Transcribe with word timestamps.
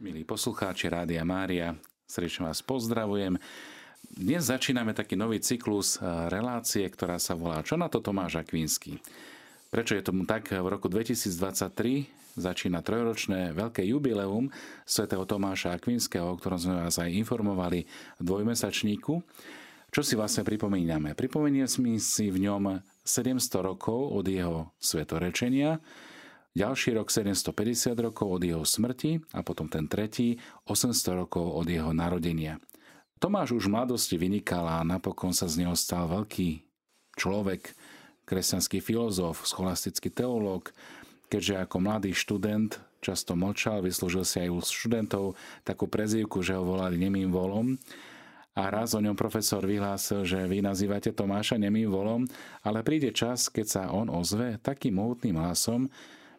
Milí 0.00 0.24
poslucháči 0.24 0.88
Rádia 0.88 1.20
Mária, 1.28 1.76
srdečne 2.08 2.48
vás 2.48 2.64
pozdravujem. 2.64 3.36
Dnes 4.08 4.48
začíname 4.48 4.96
taký 4.96 5.12
nový 5.12 5.44
cyklus 5.44 6.00
eh, 6.00 6.08
relácie, 6.32 6.88
ktorá 6.88 7.20
sa 7.20 7.36
volá 7.36 7.60
Čo 7.60 7.76
na 7.76 7.84
to 7.92 8.00
Tomáš 8.00 8.40
Akvínsky? 8.40 8.96
Prečo 9.68 9.92
je 9.92 10.00
tomu 10.00 10.24
tak? 10.24 10.56
V 10.56 10.64
roku 10.64 10.88
2023 10.88 12.08
začína 12.32 12.80
trojročné 12.80 13.52
veľké 13.52 13.84
jubileum 13.92 14.48
svätého 14.88 15.28
Tomáša 15.28 15.76
Akvinského, 15.76 16.32
o 16.32 16.38
ktorom 16.40 16.56
sme 16.56 16.80
vás 16.80 16.96
aj 16.96 17.12
informovali 17.12 17.84
v 17.84 18.22
dvojmesačníku. 18.24 19.20
Čo 19.92 20.00
si 20.00 20.16
vlastne 20.16 20.48
pripomíname? 20.48 21.12
Pripomenieme 21.12 21.68
si 22.00 22.32
v 22.32 22.48
ňom 22.48 22.80
700 23.04 23.36
rokov 23.68 24.16
od 24.16 24.24
jeho 24.24 24.72
svetorečenia, 24.80 25.76
ďalší 26.54 26.98
rok 26.98 27.12
750 27.12 27.94
rokov 28.00 28.40
od 28.40 28.42
jeho 28.42 28.64
smrti 28.66 29.22
a 29.34 29.40
potom 29.46 29.70
ten 29.70 29.86
tretí 29.86 30.38
800 30.66 31.26
rokov 31.26 31.46
od 31.46 31.66
jeho 31.70 31.94
narodenia. 31.94 32.58
Tomáš 33.20 33.52
už 33.52 33.68
v 33.68 33.74
mladosti 33.76 34.16
vynikal 34.16 34.64
a 34.64 34.80
napokon 34.80 35.36
sa 35.36 35.44
z 35.44 35.64
neho 35.64 35.76
stal 35.76 36.08
veľký 36.08 36.64
človek, 37.20 37.76
kresťanský 38.24 38.80
filozof, 38.80 39.44
scholastický 39.44 40.08
teológ, 40.08 40.72
keďže 41.28 41.60
ako 41.68 41.76
mladý 41.84 42.10
študent 42.16 42.80
často 43.04 43.36
mlčal, 43.36 43.84
vyslúžil 43.84 44.24
si 44.24 44.40
aj 44.40 44.50
u 44.52 44.58
študentov 44.60 45.24
takú 45.64 45.84
prezývku, 45.88 46.40
že 46.40 46.56
ho 46.56 46.64
volali 46.64 47.00
nemým 47.00 47.28
volom. 47.28 47.76
A 48.56 48.68
raz 48.68 48.92
o 48.92 49.00
ňom 49.00 49.16
profesor 49.16 49.62
vyhlásil, 49.62 50.26
že 50.26 50.36
vy 50.44 50.60
nazývate 50.60 51.14
Tomáša 51.14 51.56
nemým 51.56 51.88
volom, 51.88 52.26
ale 52.60 52.82
príde 52.82 53.14
čas, 53.14 53.46
keď 53.48 53.66
sa 53.66 53.82
on 53.94 54.10
ozve 54.10 54.58
takým 54.60 55.00
mohutným 55.00 55.38
hlasom, 55.38 55.86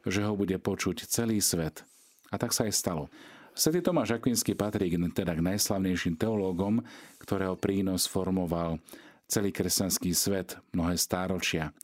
že 0.05 0.25
ho 0.25 0.33
bude 0.33 0.57
počuť 0.57 1.05
celý 1.05 1.41
svet. 1.41 1.85
A 2.31 2.39
tak 2.39 2.55
sa 2.55 2.65
aj 2.65 2.73
stalo. 2.73 3.03
Svetý 3.51 3.83
Tomáš 3.83 4.15
Akvinsky 4.15 4.55
patrí 4.55 4.87
teda 5.11 5.35
k 5.35 5.43
najslavnejším 5.43 6.15
teológom, 6.15 6.79
ktorého 7.19 7.59
prínos 7.59 8.07
formoval 8.07 8.79
celý 9.27 9.51
kresťanský 9.51 10.11
svet 10.15 10.55
mnohé 10.71 10.95
stáročia. 10.95 11.75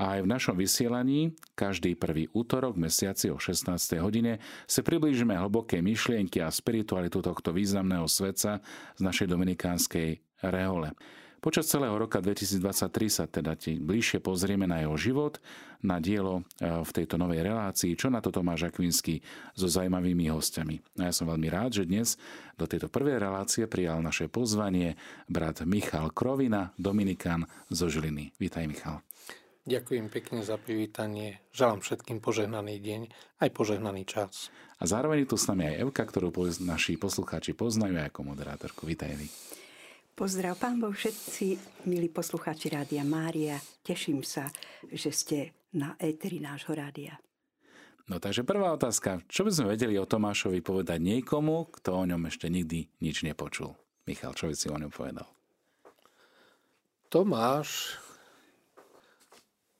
A 0.00 0.16
aj 0.16 0.24
v 0.24 0.32
našom 0.32 0.56
vysielaní, 0.56 1.36
každý 1.52 1.92
prvý 1.92 2.32
útorok 2.32 2.80
mesiaci 2.80 3.28
o 3.28 3.36
16. 3.36 4.00
hodine, 4.00 4.40
sa 4.64 4.80
priblížime 4.80 5.36
hlboké 5.36 5.84
myšlienky 5.84 6.40
a 6.40 6.48
spiritualitu 6.48 7.20
tohto 7.20 7.52
významného 7.52 8.08
svetca 8.08 8.64
z 8.96 9.00
našej 9.04 9.28
dominikánskej 9.28 10.24
rehole. 10.40 10.96
Počas 11.40 11.72
celého 11.72 11.96
roka 11.96 12.20
2023 12.20 13.08
sa 13.08 13.24
teda 13.24 13.56
bližšie 13.56 14.20
pozrieme 14.20 14.68
na 14.68 14.84
jeho 14.84 14.92
život, 15.00 15.40
na 15.80 15.96
dielo 15.96 16.44
e, 16.60 16.68
v 16.84 16.90
tejto 16.92 17.16
novej 17.16 17.40
relácii, 17.40 17.96
čo 17.96 18.12
na 18.12 18.20
to 18.20 18.28
Tomáš 18.28 18.68
Akvinsky 18.68 19.24
so 19.56 19.64
zaujímavými 19.64 20.28
hostiami. 20.28 21.00
A 21.00 21.08
ja 21.08 21.12
som 21.16 21.24
veľmi 21.32 21.48
rád, 21.48 21.80
že 21.80 21.88
dnes 21.88 22.20
do 22.60 22.68
tejto 22.68 22.92
prvej 22.92 23.16
relácie 23.16 23.64
prijal 23.64 24.04
naše 24.04 24.28
pozvanie 24.28 25.00
brat 25.32 25.64
Michal 25.64 26.12
Krovina, 26.12 26.76
Dominikán 26.76 27.48
zo 27.72 27.88
Žiliny. 27.88 28.36
Vítaj 28.36 28.68
Michal. 28.68 29.00
Ďakujem 29.64 30.12
pekne 30.12 30.44
za 30.44 30.60
privítanie. 30.60 31.40
Želám 31.56 31.80
všetkým 31.80 32.20
požehnaný 32.20 32.84
deň, 32.84 33.00
aj 33.40 33.48
požehnaný 33.56 34.04
čas. 34.04 34.52
A 34.76 34.84
zároveň 34.84 35.24
je 35.24 35.32
tu 35.32 35.36
s 35.40 35.48
nami 35.48 35.72
aj 35.72 35.88
Evka, 35.88 36.04
ktorú 36.04 36.36
naši 36.60 37.00
poslucháči 37.00 37.56
poznajú 37.56 37.96
aj 37.96 38.12
ako 38.12 38.20
moderátorku. 38.28 38.84
Vítaj, 38.84 39.16
Evi. 39.16 39.59
Pozdrav 40.14 40.58
pán 40.60 40.80
Boh 40.80 40.92
všetci, 40.92 41.46
milí 41.88 42.12
poslucháči 42.12 42.70
Rádia 42.70 43.02
Mária. 43.06 43.56
Teším 43.82 44.20
sa, 44.26 44.50
že 44.88 45.10
ste 45.10 45.38
na 45.74 45.94
éteri 45.96 46.42
nášho 46.42 46.74
rádia. 46.74 47.18
No 48.10 48.18
takže 48.18 48.42
prvá 48.42 48.74
otázka. 48.74 49.22
Čo 49.30 49.46
by 49.46 49.50
sme 49.54 49.72
vedeli 49.78 49.94
o 49.94 50.08
Tomášovi 50.08 50.60
povedať 50.66 50.98
niekomu, 50.98 51.70
kto 51.70 51.94
o 51.94 52.04
ňom 52.04 52.26
ešte 52.26 52.50
nikdy 52.50 52.90
nič 52.98 53.22
nepočul? 53.22 53.78
Michal, 54.10 54.34
čo 54.34 54.50
by 54.50 54.54
si 54.58 54.66
o 54.66 54.74
ňom 54.74 54.90
povedal? 54.90 55.30
Tomáš 57.06 57.98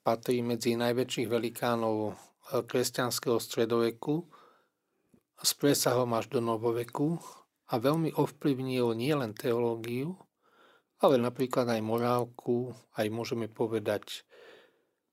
patrí 0.06 0.42
medzi 0.46 0.78
najväčších 0.78 1.26
velikánov 1.26 2.14
kresťanského 2.50 3.38
stredoveku 3.38 4.26
s 5.38 5.50
presahom 5.54 6.10
až 6.14 6.30
do 6.30 6.42
novoveku 6.42 7.18
a 7.70 7.74
veľmi 7.78 8.18
ovplyvnil 8.18 8.98
nielen 8.98 9.32
teológiu, 9.38 10.18
ale 11.00 11.16
napríklad 11.16 11.70
aj 11.70 11.80
morálku, 11.80 12.74
aj 12.98 13.06
môžeme 13.08 13.46
povedať 13.46 14.26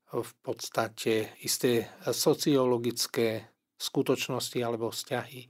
v 0.08 0.32
podstate 0.42 1.38
isté 1.44 1.86
sociologické 2.02 3.46
skutočnosti 3.78 4.58
alebo 4.64 4.90
vzťahy, 4.90 5.48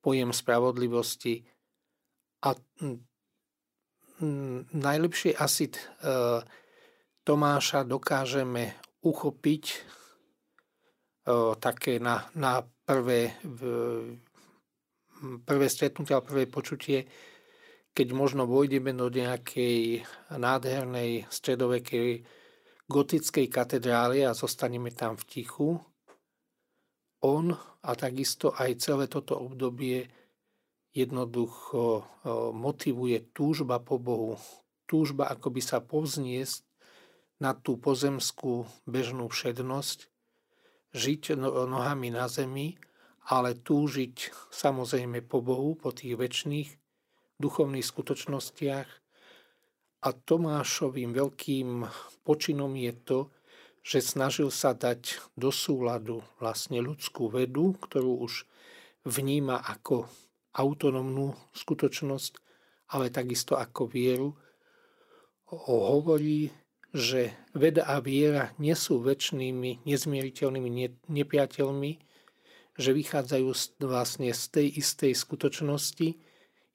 pojem 0.00 0.32
spravodlivosti. 0.32 1.44
A 2.42 2.56
najlepšie 4.72 5.36
asi 5.36 5.70
e, 5.70 5.74
Tomáša 7.22 7.86
dokážeme 7.86 8.74
uchopiť 9.02 9.64
e, 9.70 9.78
také 11.58 12.02
na, 12.02 12.26
na 12.34 12.66
prvé, 12.82 13.38
prvé 15.46 15.66
stretnutie 15.70 16.14
a 16.14 16.24
prvé 16.24 16.50
počutie 16.50 17.06
keď 17.92 18.08
možno 18.16 18.48
vojdeme 18.48 18.96
do 18.96 19.12
nejakej 19.12 20.00
nádhernej 20.32 21.28
stredovekej 21.28 22.24
gotickej 22.88 23.46
katedrály 23.52 24.24
a 24.24 24.32
zostaneme 24.32 24.88
tam 24.92 25.16
v 25.16 25.24
tichu, 25.28 25.70
on 27.22 27.52
a 27.84 27.90
takisto 27.94 28.50
aj 28.56 28.80
celé 28.80 29.06
toto 29.06 29.38
obdobie 29.38 30.08
jednoducho 30.92 32.04
motivuje 32.52 33.32
túžba 33.32 33.80
po 33.80 33.96
Bohu. 34.00 34.36
Túžba 34.88 35.30
akoby 35.30 35.60
sa 35.62 35.80
povzniesť 35.80 36.64
na 37.40 37.56
tú 37.56 37.80
pozemskú 37.80 38.68
bežnú 38.84 39.28
všednosť, 39.28 40.08
žiť 40.92 41.36
no, 41.38 41.64
nohami 41.64 42.12
na 42.12 42.28
zemi, 42.28 42.76
ale 43.30 43.54
túžiť 43.54 44.34
samozrejme 44.50 45.22
po 45.22 45.44
Bohu, 45.44 45.78
po 45.78 45.94
tých 45.94 46.18
väčšných 46.18 46.68
duchovných 47.38 47.86
skutočnostiach. 47.86 48.88
A 50.02 50.08
Tomášovým 50.10 51.14
veľkým 51.14 51.86
počinom 52.26 52.74
je 52.74 52.92
to, 53.06 53.18
že 53.82 54.02
snažil 54.02 54.50
sa 54.50 54.74
dať 54.74 55.18
do 55.38 55.54
súladu 55.54 56.26
vlastne 56.42 56.82
ľudskú 56.82 57.30
vedu, 57.30 57.78
ktorú 57.78 58.26
už 58.26 58.46
vníma 59.06 59.62
ako 59.62 60.06
autonómnu 60.54 61.34
skutočnosť, 61.54 62.32
ale 62.94 63.14
takisto 63.14 63.58
ako 63.58 63.90
vieru. 63.90 64.34
Hovorí, 65.50 66.50
že 66.92 67.34
veda 67.56 67.88
a 67.88 67.98
viera 67.98 68.54
nie 68.58 68.74
sú 68.76 69.00
väčšnými, 69.02 69.86
nezmieriteľnými 69.86 70.70
nepriateľmi, 71.08 71.92
že 72.76 72.96
vychádzajú 72.96 73.48
vlastne 73.84 74.32
z 74.32 74.42
tej 74.48 74.66
istej 74.80 75.12
skutočnosti, 75.12 76.08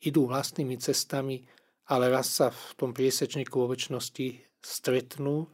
idú 0.06 0.30
vlastnými 0.30 0.78
cestami, 0.78 1.46
ale 1.90 2.12
raz 2.13 2.38
sa 2.38 2.53
v 2.53 2.62
tom 2.78 2.91
priesečníku 2.94 3.58
vo 3.58 3.72
väčšnosti 3.72 4.46
stretnú. 4.62 5.50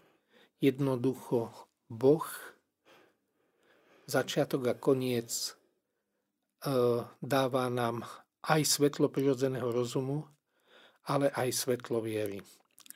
Jednoducho 0.59 1.51
Boh, 1.91 2.27
začiatok 4.07 4.71
a 4.71 4.75
koniec 4.75 5.31
e, 5.31 5.49
dáva 7.19 7.67
nám 7.67 8.07
aj 8.47 8.61
svetlo 8.63 9.11
prirodzeného 9.11 9.67
rozumu, 9.71 10.27
ale 11.03 11.31
aj 11.35 11.51
svetlo 11.51 11.99
viery. 11.99 12.39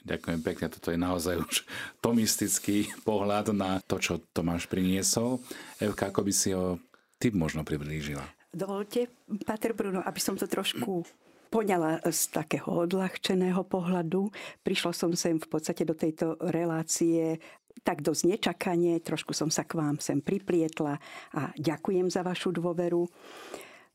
Ďakujem 0.07 0.39
pekne, 0.39 0.71
toto 0.71 0.87
je 0.95 0.99
naozaj 0.99 1.35
už 1.43 1.55
tomistický 2.05 2.87
pohľad 3.03 3.51
na 3.51 3.83
to, 3.83 3.99
čo 3.99 4.23
Tomáš 4.31 4.71
priniesol. 4.71 5.43
Evka, 5.83 6.07
ako 6.11 6.23
by 6.23 6.33
si 6.33 6.55
ho 6.55 6.79
ty 7.17 7.33
možno 7.33 7.65
priblížila? 7.65 8.23
Dovolte, 8.53 9.11
Pater 9.45 9.75
Bruno, 9.75 10.01
aby 10.01 10.17
som 10.17 10.39
to 10.39 10.47
trošku 10.49 11.05
poňala 11.47 12.03
z 12.07 12.21
takého 12.31 12.87
odľahčeného 12.87 13.63
pohľadu. 13.67 14.31
Prišla 14.63 14.91
som 14.91 15.11
sem 15.15 15.39
v 15.39 15.47
podstate 15.47 15.87
do 15.87 15.95
tejto 15.95 16.35
relácie 16.51 17.39
tak 17.85 18.01
dosť 18.01 18.23
nečakanie, 18.25 18.97
trošku 18.99 19.31
som 19.37 19.53
sa 19.53 19.63
k 19.63 19.77
vám 19.77 20.01
sem 20.01 20.17
priplietla 20.19 20.97
a 21.37 21.41
ďakujem 21.55 22.09
za 22.09 22.25
vašu 22.25 22.51
dôveru. 22.51 23.05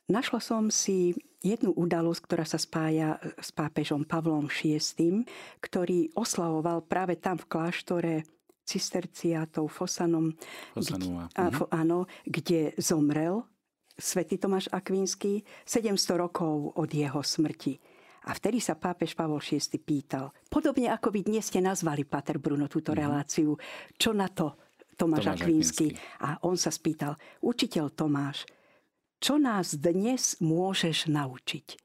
Našla 0.09 0.41
som 0.43 0.71
si 0.71 1.15
jednu 1.43 1.75
udalosť, 1.75 2.21
ktorá 2.27 2.45
sa 2.47 2.59
spája 2.59 3.19
s 3.39 3.51
pápežom 3.51 4.07
Pavlom 4.07 4.47
VI, 4.47 5.27
ktorý 5.59 6.15
oslavoval 6.15 6.87
práve 6.87 7.19
tam 7.19 7.39
v 7.39 7.49
kláštore 7.51 8.15
cisterciátov 8.63 9.69
Fosanom, 9.69 10.33
Fosanua. 10.75 11.29
Kde, 11.31 11.39
a, 11.39 11.45
áno, 11.75 12.07
kde 12.25 12.73
zomrel 12.79 13.43
svätý 13.99 14.41
Tomáš 14.41 14.73
Akvínsky 14.73 15.45
700 15.67 16.23
rokov 16.23 16.73
od 16.79 16.91
jeho 16.91 17.21
smrti. 17.21 17.77
A 18.23 18.39
vtedy 18.39 18.63
sa 18.63 18.79
pápež 18.79 19.19
Pavol 19.19 19.43
VI 19.43 19.59
pýtal, 19.83 20.31
podobne 20.47 20.95
ako 20.95 21.11
vy 21.11 21.27
dnes 21.27 21.51
ste 21.51 21.59
nazvali, 21.59 22.07
Pater 22.07 22.39
Bruno, 22.39 22.71
túto 22.71 22.95
mm-hmm. 22.95 23.03
reláciu, 23.03 23.59
čo 23.99 24.15
na 24.15 24.31
to 24.31 24.55
Tomáš, 24.95 25.27
Tomáš 25.27 25.43
Akvínsky. 25.43 25.87
A 26.23 26.39
on 26.47 26.55
sa 26.55 26.71
spýtal, 26.71 27.19
učiteľ 27.43 27.91
Tomáš, 27.91 28.47
čo 29.19 29.43
nás 29.43 29.75
dnes 29.75 30.39
môžeš 30.39 31.11
naučiť? 31.11 31.82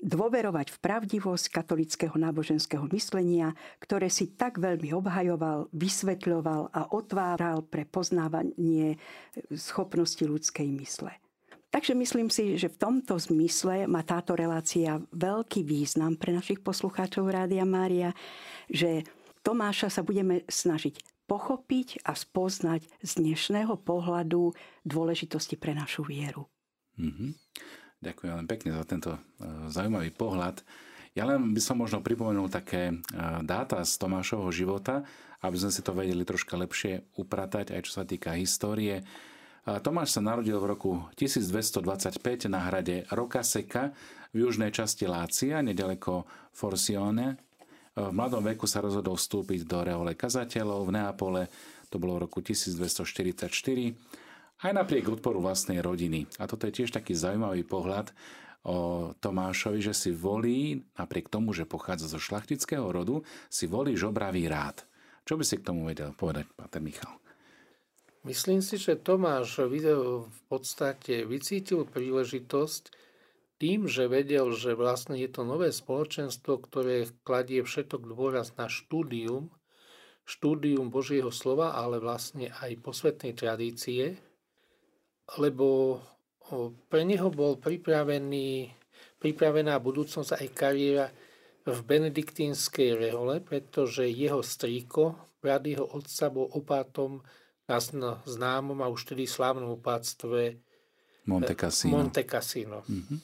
Dôverovať 0.00 0.72
v 0.72 0.78
pravdivosť 0.80 1.52
katolického 1.52 2.16
náboženského 2.16 2.88
myslenia, 2.96 3.52
ktoré 3.84 4.08
si 4.08 4.32
tak 4.32 4.56
veľmi 4.56 4.96
obhajoval, 4.96 5.68
vysvetľoval 5.76 6.72
a 6.72 6.88
otváral 6.96 7.60
pre 7.68 7.84
poznávanie 7.84 8.96
schopnosti 9.52 10.24
ľudskej 10.24 10.72
mysle. 10.80 11.12
Takže 11.70 11.94
myslím 11.94 12.32
si, 12.32 12.58
že 12.58 12.72
v 12.72 12.80
tomto 12.80 13.14
zmysle 13.14 13.86
má 13.86 14.02
táto 14.02 14.34
relácia 14.34 14.98
veľký 15.14 15.62
význam 15.62 16.18
pre 16.18 16.34
našich 16.34 16.64
poslucháčov 16.64 17.30
Rádia 17.30 17.62
Mária, 17.62 18.10
že 18.66 19.06
Tomáša 19.40 19.88
sa 19.88 20.02
budeme 20.04 20.44
snažiť 20.50 21.00
pochopiť 21.24 22.02
a 22.04 22.12
spoznať 22.18 22.84
z 23.06 23.10
dnešného 23.22 23.78
pohľadu 23.86 24.50
dôležitosti 24.82 25.54
pre 25.54 25.72
našu 25.72 26.02
vieru. 26.02 26.50
Mm-hmm. 26.98 27.30
Ďakujem 28.00 28.30
veľmi 28.32 28.48
pekne 28.48 28.70
za 28.76 28.84
tento 28.88 29.10
uh, 29.12 29.20
zaujímavý 29.68 30.12
pohľad. 30.16 30.64
Ja 31.12 31.26
len 31.26 31.52
by 31.52 31.60
som 31.60 31.76
možno 31.76 32.00
pripomenul 32.00 32.48
také 32.48 32.96
uh, 32.96 33.44
dáta 33.44 33.84
z 33.84 33.92
Tomášovho 34.00 34.48
života, 34.52 35.04
aby 35.40 35.56
sme 35.56 35.72
si 35.72 35.80
to 35.80 35.96
vedeli 35.96 36.24
troška 36.24 36.56
lepšie 36.56 37.16
upratať, 37.16 37.72
aj 37.72 37.80
čo 37.88 37.92
sa 38.00 38.04
týka 38.04 38.36
histórie. 38.36 39.00
Tomáš 39.64 40.16
sa 40.16 40.24
narodil 40.24 40.56
v 40.56 40.72
roku 40.72 40.92
1225 41.20 42.48
na 42.48 42.64
hrade 42.68 43.04
Rokaseka 43.12 43.92
v 44.32 44.48
južnej 44.48 44.72
časti 44.72 45.04
Lácia, 45.04 45.60
nedaleko 45.60 46.24
Forsione. 46.56 47.36
V 47.92 48.08
mladom 48.08 48.40
veku 48.40 48.64
sa 48.64 48.80
rozhodol 48.80 49.20
vstúpiť 49.20 49.68
do 49.68 49.84
reole 49.84 50.16
kazateľov 50.16 50.88
v 50.88 50.94
Neapole, 50.96 51.42
to 51.92 51.98
bolo 52.00 52.16
v 52.16 52.30
roku 52.30 52.40
1244, 52.40 53.50
aj 54.60 54.72
napriek 54.76 55.08
odporu 55.08 55.40
vlastnej 55.40 55.80
rodiny. 55.80 56.28
A 56.36 56.44
toto 56.44 56.68
je 56.68 56.82
tiež 56.82 56.92
taký 56.92 57.16
zaujímavý 57.16 57.64
pohľad 57.64 58.12
o 58.68 59.10
Tomášovi, 59.16 59.80
že 59.80 59.96
si 59.96 60.10
volí, 60.12 60.84
napriek 61.00 61.32
tomu, 61.32 61.56
že 61.56 61.64
pochádza 61.64 62.12
zo 62.12 62.20
šlachtického 62.20 62.84
rodu, 62.92 63.24
si 63.48 63.64
volí 63.64 63.96
žobravý 63.96 64.52
rád. 64.52 64.84
Čo 65.24 65.40
by 65.40 65.44
si 65.44 65.56
k 65.56 65.66
tomu 65.72 65.88
vedel 65.88 66.12
povedať, 66.12 66.44
Pater 66.52 66.84
Michal? 66.84 67.16
Myslím 68.20 68.60
si, 68.60 68.76
že 68.76 69.00
Tomáš 69.00 69.64
video 69.64 70.28
v 70.28 70.40
podstate 70.52 71.24
vycítil 71.24 71.88
príležitosť 71.88 72.92
tým, 73.56 73.88
že 73.88 74.12
vedel, 74.12 74.52
že 74.52 74.76
vlastne 74.76 75.16
je 75.16 75.28
to 75.32 75.40
nové 75.44 75.72
spoločenstvo, 75.72 76.60
ktoré 76.68 77.08
kladie 77.24 77.64
všetok 77.64 78.12
dôraz 78.12 78.52
na 78.60 78.68
štúdium, 78.68 79.48
štúdium 80.28 80.92
Božieho 80.92 81.32
slova, 81.32 81.72
ale 81.72 81.96
vlastne 81.96 82.52
aj 82.60 82.76
posvetnej 82.84 83.32
tradície, 83.32 84.20
lebo 85.38 86.00
pre 86.90 87.06
neho 87.06 87.30
bol 87.30 87.60
pripravený, 87.60 88.74
pripravená 89.22 89.78
budúcnosť 89.78 90.42
aj 90.42 90.46
kariéra 90.50 91.06
v 91.62 91.78
benediktínskej 91.86 92.98
rehole, 92.98 93.38
pretože 93.38 94.08
jeho 94.08 94.42
strýko, 94.42 95.14
brat 95.38 95.62
jeho 95.62 95.86
otca, 95.86 96.32
bol 96.32 96.50
opátom 96.50 97.22
na 97.70 98.18
známom 98.26 98.82
a 98.82 98.90
už 98.90 99.14
tedy 99.14 99.30
slávnom 99.30 99.78
opáctve 99.78 100.58
Monte 101.30 101.54
Cassino. 101.54 102.02
Monte 102.02 102.26
Cassino. 102.26 102.82
Mm-hmm. 102.90 103.18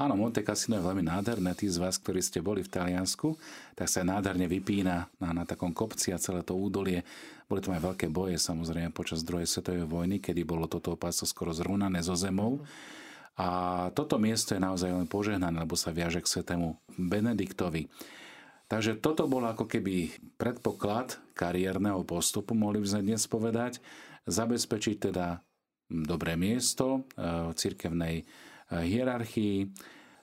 Áno, 0.00 0.16
Monte 0.16 0.40
Cassino 0.40 0.80
je 0.80 0.88
veľmi 0.88 1.04
nádherné. 1.04 1.52
Tí 1.52 1.68
z 1.68 1.76
vás, 1.76 2.00
ktorí 2.00 2.24
ste 2.24 2.40
boli 2.40 2.64
v 2.64 2.72
Taliansku, 2.72 3.36
tak 3.76 3.84
sa 3.84 4.00
nádherne 4.00 4.48
vypína 4.48 5.12
na, 5.20 5.28
na 5.36 5.44
takom 5.44 5.76
kopci 5.76 6.08
a 6.08 6.16
celé 6.16 6.40
to 6.40 6.56
údolie. 6.56 7.04
Boli 7.44 7.60
tam 7.60 7.76
aj 7.76 7.84
veľké 7.84 8.08
boje, 8.08 8.40
samozrejme, 8.40 8.96
počas 8.96 9.20
druhej 9.20 9.44
svetovej 9.44 9.84
vojny, 9.84 10.16
kedy 10.16 10.40
bolo 10.40 10.64
toto 10.72 10.96
opáctvo 10.96 11.28
skoro 11.28 11.52
zrúnané 11.52 12.00
zo 12.00 12.16
zemou. 12.16 12.64
A 13.36 13.92
toto 13.92 14.16
miesto 14.16 14.56
je 14.56 14.64
naozaj 14.64 14.88
len 14.88 15.04
požehnané, 15.04 15.68
lebo 15.68 15.76
sa 15.76 15.92
viaže 15.92 16.24
k 16.24 16.32
svetému 16.32 16.80
Benediktovi. 16.96 17.92
Takže 18.72 19.04
toto 19.04 19.28
bol 19.28 19.44
ako 19.44 19.68
keby 19.68 20.16
predpoklad 20.40 21.20
kariérneho 21.36 22.08
postupu, 22.08 22.56
mohli 22.56 22.80
by 22.80 22.88
sme 22.88 23.02
dnes 23.04 23.28
povedať, 23.28 23.84
zabezpečiť 24.24 25.12
teda 25.12 25.44
dobré 25.92 26.40
miesto 26.40 27.04
v 27.20 27.52
cirkevnej 27.52 28.24
hierarchii, 28.70 29.66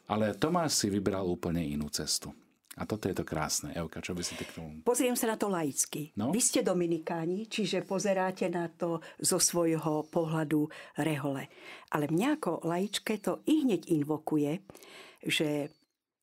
ale 0.07 0.39
Tomáš 0.39 0.79
si 0.79 0.87
vybral 0.87 1.27
úplne 1.27 1.59
inú 1.59 1.91
cestu. 1.91 2.31
A 2.77 2.85
toto 2.85 3.09
je 3.09 3.17
to 3.17 3.25
krásne. 3.25 3.73
Evka, 3.73 4.05
čo 4.05 4.13
by 4.13 4.21
si 4.21 4.37
ty 4.37 4.45
k 4.45 4.53
tomu... 4.53 4.85
Pozriem 4.85 5.17
sa 5.17 5.33
na 5.33 5.35
to 5.35 5.49
laicky. 5.49 6.13
No? 6.13 6.29
Vy 6.29 6.37
ste 6.37 6.61
dominikáni, 6.61 7.49
čiže 7.49 7.81
pozeráte 7.81 8.45
na 8.53 8.69
to 8.69 9.01
zo 9.17 9.41
svojho 9.41 10.05
pohľadu 10.13 10.69
rehole. 11.01 11.49
Ale 11.89 12.05
mňa 12.05 12.37
ako 12.37 12.69
laičke 12.69 13.17
to 13.17 13.41
i 13.49 13.65
hneď 13.65 13.89
invokuje, 13.89 14.61
že 15.25 15.73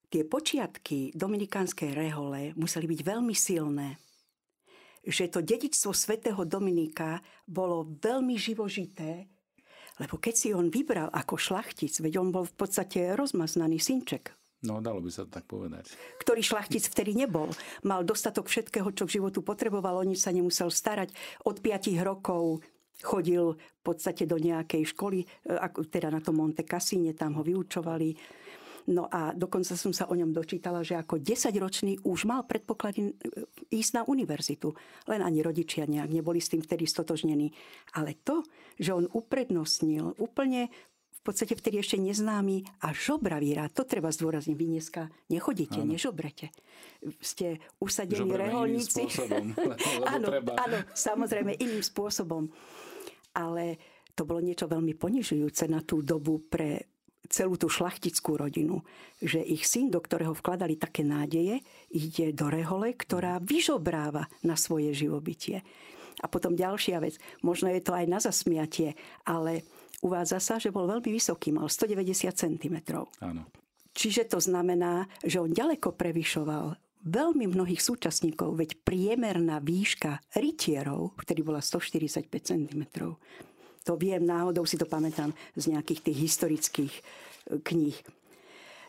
tie 0.06 0.22
počiatky 0.22 1.10
dominikánskej 1.18 1.90
rehole 1.90 2.54
museli 2.54 2.86
byť 2.86 3.00
veľmi 3.02 3.34
silné. 3.34 3.98
Že 5.02 5.24
to 5.34 5.40
dedičstvo 5.42 5.90
svätého 5.90 6.46
Dominika 6.46 7.18
bolo 7.50 7.98
veľmi 7.98 8.38
živožité, 8.38 9.26
lebo 10.02 10.18
keď 10.18 10.34
si 10.34 10.48
on 10.50 10.70
vybral 10.72 11.10
ako 11.10 11.38
šlachtic, 11.38 11.94
veď 12.02 12.18
on 12.18 12.28
bol 12.34 12.44
v 12.46 12.54
podstate 12.54 13.14
rozmaznaný 13.14 13.78
synček, 13.78 14.34
No, 14.64 14.80
dalo 14.80 15.04
by 15.04 15.12
sa 15.12 15.28
to 15.28 15.30
tak 15.36 15.44
povedať. 15.44 15.92
Ktorý 16.24 16.40
šlachtic 16.40 16.88
vtedy 16.88 17.12
nebol. 17.12 17.52
Mal 17.84 18.00
dostatok 18.00 18.48
všetkého, 18.48 18.96
čo 18.96 19.04
k 19.04 19.20
životu 19.20 19.44
potreboval, 19.44 20.00
o 20.00 20.04
nič 20.08 20.24
sa 20.24 20.32
nemusel 20.32 20.72
starať. 20.72 21.12
Od 21.44 21.60
5 21.60 21.92
rokov 22.00 22.64
chodil 23.04 23.52
v 23.52 23.80
podstate 23.84 24.24
do 24.24 24.40
nejakej 24.40 24.88
školy, 24.96 25.20
e, 25.20 25.26
teda 25.92 26.08
na 26.08 26.24
tom 26.24 26.40
Monte 26.40 26.64
Cassine, 26.64 27.12
tam 27.12 27.36
ho 27.36 27.44
vyučovali 27.44 28.16
No 28.84 29.08
a 29.08 29.32
dokonca 29.32 29.72
som 29.80 29.96
sa 29.96 30.04
o 30.12 30.14
ňom 30.14 30.36
dočítala, 30.36 30.84
že 30.84 31.00
ako 31.00 31.16
10-ročný 31.16 32.04
už 32.04 32.28
mal 32.28 32.44
predpoklady 32.44 33.00
e, 33.00 33.12
ísť 33.72 33.90
na 33.96 34.02
univerzitu. 34.04 34.76
Len 35.08 35.24
ani 35.24 35.40
rodičia 35.40 35.88
nejak 35.88 36.12
neboli 36.12 36.36
s 36.36 36.52
tým 36.52 36.60
vtedy 36.60 36.84
stotožnení. 36.84 37.48
Ale 37.96 38.20
to, 38.20 38.44
že 38.76 38.92
on 38.92 39.08
uprednostnil 39.08 40.20
úplne 40.20 40.68
v 41.08 41.20
podstate 41.32 41.56
vtedy 41.56 41.80
ešte 41.80 41.96
neznámy 41.96 42.68
a 42.84 42.92
žobravý 42.92 43.56
rád. 43.56 43.72
To 43.80 43.88
treba 43.88 44.12
zdôrazniť. 44.12 44.52
Vy 44.52 44.66
dneska 44.76 45.08
nechodíte, 45.32 45.80
áno. 45.80 45.96
nežobrete. 45.96 46.52
Ste 47.24 47.64
usadení 47.80 48.28
reholníci. 48.28 49.08
Spôsobom, 49.08 49.56
áno, 50.14 50.28
áno, 50.44 50.78
samozrejme 50.92 51.56
iným 51.56 51.80
spôsobom. 51.80 52.52
Ale 53.32 53.80
to 54.12 54.28
bolo 54.28 54.44
niečo 54.44 54.68
veľmi 54.68 54.92
ponižujúce 54.94 55.72
na 55.72 55.80
tú 55.80 56.04
dobu 56.04 56.44
pre 56.44 56.93
celú 57.28 57.56
tú 57.56 57.72
šlachtickú 57.72 58.36
rodinu, 58.36 58.84
že 59.20 59.40
ich 59.40 59.64
syn, 59.64 59.88
do 59.88 60.00
ktorého 60.00 60.36
vkladali 60.36 60.76
také 60.76 61.02
nádeje, 61.06 61.64
ide 61.92 62.36
do 62.36 62.52
rehole, 62.52 62.92
ktorá 62.92 63.40
vyžobráva 63.40 64.28
na 64.44 64.54
svoje 64.54 64.92
živobytie. 64.92 65.64
A 66.22 66.30
potom 66.30 66.54
ďalšia 66.54 67.02
vec, 67.02 67.18
možno 67.42 67.72
je 67.72 67.82
to 67.82 67.92
aj 67.92 68.06
na 68.06 68.18
zasmiatie, 68.22 68.94
ale 69.26 69.66
uvádza 70.04 70.38
sa, 70.38 70.54
že 70.62 70.70
bol 70.70 70.86
veľmi 70.86 71.10
vysoký, 71.10 71.50
mal 71.50 71.66
190 71.66 72.30
cm. 72.30 72.76
Áno. 73.20 73.42
Čiže 73.94 74.26
to 74.26 74.38
znamená, 74.42 75.06
že 75.22 75.38
on 75.38 75.54
ďaleko 75.54 75.94
prevyšoval 75.94 76.74
veľmi 77.04 77.46
mnohých 77.52 77.84
súčasníkov, 77.84 78.56
veď 78.58 78.70
priemerná 78.82 79.60
výška 79.60 80.24
rytierov, 80.34 81.14
ktorý 81.20 81.40
bola 81.44 81.60
145 81.60 82.26
cm, 82.32 82.82
to 83.84 84.00
viem, 84.00 84.24
náhodou 84.24 84.64
si 84.64 84.80
to 84.80 84.88
pamätám 84.88 85.30
z 85.54 85.76
nejakých 85.76 86.00
tých 86.10 86.18
historických 86.18 86.94
e, 86.96 87.02
kníh. 87.60 87.96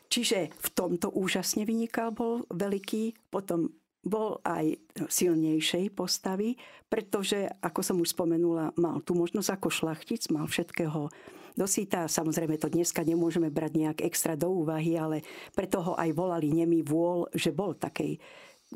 Čiže 0.08 0.54
v 0.54 0.70
tomto 0.72 1.12
úžasne 1.12 1.68
vynikal, 1.68 2.16
bol 2.16 2.48
veľký, 2.48 3.30
potom 3.34 3.74
bol 4.06 4.38
aj 4.46 4.78
silnejšej 5.10 5.90
postavy, 5.98 6.56
pretože, 6.88 7.50
ako 7.60 7.82
som 7.82 7.98
už 7.98 8.14
spomenula, 8.14 8.72
mal 8.78 9.02
tu 9.02 9.18
možnosť 9.18 9.50
ako 9.58 9.68
šlachtic, 9.74 10.22
mal 10.30 10.46
všetkého 10.46 11.10
dosýta. 11.58 12.06
Samozrejme 12.06 12.62
to 12.62 12.70
dneska 12.70 13.02
nemôžeme 13.02 13.50
brať 13.50 13.72
nejak 13.82 14.00
extra 14.06 14.38
do 14.38 14.54
úvahy, 14.54 14.94
ale 14.94 15.26
preto 15.58 15.82
ho 15.82 15.94
aj 15.98 16.14
volali 16.14 16.54
nemý 16.54 16.86
vôľ, 16.86 17.34
že 17.34 17.50
bol 17.50 17.74
takej 17.74 18.22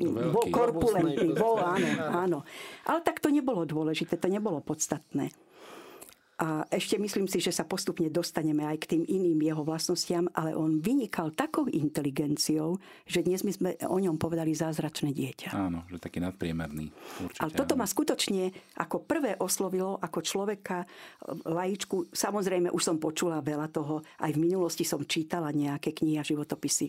Veľký. 0.00 0.32
bol 0.34 0.46
korpulentný, 0.50 1.28
bol, 1.34 1.58
áno, 1.62 1.88
áno. 2.10 2.38
Ale 2.86 3.00
tak 3.06 3.22
to 3.22 3.30
nebolo 3.30 3.62
dôležité, 3.66 4.18
to 4.18 4.26
nebolo 4.26 4.58
podstatné. 4.62 5.30
A 6.40 6.64
ešte 6.72 6.96
myslím 6.96 7.28
si, 7.28 7.36
že 7.36 7.52
sa 7.52 7.68
postupne 7.68 8.08
dostaneme 8.08 8.64
aj 8.64 8.80
k 8.80 8.96
tým 8.96 9.02
iným 9.04 9.44
jeho 9.44 9.60
vlastnostiam, 9.60 10.24
ale 10.32 10.56
on 10.56 10.80
vynikal 10.80 11.36
takou 11.36 11.68
inteligenciou, 11.68 12.80
že 13.04 13.20
dnes 13.20 13.44
my 13.44 13.52
sme 13.52 13.70
o 13.84 14.00
ňom 14.00 14.16
povedali 14.16 14.56
zázračné 14.56 15.12
dieťa. 15.12 15.52
Áno, 15.52 15.84
že 15.92 16.00
taký 16.00 16.16
nadpriemerný. 16.24 16.88
Určite, 17.20 17.44
ale 17.44 17.52
toto 17.52 17.76
áno. 17.76 17.84
ma 17.84 17.86
skutočne 17.86 18.56
ako 18.80 19.04
prvé 19.04 19.36
oslovilo 19.36 20.00
ako 20.00 20.18
človeka, 20.24 20.88
laičku. 21.44 22.08
Samozrejme, 22.08 22.72
už 22.72 22.88
som 22.88 22.96
počula 22.96 23.44
veľa 23.44 23.68
toho, 23.68 24.00
aj 24.24 24.32
v 24.32 24.40
minulosti 24.40 24.88
som 24.88 25.04
čítala 25.04 25.52
nejaké 25.52 25.92
knihy 25.92 26.16
a 26.16 26.24
životopisy. 26.24 26.88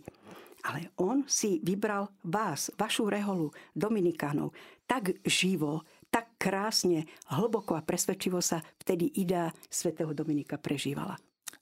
Ale 0.63 0.95
on 0.95 1.27
si 1.27 1.59
vybral 1.59 2.07
vás, 2.23 2.71
vašu 2.79 3.11
reholu, 3.11 3.51
Dominikánov, 3.75 4.55
tak 4.87 5.19
živo, 5.27 5.83
tak 6.11 6.35
krásne, 6.35 7.07
hlboko 7.31 7.79
a 7.79 7.81
presvedčivo 7.81 8.43
sa 8.43 8.59
vtedy 8.83 9.09
idea 9.15 9.49
svätého 9.71 10.11
Dominika 10.11 10.59
prežívala. 10.59 11.15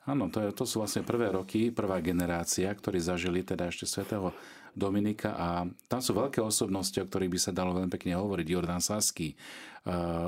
áno, 0.09 0.33
to, 0.33 0.41
to 0.57 0.65
sú 0.65 0.81
vlastne 0.81 1.05
prvé 1.05 1.29
roky, 1.29 1.69
prvá 1.69 2.01
generácia, 2.01 2.73
ktorí 2.73 2.97
zažili 2.97 3.45
teda 3.45 3.69
ešte 3.69 3.85
svätého 3.85 4.33
Dominika 4.73 5.37
a 5.37 5.47
tam 5.89 6.01
sú 6.01 6.13
veľké 6.17 6.41
osobnosti, 6.41 6.97
o 6.97 7.05
ktorých 7.05 7.33
by 7.33 7.39
sa 7.41 7.51
dalo 7.53 7.77
veľmi 7.77 7.93
pekne 7.93 8.17
hovoriť. 8.17 8.47
Jordan 8.49 8.81
Sasky, 8.81 9.33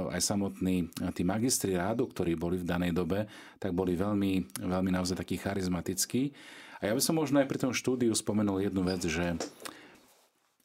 aj 0.09 0.21
samotní 0.21 0.89
tí 1.13 1.21
magistri 1.21 1.77
rádu, 1.77 2.09
ktorí 2.09 2.33
boli 2.37 2.57
v 2.57 2.65
danej 2.65 2.93
dobe, 2.93 3.29
tak 3.61 3.73
boli 3.73 3.93
veľmi, 3.93 4.61
veľmi 4.65 4.91
naozaj 4.93 5.17
takí 5.17 5.37
charizmatickí. 5.37 6.33
A 6.81 6.89
ja 6.89 6.93
by 6.97 7.01
som 7.01 7.17
možno 7.17 7.37
aj 7.41 7.49
pri 7.49 7.61
tom 7.61 7.73
štúdiu 7.73 8.13
spomenul 8.17 8.65
jednu 8.65 8.81
vec, 8.81 9.05
že 9.05 9.37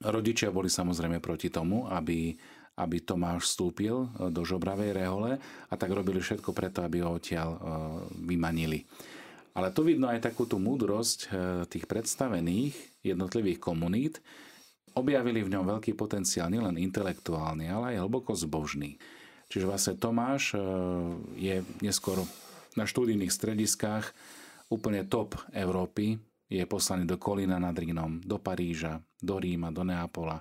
rodičia 0.01 0.49
boli 0.49 0.73
samozrejme 0.73 1.21
proti 1.21 1.53
tomu, 1.53 1.85
aby, 1.89 2.37
aby 2.77 3.01
Tomáš 3.01 3.49
vstúpil 3.51 4.09
do 4.31 4.43
žobravej 4.45 4.93
rehole 4.93 5.41
a 5.41 5.75
tak 5.81 5.91
robili 5.97 6.21
všetko 6.21 6.53
preto, 6.53 6.85
aby 6.85 7.01
ho 7.01 7.17
odtiaľ 7.17 7.57
vymanili. 8.21 8.85
Ale 9.57 9.73
tu 9.73 9.89
vidno 9.89 10.13
aj 10.13 10.21
takú 10.21 10.45
tú 10.45 10.61
múdrosť 10.61 11.19
e, 11.25 11.29
tých 11.65 11.89
predstavených 11.89 12.77
jednotlivých 13.01 13.57
komunít. 13.57 14.21
Objavili 14.93 15.41
v 15.41 15.57
ňom 15.57 15.65
veľký 15.65 15.97
potenciál 15.97 16.53
nielen 16.53 16.77
intelektuálny, 16.77 17.65
ale 17.73 17.97
aj 17.97 18.05
hlboko 18.05 18.37
zbožný. 18.37 19.01
Čiže 19.49 19.65
vlastne 19.65 19.95
Tomáš 19.97 20.53
e, 20.53 20.61
je 21.41 21.57
neskôr 21.81 22.21
na 22.77 22.85
študijných 22.85 23.33
strediskách 23.33 24.13
úplne 24.69 25.09
top 25.09 25.41
Európy. 25.57 26.21
Je 26.53 26.61
poslaný 26.69 27.09
do 27.09 27.17
Kolína 27.17 27.57
nad 27.57 27.73
Rínom, 27.73 28.21
do 28.21 28.37
Paríža, 28.37 29.01
do 29.17 29.41
Ríma, 29.41 29.73
do 29.73 29.89
Neapola. 29.89 30.37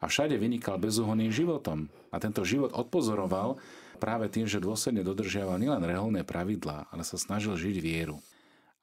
A 0.00 0.12
všade 0.12 0.36
vynikal 0.36 0.76
bezúhonným 0.76 1.32
životom. 1.32 1.88
A 2.12 2.20
tento 2.20 2.44
život 2.44 2.72
odpozoroval 2.76 3.56
práve 3.96 4.28
tým, 4.28 4.44
že 4.44 4.60
dôsledne 4.60 5.00
dodržiaval 5.00 5.56
nielen 5.56 5.80
reholné 5.80 6.20
pravidlá, 6.20 6.92
ale 6.92 7.02
sa 7.02 7.16
snažil 7.16 7.56
žiť 7.56 7.76
vieru. 7.80 8.20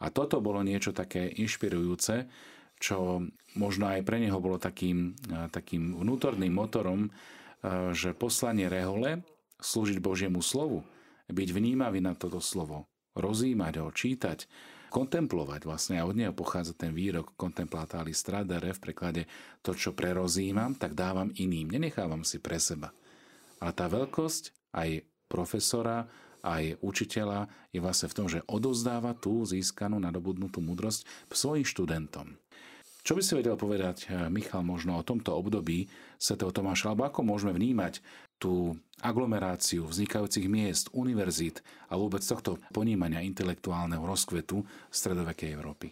A 0.01 0.09
toto 0.09 0.41
bolo 0.41 0.59
niečo 0.65 0.91
také 0.91 1.29
inšpirujúce, 1.29 2.27
čo 2.81 3.23
možno 3.55 3.85
aj 3.87 4.03
pre 4.03 4.19
neho 4.19 4.41
bolo 4.41 4.59
takým, 4.59 5.15
takým 5.53 5.95
vnútorným 5.95 6.51
motorom, 6.51 7.07
že 7.95 8.11
poslanie 8.11 8.67
rehole, 8.67 9.23
slúžiť 9.63 10.03
Božiemu 10.03 10.43
slovu, 10.43 10.83
byť 11.31 11.49
vnímavý 11.55 12.03
na 12.03 12.11
toto 12.17 12.43
slovo, 12.43 12.91
rozímať 13.15 13.79
ho, 13.79 13.87
čítať, 13.87 14.43
kontemplovať. 14.93 15.65
Vlastne 15.65 15.97
a 15.97 16.05
od 16.05 16.13
neho 16.13 16.37
pochádza 16.37 16.77
ten 16.77 16.93
výrok 16.93 17.33
contemplatali 17.33 18.13
stradere 18.13 18.77
v 18.77 18.83
preklade 18.85 19.21
to, 19.65 19.73
čo 19.73 19.97
prerozímam, 19.97 20.77
tak 20.77 20.93
dávam 20.93 21.33
iným. 21.33 21.73
Nenechávam 21.73 22.21
si 22.21 22.37
pre 22.37 22.61
seba. 22.61 22.93
Ale 23.57 23.73
tá 23.73 23.89
veľkosť 23.89 24.53
aj 24.77 25.01
profesora, 25.25 26.05
aj 26.45 26.77
učiteľa 26.83 27.49
je 27.73 27.79
vlastne 27.81 28.11
v 28.11 28.17
tom, 28.21 28.27
že 28.29 28.45
odozdáva 28.45 29.17
tú 29.17 29.41
získanú, 29.47 29.97
nadobudnutú 29.97 30.61
múdrosť 30.61 31.07
svojim 31.33 31.65
študentom. 31.65 32.37
Čo 33.03 33.19
by 33.19 33.21
si 33.21 33.35
vedel 33.35 33.59
povedať, 33.59 34.07
eh, 34.07 34.31
Michal, 34.31 34.63
možno 34.63 34.95
o 34.95 35.03
tomto 35.03 35.35
období 35.35 35.91
svätého 36.15 36.55
Tomáša, 36.55 36.95
alebo 36.95 37.03
ako 37.03 37.19
môžeme 37.27 37.51
vnímať 37.51 37.99
tú 38.39 38.79
aglomeráciu 39.03 39.83
vznikajúcich 39.91 40.47
miest, 40.47 40.87
univerzít 40.95 41.59
a 41.91 41.99
vôbec 41.99 42.23
tohto 42.23 42.63
ponímania 42.71 43.19
intelektuálneho 43.19 44.07
rozkvetu 44.07 44.63
stredovekej 44.87 45.51
Európy? 45.51 45.91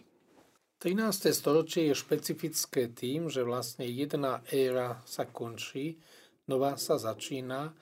13. 0.80 1.30
storočie 1.36 1.92
je 1.92 1.94
špecifické 1.94 2.90
tým, 2.90 3.28
že 3.28 3.46
vlastne 3.46 3.86
jedna 3.86 4.42
éra 4.50 4.98
sa 5.04 5.28
končí, 5.28 6.00
nová 6.48 6.80
sa 6.80 6.96
začína 6.96 7.76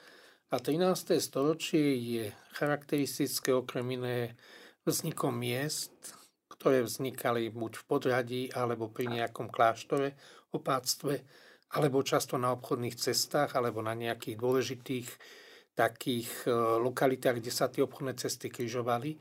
a 0.50 0.56
13. 0.58 1.22
storočie 1.22 1.96
je 1.96 2.24
charakteristické 2.58 3.54
okrem 3.54 3.86
iné 3.94 4.34
vznikom 4.84 5.32
miest, 5.32 6.19
ktoré 6.60 6.84
vznikali 6.84 7.48
buď 7.48 7.72
v 7.80 7.84
podradí, 7.88 8.42
alebo 8.52 8.92
pri 8.92 9.08
nejakom 9.08 9.48
kláštore, 9.48 10.12
opáctve, 10.52 11.24
alebo 11.72 12.04
často 12.04 12.36
na 12.36 12.52
obchodných 12.52 13.00
cestách, 13.00 13.56
alebo 13.56 13.80
na 13.80 13.96
nejakých 13.96 14.36
dôležitých 14.36 15.08
takých 15.72 16.28
e, 16.44 16.52
lokalitách, 16.84 17.40
kde 17.40 17.48
sa 17.48 17.72
tie 17.72 17.80
obchodné 17.80 18.12
cesty 18.20 18.52
križovali, 18.52 19.16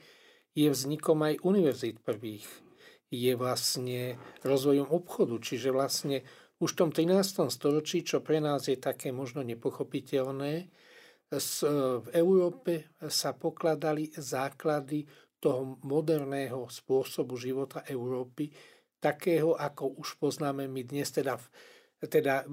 je 0.51 0.67
vznikom 0.67 1.15
aj 1.24 1.39
univerzít 1.48 2.03
prvých. 2.03 2.43
Je 3.08 3.31
vlastne 3.39 4.19
rozvojom 4.43 4.91
obchodu, 4.91 5.39
čiže 5.39 5.72
vlastne 5.72 6.27
už 6.60 6.75
v 6.75 6.79
tom 6.84 6.91
13. 6.91 7.48
storočí, 7.48 8.03
čo 8.03 8.19
pre 8.19 8.43
nás 8.43 8.67
je 8.67 8.75
také 8.75 9.15
možno 9.15 9.48
nepochopiteľné, 9.48 10.67
v 11.29 12.08
Európe 12.17 12.89
sa 13.05 13.38
pokladali 13.38 14.10
základy 14.17 15.05
toho 15.39 15.79
moderného 15.88 16.67
spôsobu 16.67 17.39
života 17.39 17.84
Európy, 17.88 18.51
takého, 19.00 19.55
ako 19.55 19.96
už 19.96 20.19
poznáme 20.19 20.67
my 20.67 20.84
dnes, 20.84 21.08
teda, 21.15 21.39
teda 22.03 22.43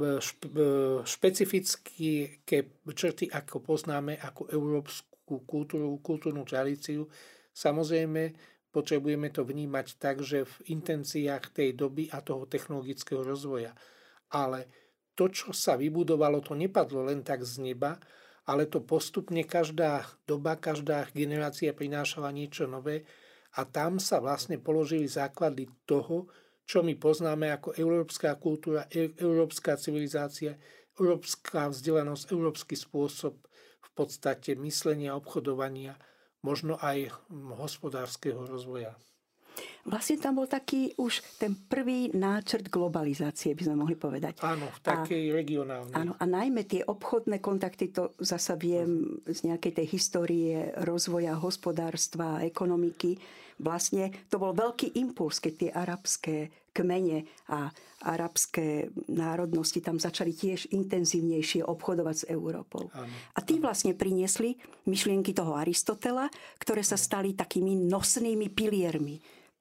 špecifické 1.02 2.46
črty, 2.86 3.26
ako 3.26 3.58
poznáme 3.60 4.14
ako 4.22 4.46
európsku 4.54 5.42
kultúru, 5.42 5.98
kultúrnu 5.98 6.46
tradíciu. 6.46 7.10
Samozrejme, 7.50 8.30
potrebujeme 8.70 9.34
to 9.34 9.42
vnímať 9.42 9.98
tak, 9.98 10.22
že 10.22 10.46
v 10.46 10.56
intenciách 10.78 11.50
tej 11.50 11.74
doby 11.74 12.06
a 12.14 12.22
toho 12.22 12.46
technologického 12.46 13.26
rozvoja. 13.26 13.74
Ale 14.30 14.70
to, 15.16 15.26
čo 15.32 15.50
sa 15.50 15.74
vybudovalo, 15.74 16.44
to 16.44 16.54
nepadlo 16.54 17.08
len 17.08 17.26
tak 17.26 17.42
z 17.42 17.58
neba, 17.64 17.98
ale 18.46 18.70
to 18.70 18.78
postupne 18.78 19.42
každá 19.42 20.06
doba, 20.24 20.54
každá 20.54 21.10
generácia 21.10 21.74
prinášala 21.74 22.30
niečo 22.30 22.70
nové 22.70 23.02
a 23.58 23.66
tam 23.66 23.98
sa 23.98 24.22
vlastne 24.22 24.62
položili 24.62 25.10
základy 25.10 25.66
toho, 25.82 26.30
čo 26.66 26.82
my 26.82 26.94
poznáme 26.98 27.50
ako 27.50 27.74
európska 27.78 28.34
kultúra, 28.38 28.86
e- 28.90 29.14
európska 29.18 29.78
civilizácia, 29.78 30.58
európska 30.98 31.70
vzdelanosť, 31.70 32.24
európsky 32.30 32.74
spôsob 32.74 33.34
v 33.82 33.90
podstate 33.94 34.54
myslenia, 34.58 35.18
obchodovania, 35.18 35.98
možno 36.42 36.78
aj 36.78 37.10
hospodárskeho 37.58 38.46
rozvoja. 38.46 38.94
Vlastne 39.86 40.18
tam 40.18 40.42
bol 40.42 40.50
taký 40.50 40.90
už 40.98 41.22
ten 41.38 41.54
prvý 41.54 42.10
náčrt 42.10 42.66
globalizácie, 42.68 43.54
by 43.54 43.62
sme 43.70 43.76
mohli 43.78 43.94
povedať. 43.94 44.42
Áno, 44.42 44.66
v 44.66 44.80
takej 44.82 45.24
a, 45.30 45.34
regionálnej. 45.34 45.94
Áno, 45.94 46.12
a 46.18 46.24
najmä 46.26 46.66
tie 46.66 46.82
obchodné 46.82 47.38
kontakty, 47.38 47.94
to 47.94 48.18
zasa 48.18 48.58
viem 48.58 49.22
z 49.24 49.46
nejakej 49.46 49.82
tej 49.82 49.86
histórie 49.86 50.74
rozvoja 50.82 51.38
hospodárstva 51.38 52.42
a 52.42 52.42
ekonomiky. 52.42 53.14
Vlastne 53.62 54.12
to 54.28 54.42
bol 54.42 54.52
veľký 54.52 54.98
impuls, 54.98 55.40
keď 55.40 55.52
tie 55.54 55.70
arabské 55.72 56.36
kmene 56.76 57.24
a 57.48 57.72
arabské 58.04 58.92
národnosti 59.08 59.80
tam 59.80 59.96
začali 59.96 60.36
tiež 60.36 60.68
intenzívnejšie 60.76 61.64
obchodovať 61.64 62.16
s 62.20 62.28
Európou. 62.28 62.92
Áno. 62.92 63.08
A 63.32 63.40
tí 63.40 63.56
vlastne 63.56 63.96
priniesli 63.96 64.60
myšlienky 64.84 65.32
toho 65.32 65.56
Aristotela, 65.56 66.28
ktoré 66.60 66.84
sa 66.84 67.00
stali 67.00 67.32
takými 67.32 67.72
nosnými 67.88 68.52
piliermi 68.52 69.16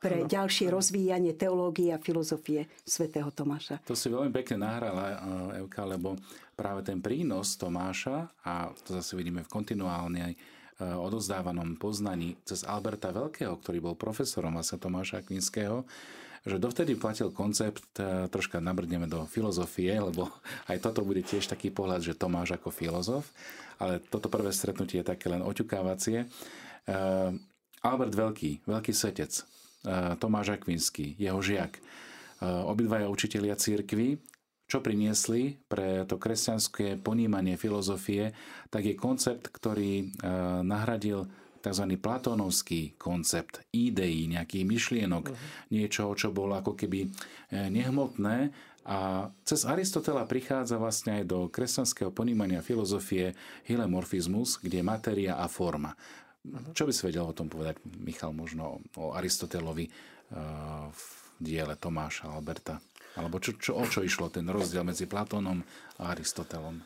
pre 0.05 0.17
ano, 0.21 0.29
ďalšie 0.29 0.69
ano. 0.69 0.73
rozvíjanie 0.77 1.33
teológie 1.33 1.89
a 1.89 1.97
filozofie 1.97 2.69
svätého 2.85 3.33
Tomáša. 3.33 3.81
To 3.89 3.97
si 3.97 4.13
veľmi 4.13 4.29
pekne 4.29 4.69
nahrala, 4.69 5.17
Evka, 5.57 5.81
lebo 5.81 6.13
práve 6.53 6.85
ten 6.85 7.01
prínos 7.01 7.57
Tomáša, 7.57 8.29
a 8.45 8.69
to 8.85 9.01
zase 9.01 9.17
vidíme 9.17 9.41
v 9.41 9.49
kontinuálnej 9.49 10.37
odozdávanom 10.77 11.79
poznaní 11.79 12.35
cez 12.43 12.67
Alberta 12.67 13.09
Veľkého, 13.09 13.55
ktorý 13.55 13.79
bol 13.79 13.95
profesorom 13.95 14.59
vlastne 14.59 14.75
Tomáša 14.77 15.23
Kvinského, 15.23 15.87
že 16.45 16.61
dovtedy 16.61 16.93
platil 16.93 17.33
koncept, 17.33 17.97
e, 17.97 18.29
troška 18.29 18.61
nabrdneme 18.61 19.09
do 19.09 19.25
filozofie, 19.25 19.97
lebo 19.97 20.29
aj 20.69 20.77
toto 20.77 21.01
bude 21.01 21.25
tiež 21.25 21.49
taký 21.49 21.73
pohľad, 21.73 22.05
že 22.05 22.13
Tomáš 22.13 22.59
ako 22.59 22.69
filozof, 22.69 23.25
ale 23.81 23.97
toto 23.97 24.29
prvé 24.29 24.53
stretnutie 24.53 25.01
je 25.01 25.09
také 25.09 25.25
len 25.31 25.41
oťukávacie. 25.41 26.27
Albert 27.81 28.13
Veľký, 28.13 28.61
veľký 28.69 28.93
svetec, 28.93 29.41
Eh, 29.41 29.54
Tomáš 30.17 30.57
Akvinský, 30.57 31.13
jeho 31.15 31.39
žiak. 31.39 31.77
Eh, 31.77 32.45
obidvaja 32.45 33.07
učitelia 33.07 33.55
církvy, 33.55 34.19
čo 34.65 34.81
priniesli 34.81 35.61
pre 35.71 36.03
to 36.09 36.19
kresťanské 36.19 36.99
ponímanie 36.99 37.55
filozofie, 37.55 38.35
tak 38.67 38.83
je 38.83 38.97
koncept, 38.97 39.47
ktorý 39.47 39.93
eh, 40.01 40.07
nahradil 40.65 41.31
tzv. 41.63 41.85
platónovský 41.97 42.99
koncept 42.99 43.65
ideí, 43.73 44.29
nejakých 44.29 44.69
myšlienok, 44.69 45.25
uh-huh. 45.33 45.73
niečo, 45.73 46.13
čo 46.13 46.29
bolo 46.29 46.53
ako 46.61 46.77
keby 46.77 47.09
nehmotné 47.49 48.53
a 48.85 49.33
cez 49.41 49.65
Aristotela 49.65 50.29
prichádza 50.29 50.77
vlastne 50.77 51.17
aj 51.17 51.23
do 51.25 51.49
kresťanského 51.49 52.13
ponímania 52.13 52.61
filozofie 52.61 53.33
hylemorfizmus, 53.65 54.61
kde 54.61 54.85
je 54.85 54.85
matéria 54.85 55.41
a 55.41 55.49
forma. 55.49 55.97
Čo 56.77 56.85
by 56.85 56.93
si 56.93 57.05
vedel 57.07 57.25
o 57.25 57.35
tom 57.35 57.49
povedať, 57.49 57.81
Michal, 57.97 58.31
možno 58.35 58.81
o 58.95 59.15
Aristotelovi 59.17 59.85
eh, 59.85 59.93
v 60.89 61.03
diele 61.41 61.75
Tomáša 61.75 62.31
Alberta? 62.31 62.79
Alebo 63.15 63.39
čo, 63.39 63.55
čo, 63.55 63.79
o 63.79 63.83
čo 63.87 64.03
išlo 64.03 64.27
ten 64.27 64.43
rozdiel 64.47 64.83
medzi 64.83 65.07
Platónom 65.07 65.63
a 65.99 66.11
Aristotelom? 66.11 66.83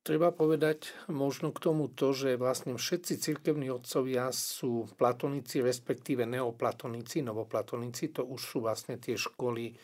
Treba 0.00 0.32
povedať 0.32 0.96
možno 1.12 1.52
k 1.52 1.60
tomu 1.60 1.84
to, 1.92 2.16
že 2.16 2.40
vlastne 2.40 2.72
všetci 2.72 3.20
cirkevní 3.20 3.68
otcovia 3.68 4.32
sú 4.32 4.88
platonici, 4.96 5.60
respektíve 5.60 6.24
neoplatonici, 6.24 7.20
novoplatonici, 7.20 8.08
to 8.08 8.24
už 8.24 8.40
sú 8.40 8.56
vlastne 8.64 8.96
tie 8.96 9.20
školy 9.20 9.76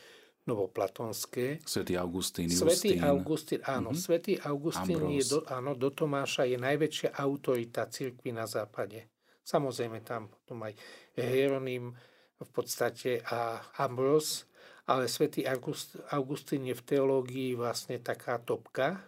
novoplatonské. 0.46 1.60
Svetý 1.66 1.98
Augustín, 1.98 2.46
Svetý 2.46 3.02
Augustín, 3.02 3.60
áno, 3.66 3.90
mm-hmm. 3.90 4.04
Svetý 4.06 4.34
Augustín 4.38 5.02
je 5.10 5.24
do, 5.26 5.38
áno, 5.50 5.74
do 5.74 5.90
Tomáša 5.90 6.46
je 6.46 6.56
najväčšia 6.56 7.18
autorita 7.18 7.90
cirkvi 7.90 8.30
na 8.30 8.46
západe. 8.46 9.10
Samozrejme 9.42 10.02
tam 10.06 10.30
potom 10.30 10.62
aj 10.62 10.74
Hieronym 11.18 11.94
v 12.38 12.50
podstate 12.54 13.22
a 13.26 13.62
Ambros, 13.82 14.46
ale 14.86 15.10
svätý 15.10 15.42
August, 15.50 15.98
Augustín 16.14 16.62
je 16.66 16.74
v 16.78 16.86
teológii 16.86 17.58
vlastne 17.58 17.98
taká 17.98 18.38
topka. 18.38 19.02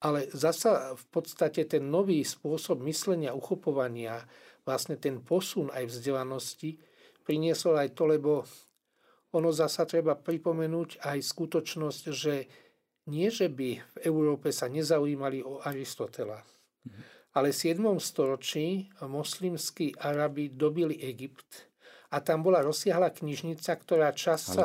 Ale 0.00 0.28
zasa 0.32 0.92
v 0.92 1.04
podstate 1.08 1.64
ten 1.64 1.88
nový 1.88 2.20
spôsob 2.24 2.84
myslenia, 2.84 3.32
uchopovania, 3.32 4.20
vlastne 4.64 5.00
ten 5.00 5.20
posun 5.24 5.72
aj 5.72 5.88
vzdelanosti 5.88 6.76
priniesol 7.24 7.80
aj 7.80 7.96
to, 7.96 8.04
lebo 8.06 8.46
ono 9.36 9.52
zasa 9.52 9.84
treba 9.84 10.16
pripomenúť 10.16 11.04
aj 11.04 11.18
skutočnosť, 11.20 12.02
že 12.08 12.34
nie, 13.12 13.28
že 13.28 13.52
by 13.52 13.70
v 13.78 13.96
Európe 14.02 14.50
sa 14.50 14.66
nezaujímali 14.66 15.44
o 15.44 15.62
Aristotela, 15.62 16.40
mm-hmm. 16.42 17.36
ale 17.38 17.52
v 17.52 17.76
7. 17.76 17.84
storočí 18.02 18.88
moslimskí 19.04 19.94
Arabi 20.00 20.50
dobili 20.50 20.98
Egypt 21.04 21.68
a 22.10 22.22
tam 22.22 22.42
bola 22.42 22.62
rozsiahla 22.62 23.12
knižnica, 23.12 23.70
ktorá 23.76 24.14
čas 24.14 24.46
sa, 24.46 24.64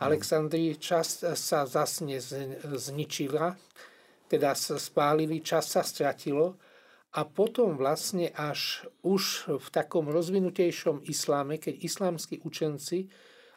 Aleksandrii 0.00 0.80
čas 0.80 1.22
sa 1.22 1.60
zasne 1.68 2.18
zničila, 2.64 3.56
teda 4.28 4.56
spálili, 4.56 5.44
čas 5.44 5.70
sa 5.70 5.84
stratilo 5.84 6.56
a 7.14 7.22
potom 7.22 7.78
vlastne 7.78 8.32
až 8.34 8.88
už 9.06 9.54
v 9.60 9.66
takom 9.70 10.10
rozvinutejšom 10.10 11.06
isláme, 11.06 11.62
keď 11.62 11.84
islámsky 11.84 12.42
učenci 12.42 13.06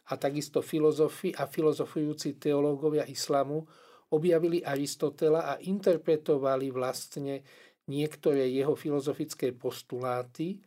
a 0.08 0.14
takisto 0.16 0.64
filozofi 0.64 1.36
a 1.36 1.48
filozofujúci 1.48 2.40
teológovia 2.40 3.04
islamu 3.08 3.68
objavili 4.16 4.64
Aristotela 4.64 5.52
a 5.52 5.54
interpretovali 5.60 6.72
vlastne 6.72 7.44
niektoré 7.92 8.48
jeho 8.52 8.76
filozofické 8.76 9.52
postuláty 9.52 10.64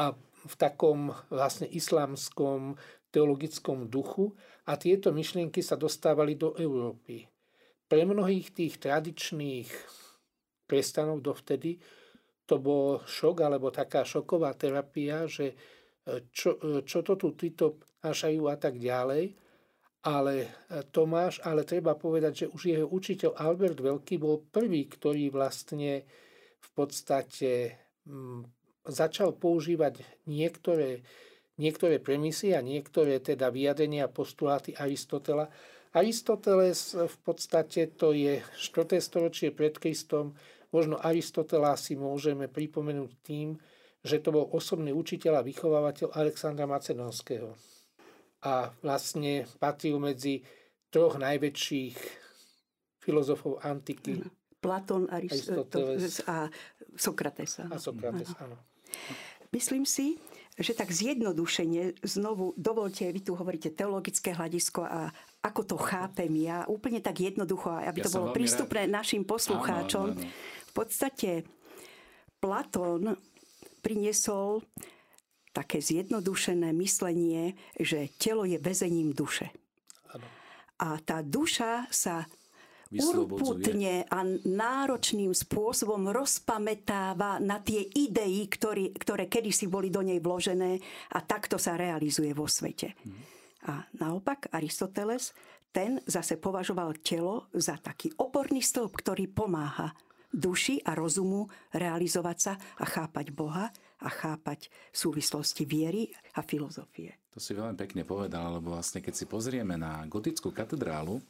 a 0.00 0.16
v 0.38 0.54
takom 0.56 1.12
vlastne 1.28 1.68
islamskom 1.68 2.76
teologickom 3.12 3.88
duchu 3.88 4.32
a 4.68 4.76
tieto 4.76 5.12
myšlienky 5.12 5.60
sa 5.64 5.76
dostávali 5.76 6.36
do 6.36 6.56
Európy. 6.56 7.28
Pre 7.88 8.00
mnohých 8.04 8.52
tých 8.52 8.80
tradičných 8.80 9.68
kresťanov 10.68 11.24
dovtedy 11.24 11.80
to 12.48 12.60
bol 12.60 13.00
šok 13.04 13.36
alebo 13.44 13.68
taká 13.72 14.04
šoková 14.04 14.56
terapia, 14.56 15.24
že 15.28 15.56
čo, 16.32 16.56
čo 16.84 16.98
to 17.04 17.20
tu 17.20 17.36
títo 17.36 17.80
nášajú 18.08 18.42
a 18.48 18.56
tak 18.56 18.80
ďalej. 18.80 19.36
Ale 20.08 20.34
e, 20.40 20.48
Tomáš, 20.88 21.44
ale 21.44 21.68
treba 21.68 21.92
povedať, 21.98 22.32
že 22.32 22.46
už 22.48 22.62
jeho 22.72 22.86
učiteľ 22.88 23.36
Albert 23.36 23.78
Veľký 23.78 24.16
bol 24.16 24.40
prvý, 24.48 24.88
ktorý 24.88 25.28
vlastne 25.28 26.08
v 26.58 26.68
podstate 26.74 27.76
začal 28.88 29.36
používať 29.36 30.00
niektoré, 30.26 31.04
niektoré 31.60 32.00
premisy 32.00 32.56
a 32.56 32.64
niektoré 32.64 33.20
teda 33.20 33.52
vyjadrenia 33.52 34.08
a 34.08 34.12
postuláty 34.12 34.72
Aristotela. 34.74 35.52
Aristoteles 35.92 36.96
v 36.96 37.16
podstate 37.24 37.92
to 37.96 38.12
je 38.12 38.40
4. 38.40 39.00
storočie 39.00 39.52
pred 39.52 39.76
Kristom. 39.76 40.36
Možno 40.68 41.00
Aristotela 41.00 41.76
si 41.80 41.96
môžeme 41.96 42.48
pripomenúť 42.48 43.10
tým, 43.24 43.56
že 44.04 44.20
to 44.20 44.32
bol 44.32 44.46
osobný 44.52 44.92
učiteľ 44.92 45.40
a 45.40 45.46
vychovávateľ 45.46 46.12
Alexandra 46.16 46.68
Macedonského. 46.68 47.56
A 48.44 48.70
vlastne 48.84 49.46
patril 49.58 49.98
medzi 49.98 50.46
troch 50.88 51.18
najväčších 51.18 51.96
filozofov 53.02 53.60
antiky. 53.64 54.22
Platón, 54.58 55.06
Aristoteles 55.10 56.22
a 56.26 56.50
Sokrates. 56.98 57.62
A 57.62 57.78
Sokrates, 57.78 58.34
áno. 58.38 58.58
Myslím 59.48 59.88
si, 59.88 60.20
že 60.58 60.74
tak 60.74 60.90
zjednodušene, 60.90 62.02
znovu 62.02 62.52
dovolte, 62.58 63.06
vy 63.14 63.22
tu 63.22 63.38
hovoríte 63.38 63.70
teologické 63.72 64.34
hľadisko 64.34 64.82
a 64.82 65.08
ako 65.40 65.60
to 65.62 65.76
chápem 65.78 66.28
ja, 66.42 66.66
úplne 66.66 66.98
tak 66.98 67.22
jednoducho, 67.22 67.70
aby 67.78 68.02
ja 68.02 68.04
to 68.04 68.12
bolo 68.12 68.34
prístupné 68.34 68.90
rád. 68.90 68.98
našim 68.98 69.22
poslucháčom. 69.22 70.06
Áno, 70.12 70.18
áno, 70.18 70.26
áno. 70.26 70.66
V 70.68 70.72
podstate 70.74 71.46
Platón 72.42 73.14
priniesol 73.80 74.66
také 75.58 75.82
zjednodušené 75.82 76.70
myslenie, 76.78 77.58
že 77.74 78.14
telo 78.14 78.46
je 78.46 78.62
väzením 78.62 79.10
duše. 79.10 79.50
Ano. 80.14 80.26
A 80.78 81.02
tá 81.02 81.18
duša 81.18 81.90
sa 81.90 82.22
urputne 82.88 84.06
a 84.08 84.24
náročným 84.46 85.34
spôsobom 85.36 86.08
rozpamätáva 86.08 87.36
na 87.42 87.60
tie 87.60 87.84
idei, 87.84 88.46
ktoré, 88.48 88.94
ktoré 88.96 89.28
kedysi 89.28 89.68
boli 89.68 89.92
do 89.92 90.00
nej 90.00 90.22
vložené 90.22 90.80
a 91.12 91.18
takto 91.20 91.60
sa 91.60 91.76
realizuje 91.76 92.32
vo 92.32 92.48
svete. 92.48 92.96
Mm. 93.04 93.20
A 93.68 93.72
naopak 94.00 94.48
Aristoteles, 94.54 95.36
ten 95.68 96.00
zase 96.08 96.40
považoval 96.40 96.96
telo 97.04 97.52
za 97.52 97.76
taký 97.76 98.08
oporný 98.16 98.64
stĺp, 98.64 98.92
ktorý 99.04 99.28
pomáha 99.28 99.92
duši 100.32 100.80
a 100.80 100.96
rozumu 100.96 101.44
realizovať 101.76 102.36
sa 102.40 102.52
a 102.80 102.84
chápať 102.88 103.36
Boha 103.36 103.68
a 103.98 104.08
chápať 104.08 104.70
súvislosti 104.94 105.66
viery 105.66 106.10
a 106.38 106.44
filozofie. 106.46 107.18
To 107.34 107.42
si 107.42 107.54
veľmi 107.54 107.78
pekne 107.78 108.02
povedal, 108.02 108.58
lebo 108.58 108.74
vlastne 108.74 109.02
keď 109.02 109.14
si 109.14 109.24
pozrieme 109.26 109.74
na 109.78 110.06
gotickú 110.06 110.50
katedrálu, 110.50 111.22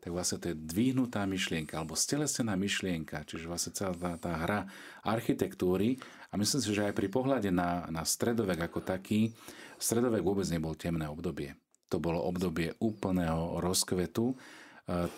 tak 0.00 0.16
vlastne 0.16 0.40
to 0.40 0.52
je 0.52 0.56
dvihnutá 0.56 1.28
myšlienka 1.28 1.76
alebo 1.76 1.92
stelesnená 1.92 2.56
myšlienka, 2.56 3.28
čiže 3.28 3.44
vlastne 3.44 3.72
celá 3.76 3.92
tá, 3.92 4.16
tá 4.16 4.32
hra 4.32 4.60
architektúry 5.04 6.00
a 6.32 6.40
myslím 6.40 6.60
si, 6.64 6.72
že 6.72 6.88
aj 6.88 6.96
pri 6.96 7.08
pohľade 7.12 7.52
na, 7.52 7.84
na 7.92 8.00
stredovek 8.08 8.72
ako 8.72 8.80
taký, 8.80 9.36
stredovek 9.76 10.24
vôbec 10.24 10.48
nebol 10.48 10.72
temné 10.72 11.04
obdobie. 11.04 11.52
To 11.92 12.00
bolo 12.00 12.24
obdobie 12.24 12.72
úplného 12.80 13.60
rozkvetu, 13.60 14.32
e, 14.32 14.36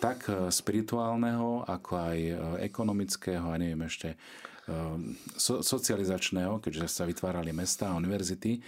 tak 0.03 0.27
spirituálneho, 0.51 1.63
ako 1.63 1.91
aj 1.95 2.17
e, 2.19 2.33
ekonomického 2.67 3.47
a 3.47 3.55
neviem 3.55 3.87
ešte 3.87 4.19
so, 5.35 5.59
socializačného, 5.59 6.63
keďže 6.63 6.87
sa 6.87 7.03
vytvárali 7.03 7.51
mesta 7.51 7.91
a 7.91 7.97
univerzity, 7.99 8.63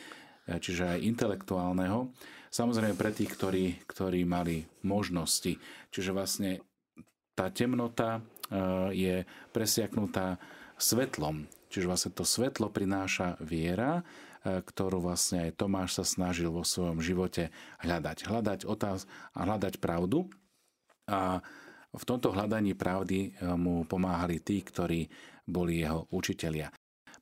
čiže 0.45 0.97
aj 0.97 1.05
intelektuálneho. 1.07 2.11
Samozrejme 2.55 2.95
pre 2.95 3.11
tých, 3.11 3.35
ktorí, 3.35 3.65
ktorí 3.83 4.23
mali 4.23 4.63
možnosti. 4.87 5.59
Čiže 5.91 6.15
vlastne 6.15 6.63
tá 7.35 7.51
temnota 7.51 8.15
e, 8.15 8.21
je 8.95 9.15
presiaknutá 9.51 10.39
svetlom. 10.79 11.51
Čiže 11.67 11.89
vlastne 11.91 12.11
to 12.15 12.23
svetlo 12.23 12.71
prináša 12.71 13.35
viera, 13.43 13.99
e, 13.99 14.63
ktorú 14.63 15.03
vlastne 15.03 15.51
aj 15.51 15.59
Tomáš 15.59 15.99
sa 15.99 16.05
snažil 16.07 16.47
vo 16.47 16.63
svojom 16.63 17.03
živote 17.03 17.51
hľadať. 17.83 18.23
Hľadať 18.23 18.59
otáz 18.63 19.03
a 19.35 19.43
hľadať 19.43 19.83
pravdu. 19.83 20.31
A 21.11 21.43
v 21.91 22.03
tomto 22.07 22.31
hľadaní 22.31 22.71
pravdy 22.71 23.35
e, 23.35 23.51
mu 23.59 23.83
pomáhali 23.83 24.39
tí, 24.39 24.63
ktorí 24.63 25.11
boli 25.45 25.81
jeho 25.81 26.09
učitelia. 26.11 26.73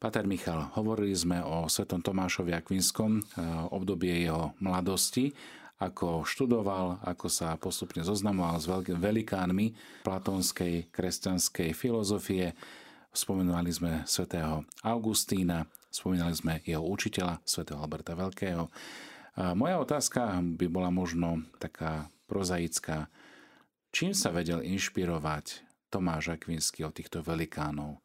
Pater 0.04 0.28
Michal, 0.28 0.68
hovorili 0.76 1.16
sme 1.16 1.40
o 1.40 1.72
svetom 1.72 2.04
Tomášovi 2.04 2.52
Akvinskom, 2.52 3.20
eh, 3.20 3.24
obdobie 3.72 4.28
jeho 4.28 4.52
mladosti, 4.60 5.32
ako 5.80 6.28
študoval, 6.28 7.00
ako 7.04 7.28
sa 7.32 7.56
postupne 7.56 8.04
zoznamoval 8.04 8.60
s 8.60 8.68
velikánmi 8.88 9.76
platónskej 10.04 10.92
kresťanskej 10.92 11.72
filozofie. 11.76 12.52
Spomenuli 13.16 13.72
sme 13.72 13.92
svätého 14.08 14.68
Augustína, 14.84 15.68
spomínali 15.88 16.36
sme 16.36 16.60
jeho 16.64 16.84
učiteľa, 16.84 17.40
svätého 17.44 17.80
Alberta 17.80 18.16
Veľkého. 18.16 18.68
Moja 19.58 19.76
otázka 19.82 20.42
by 20.42 20.66
bola 20.70 20.94
možno 20.94 21.42
taká 21.58 22.12
prozaická. 22.30 23.10
Čím 23.94 24.14
sa 24.14 24.34
vedel 24.34 24.66
inšpirovať 24.66 25.66
Tomáš 25.90 26.34
Akvinsky 26.34 26.86
od 26.86 26.94
týchto 26.98 27.22
velikánov? 27.22 28.03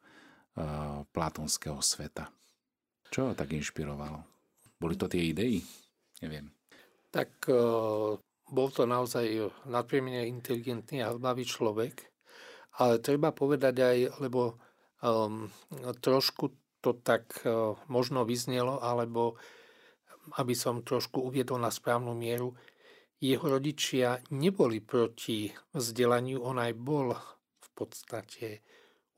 Eh, 0.59 0.99
platonského 1.15 1.79
sveta. 1.79 2.27
Čo 3.07 3.31
ho 3.31 3.33
tak 3.33 3.55
inšpirovalo? 3.55 4.19
Boli 4.75 4.99
to 4.99 5.07
tie 5.07 5.31
idei? 5.31 5.63
Neviem. 6.19 6.51
Tak 7.09 7.47
uh, 7.47 8.19
bol 8.51 8.67
to 8.69 8.83
naozaj 8.83 9.49
nadpriemene 9.65 10.27
inteligentný 10.27 11.01
a 11.01 11.15
hlavý 11.15 11.47
človek, 11.47 11.95
ale 12.75 12.99
treba 12.99 13.31
povedať 13.31 13.75
aj, 13.81 13.97
lebo 14.19 14.59
um, 14.99 15.47
trošku 16.03 16.53
to 16.83 16.91
tak 17.01 17.39
uh, 17.47 17.73
možno 17.87 18.27
vyznelo, 18.27 18.83
alebo 18.83 19.39
aby 20.37 20.53
som 20.53 20.85
trošku 20.85 21.23
uviedol 21.23 21.57
na 21.63 21.71
správnu 21.71 22.11
mieru, 22.13 22.53
jeho 23.17 23.47
rodičia 23.47 24.21
neboli 24.35 24.83
proti 24.83 25.49
vzdelaniu, 25.71 26.43
on 26.43 26.59
aj 26.61 26.73
bol 26.77 27.15
v 27.57 27.69
podstate 27.73 28.61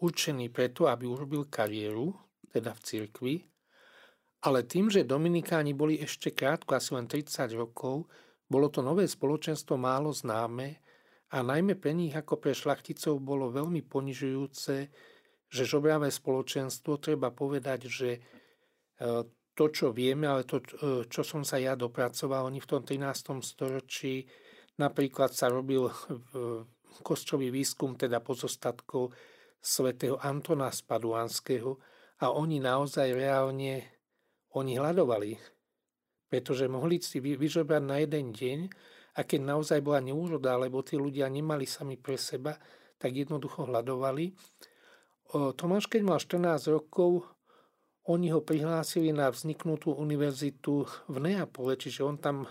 určený 0.02 0.50
preto, 0.50 0.90
aby 0.90 1.06
urobil 1.06 1.46
kariéru, 1.46 2.12
teda 2.50 2.74
v 2.74 2.82
cirkvi, 2.82 3.36
ale 4.42 4.66
tým, 4.66 4.90
že 4.90 5.06
Dominikáni 5.06 5.78
boli 5.78 6.02
ešte 6.02 6.34
krátko, 6.34 6.74
asi 6.74 6.98
len 6.98 7.06
30 7.06 7.54
rokov, 7.54 8.10
bolo 8.50 8.68
to 8.74 8.82
nové 8.82 9.06
spoločenstvo 9.06 9.78
málo 9.78 10.10
známe 10.10 10.82
a 11.32 11.46
najmä 11.46 11.78
pre 11.78 11.94
nich 11.94 12.12
ako 12.12 12.42
pre 12.42 12.52
šlachticov 12.52 13.22
bolo 13.22 13.54
veľmi 13.54 13.86
ponižujúce, 13.86 14.76
že 15.52 15.64
žobravé 15.64 16.10
spoločenstvo, 16.10 17.00
treba 17.00 17.30
povedať, 17.32 17.80
že 17.88 18.10
e, 18.18 18.20
to, 19.54 19.66
čo 19.70 19.94
vieme, 19.94 20.26
ale 20.26 20.44
to, 20.44 20.60
e, 20.60 21.06
čo 21.08 21.22
som 21.22 21.46
sa 21.46 21.62
ja 21.62 21.78
dopracoval, 21.78 22.50
oni 22.50 22.60
v 22.60 22.68
tom 22.68 22.82
13. 22.84 23.40
storočí 23.46 24.26
napríklad 24.82 25.32
sa 25.32 25.54
robil 25.54 25.86
kostrový 27.06 27.54
výskum, 27.54 27.96
teda 27.96 28.20
pozostatkov 28.20 29.14
svätého 29.62 30.18
Antona 30.18 30.74
Spaduanského 30.74 31.78
a 32.26 32.34
oni 32.34 32.58
naozaj 32.58 33.14
reálne 33.14 33.86
oni 34.58 34.76
hľadovali, 34.76 35.38
pretože 36.28 36.68
mohli 36.68 37.00
si 37.00 37.22
vyžobrať 37.22 37.84
na 37.86 38.02
jeden 38.04 38.36
deň 38.36 38.60
a 39.16 39.24
keď 39.24 39.40
naozaj 39.46 39.80
bola 39.80 40.04
neúroda, 40.04 40.60
lebo 40.60 40.84
tí 40.84 41.00
ľudia 41.00 41.30
nemali 41.32 41.64
sami 41.64 41.96
pre 41.96 42.20
seba, 42.20 42.58
tak 43.00 43.16
jednoducho 43.16 43.70
hľadovali. 43.70 44.36
Tomáš, 45.32 45.88
keď 45.88 46.02
mal 46.04 46.20
14 46.20 46.68
rokov, 46.68 47.24
oni 48.10 48.34
ho 48.34 48.44
prihlásili 48.44 49.14
na 49.16 49.32
vzniknutú 49.32 49.94
univerzitu 49.96 50.90
v 51.08 51.16
Neapole, 51.22 51.78
čiže 51.78 52.04
on 52.04 52.18
tam 52.20 52.50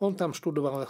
on 0.00 0.16
tam 0.16 0.32
študoval 0.32 0.84
uh, 0.84 0.88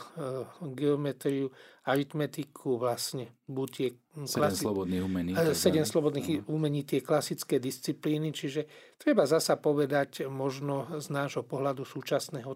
geometriu, 0.70 1.50
aritmetiku, 1.84 2.78
vlastne 2.78 3.34
buď 3.50 3.68
tie... 3.74 3.88
Sedem 4.24 4.46
klasi- 4.46 4.64
slobodných 4.64 5.02
umení. 5.02 5.30
Uh, 5.34 5.50
sedem 5.50 5.82
slobodných 5.82 6.28
uh-huh. 6.40 6.54
umení, 6.54 6.86
tie 6.86 7.02
klasické 7.02 7.58
disciplíny, 7.58 8.30
čiže 8.30 8.94
treba 8.94 9.26
zasa 9.26 9.58
povedať, 9.58 10.30
možno 10.30 11.02
z 11.02 11.10
nášho 11.10 11.42
pohľadu 11.42 11.82
súčasného, 11.82 12.54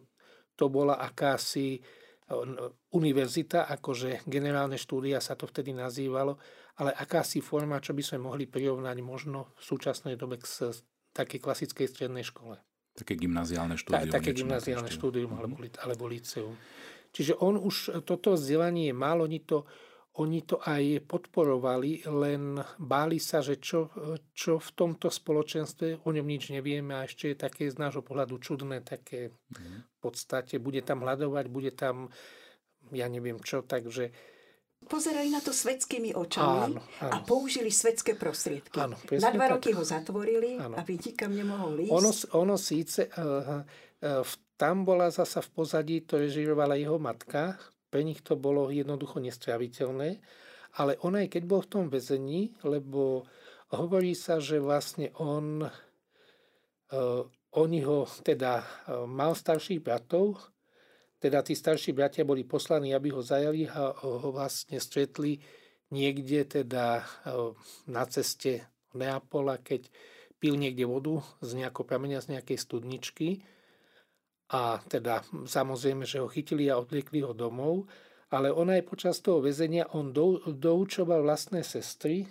to 0.55 0.71
bola 0.71 1.03
akási 1.03 1.83
univerzita, 2.95 3.69
akože 3.69 4.25
generálne 4.25 4.81
štúdia 4.81 5.21
sa 5.21 5.37
to 5.37 5.45
vtedy 5.45 5.77
nazývalo, 5.77 6.40
ale 6.81 6.97
akási 6.97 7.45
forma, 7.45 7.85
čo 7.85 7.93
by 7.93 8.01
sme 8.01 8.25
mohli 8.25 8.49
prirovnať 8.49 8.97
možno 9.05 9.53
v 9.61 9.62
súčasnej 9.62 10.17
dobe 10.17 10.40
k 10.40 10.73
takej 11.12 11.40
klasickej 11.45 11.87
strednej 11.87 12.25
škole. 12.25 12.57
Také 12.94 13.18
gymnaziálne 13.18 13.74
štúdium. 13.74 14.07
Tak, 14.07 14.22
také 14.22 14.30
gymnaziálne 14.30 14.90
štúdium 14.90 15.35
alebo, 15.35 15.59
alebo 15.83 16.04
liceum. 16.07 16.54
Čiže 17.14 17.38
on 17.42 17.59
už, 17.59 18.02
toto 18.07 18.35
vzdelanie 18.35 18.90
mal, 18.94 19.22
oni 19.22 19.42
to, 19.42 19.66
oni 20.18 20.46
to 20.46 20.62
aj 20.62 21.02
podporovali, 21.11 22.07
len 22.07 22.59
báli 22.78 23.18
sa, 23.18 23.42
že 23.42 23.59
čo, 23.59 23.90
čo 24.30 24.62
v 24.62 24.70
tomto 24.74 25.11
spoločenstve, 25.11 26.07
o 26.07 26.11
ňom 26.11 26.26
nič 26.26 26.54
nevieme 26.54 26.94
a 26.94 27.07
ešte 27.07 27.35
je 27.35 27.37
také 27.38 27.66
z 27.66 27.78
nášho 27.78 28.02
pohľadu 28.02 28.38
čudné, 28.38 28.83
také 28.83 29.30
v 29.30 29.96
podstate, 29.98 30.62
bude 30.62 30.83
tam 30.87 31.02
hľadovať, 31.02 31.44
bude 31.50 31.74
tam, 31.74 32.14
ja 32.94 33.11
neviem 33.11 33.42
čo, 33.42 33.66
takže 33.66 34.14
pozerali 34.85 35.33
na 35.33 35.40
to 35.40 35.51
svetskými 35.51 36.14
očami 36.14 36.77
áno, 36.77 36.81
áno. 37.01 37.12
a 37.12 37.16
použili 37.25 37.73
svetské 37.73 38.14
prostriedky. 38.14 38.77
Áno, 38.79 38.97
na 39.01 39.31
dva 39.33 39.47
tak. 39.49 39.53
roky 39.59 39.70
ho 39.75 39.83
zatvorili, 39.83 40.61
áno. 40.61 40.77
aby 40.79 41.01
nikam 41.01 41.33
nemohol 41.33 41.85
ísť. 41.85 41.92
Ono, 41.92 42.11
ono 42.38 42.55
síce, 42.61 43.09
uh, 43.11 43.61
uh, 43.64 44.23
tam 44.55 44.87
bola 44.87 45.11
zasa 45.11 45.42
v 45.42 45.51
pozadí, 45.51 46.07
to 46.07 46.20
režirovala 46.20 46.79
jeho 46.79 47.01
matka, 47.01 47.59
pre 47.90 48.07
nich 48.07 48.23
to 48.23 48.38
bolo 48.38 48.70
jednoducho 48.70 49.18
nestraviteľné, 49.18 50.23
ale 50.79 50.99
on 51.03 51.14
aj 51.18 51.31
keď 51.31 51.42
bol 51.47 51.62
v 51.62 51.70
tom 51.70 51.85
väzení, 51.90 52.55
lebo 52.66 53.27
hovorí 53.75 54.14
sa, 54.14 54.38
že 54.38 54.62
vlastne 54.62 55.11
on, 55.18 55.62
uh, 55.66 57.23
oni 57.55 57.81
ho 57.83 58.07
teda 58.23 58.62
uh, 58.62 58.66
mal 59.07 59.35
starších 59.35 59.83
bratov, 59.83 60.54
teda 61.25 61.41
tí 61.41 61.57
starší 61.57 61.97
bratia 61.97 62.21
boli 62.21 62.45
poslaní, 62.45 62.93
aby 62.93 63.09
ho 63.09 63.25
zajali 63.25 63.65
a 63.73 63.97
ho 63.97 64.29
vlastne 64.29 64.77
stretli 64.77 65.41
niekde 65.89 66.61
teda 66.61 67.01
na 67.89 68.05
ceste 68.05 68.69
Neapola, 68.93 69.57
keď 69.57 69.89
pil 70.37 70.61
niekde 70.61 70.85
vodu 70.85 71.25
z 71.41 71.65
nejakého 71.65 71.89
pramenia, 71.89 72.21
z 72.21 72.37
nejakej 72.37 72.61
studničky. 72.61 73.41
A 74.53 74.85
teda 74.85 75.25
samozrejme, 75.49 76.05
že 76.05 76.21
ho 76.21 76.29
chytili 76.29 76.69
a 76.69 76.77
odliekli 76.77 77.25
ho 77.25 77.33
domov, 77.33 77.89
ale 78.29 78.53
on 78.53 78.69
aj 78.69 78.85
počas 78.85 79.25
toho 79.25 79.41
väzenia, 79.41 79.89
on 79.97 80.13
dou, 80.13 80.45
doučoval 80.45 81.25
vlastné 81.25 81.65
sestry 81.65 82.29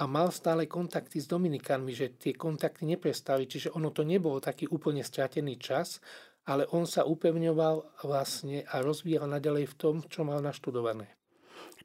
a 0.00 0.08
mal 0.08 0.32
stále 0.32 0.64
kontakty 0.64 1.20
s 1.20 1.28
Dominikánmi, 1.28 1.92
že 1.92 2.16
tie 2.16 2.32
kontakty 2.32 2.88
neprestali, 2.88 3.44
čiže 3.44 3.76
ono 3.76 3.92
to 3.92 4.00
nebol 4.08 4.40
taký 4.40 4.64
úplne 4.72 5.04
stratený 5.04 5.60
čas, 5.60 6.00
ale 6.48 6.64
on 6.72 6.88
sa 6.88 7.04
upevňoval 7.04 8.00
vlastne 8.08 8.64
a 8.64 8.80
rozvíjal 8.80 9.28
nadalej 9.28 9.68
v 9.68 9.74
tom, 9.76 9.94
čo 10.08 10.24
mal 10.24 10.40
naštudované. 10.40 11.12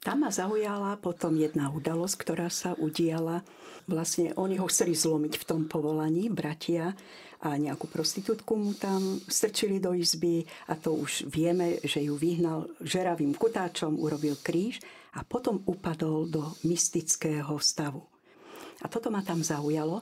Tam 0.03 0.19
ma 0.19 0.31
zaujala 0.31 0.99
potom 0.99 1.31
jedna 1.39 1.71
udalosť, 1.71 2.15
ktorá 2.19 2.51
sa 2.51 2.75
udiala. 2.75 3.39
Vlastne 3.87 4.35
oni 4.35 4.59
ho 4.59 4.67
chceli 4.67 4.95
zlomiť 4.95 5.39
v 5.39 5.47
tom 5.47 5.61
povolaní, 5.71 6.27
bratia, 6.27 6.91
a 7.43 7.59
nejakú 7.59 7.91
prostitútku 7.91 8.55
mu 8.55 8.71
tam 8.71 9.19
strčili 9.27 9.75
do 9.75 9.91
izby 9.91 10.47
a 10.71 10.79
to 10.79 10.95
už 10.95 11.27
vieme, 11.27 11.75
že 11.83 11.99
ju 11.99 12.15
vyhnal 12.15 12.71
žeravým 12.79 13.35
kutáčom, 13.35 13.99
urobil 13.99 14.39
kríž 14.39 14.79
a 15.19 15.27
potom 15.27 15.59
upadol 15.67 16.31
do 16.31 16.55
mystického 16.63 17.59
stavu. 17.59 17.99
A 18.79 18.87
toto 18.87 19.11
ma 19.11 19.19
tam 19.27 19.43
zaujalo, 19.43 19.99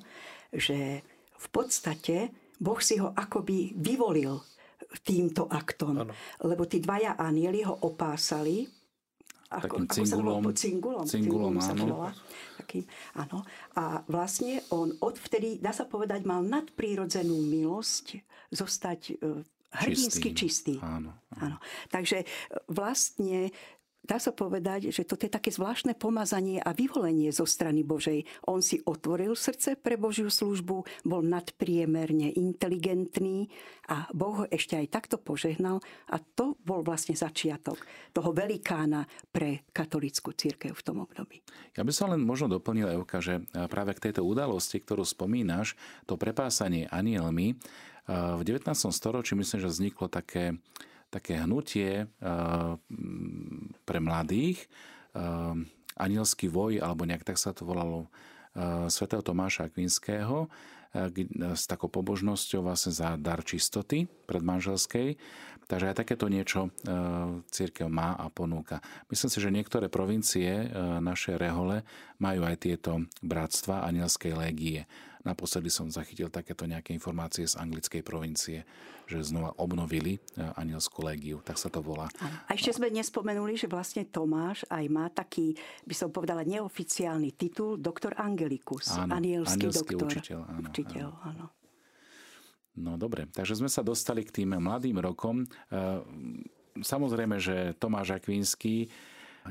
že 0.53 1.01
v 1.33 1.47
podstate 1.49 2.29
Boh 2.61 2.77
si 2.77 3.01
ho 3.01 3.09
akoby 3.09 3.73
vyvolil 3.73 4.37
týmto 5.01 5.49
aktom. 5.49 6.05
Ano. 6.05 6.13
Lebo 6.45 6.69
tí 6.69 6.77
dvaja 6.77 7.17
anieli 7.17 7.65
ho 7.65 7.73
opásali 7.73 8.69
ako, 9.51 9.83
takým 9.83 9.87
cingulom. 9.91 10.41
Ako 10.47 10.51
cingulom, 10.55 11.05
cingulom, 11.05 11.53
cingulom 11.59 12.07
áno. 12.07 12.15
Takým, 12.55 12.83
áno. 13.19 13.43
A 13.75 13.99
vlastne 14.07 14.63
on 14.71 14.95
odvtedy, 15.03 15.59
dá 15.59 15.75
sa 15.75 15.83
povedať, 15.83 16.23
mal 16.23 16.39
nadprírodzenú 16.39 17.35
milosť 17.35 18.23
zostať 18.47 19.19
e, 19.19 19.43
hrdinsky 19.75 20.31
čistý. 20.31 20.79
čistý. 20.79 20.85
Áno, 20.85 21.19
áno. 21.35 21.43
áno. 21.43 21.57
Takže 21.91 22.23
e, 22.23 22.25
vlastne 22.71 23.51
dá 24.01 24.17
sa 24.17 24.33
povedať, 24.33 24.89
že 24.89 25.05
toto 25.05 25.25
je 25.25 25.31
také 25.31 25.53
zvláštne 25.53 25.93
pomazanie 25.95 26.57
a 26.61 26.73
vyvolenie 26.73 27.29
zo 27.29 27.45
strany 27.45 27.85
Božej. 27.85 28.25
On 28.49 28.59
si 28.59 28.81
otvoril 28.83 29.37
srdce 29.37 29.77
pre 29.77 29.95
Božiu 29.97 30.27
službu, 30.27 31.05
bol 31.05 31.21
nadpriemerne 31.21 32.33
inteligentný 32.33 33.47
a 33.87 34.09
Boh 34.11 34.43
ho 34.43 34.45
ešte 34.49 34.77
aj 34.77 34.87
takto 34.89 35.17
požehnal 35.21 35.79
a 36.09 36.17
to 36.19 36.57
bol 36.61 36.81
vlastne 36.81 37.13
začiatok 37.13 37.81
toho 38.11 38.33
velikána 38.33 39.05
pre 39.29 39.65
katolickú 39.69 40.33
církev 40.33 40.73
v 40.73 40.85
tom 40.85 41.01
období. 41.05 41.41
Ja 41.77 41.85
by 41.85 41.93
som 41.93 42.11
len 42.11 42.25
možno 42.25 42.51
doplnil, 42.51 42.91
Evka, 42.91 43.21
že 43.21 43.45
práve 43.69 43.93
k 43.97 44.09
tejto 44.09 44.25
udalosti, 44.25 44.81
ktorú 44.81 45.05
spomínaš, 45.05 45.77
to 46.09 46.17
prepásanie 46.17 46.89
anielmi, 46.89 47.55
v 48.11 48.41
19. 48.43 48.65
storočí 48.91 49.37
myslím, 49.37 49.61
že 49.61 49.69
vzniklo 49.69 50.09
také 50.09 50.57
také 51.11 51.35
hnutie 51.43 52.07
eh, 52.07 52.71
pre 53.83 53.99
mladých, 53.99 54.63
eh, 55.13 55.53
anielský 55.99 56.47
voj, 56.47 56.79
alebo 56.79 57.03
nejak 57.03 57.27
tak 57.27 57.35
sa 57.37 57.51
to 57.51 57.67
volalo, 57.67 58.07
eh, 58.55 58.87
svätého 58.87 59.19
Tomáša 59.21 59.67
Akvinského, 59.67 60.47
s 61.55 61.71
takou 61.71 61.87
pobožnosťou 61.87 62.67
vlastne 62.67 62.91
za 62.91 63.15
dar 63.15 63.47
čistoty 63.47 64.11
predmanželskej. 64.27 65.15
Takže 65.63 65.87
aj 65.87 66.03
takéto 66.03 66.27
niečo 66.27 66.67
církev 67.47 67.87
má 67.87 68.11
a 68.19 68.27
ponúka. 68.27 68.83
Myslím 69.07 69.31
si, 69.31 69.39
že 69.39 69.55
niektoré 69.55 69.87
provincie 69.87 70.67
naše 70.99 71.39
rehole 71.39 71.87
majú 72.19 72.43
aj 72.43 72.55
tieto 72.59 73.07
bratstva 73.23 73.87
anielskej 73.87 74.35
légie. 74.35 74.83
Naposledy 75.21 75.69
som 75.69 75.85
zachytil 75.85 76.33
takéto 76.33 76.65
nejaké 76.65 76.97
informácie 76.97 77.45
z 77.45 77.53
anglickej 77.61 78.01
provincie, 78.01 78.65
že 79.05 79.21
znova 79.21 79.53
obnovili 79.61 80.17
e, 80.17 80.19
anielskú 80.57 81.05
légiu, 81.05 81.45
tak 81.45 81.61
sa 81.61 81.69
to 81.69 81.77
volá. 81.85 82.09
A 82.49 82.57
ešte 82.57 82.81
sme 82.81 82.89
nespomenuli, 82.89 83.53
že 83.53 83.69
vlastne 83.69 84.01
Tomáš 84.09 84.65
aj 84.73 84.85
má 84.89 85.13
taký, 85.13 85.53
by 85.85 85.93
som 85.93 86.09
povedala, 86.09 86.41
neoficiálny 86.41 87.37
titul 87.37 87.77
doktor 87.77 88.17
Angelicus. 88.17 88.97
Áno, 88.97 89.13
anielský, 89.13 89.69
anielský 89.69 89.93
doktor. 89.93 90.09
učiteľ. 90.09 90.39
Áno, 90.49 90.67
učiteľ 90.73 91.07
áno. 91.07 91.27
áno. 91.27 91.45
No 92.71 92.91
dobre, 92.95 93.27
takže 93.27 93.59
sme 93.59 93.67
sa 93.67 93.83
dostali 93.83 94.23
k 94.23 94.41
tým 94.41 94.57
mladým 94.57 94.97
rokom. 94.97 95.43
E, 95.43 95.47
samozrejme, 96.81 97.37
že 97.37 97.77
Tomáš 97.77 98.17
Akvinský 98.17 98.89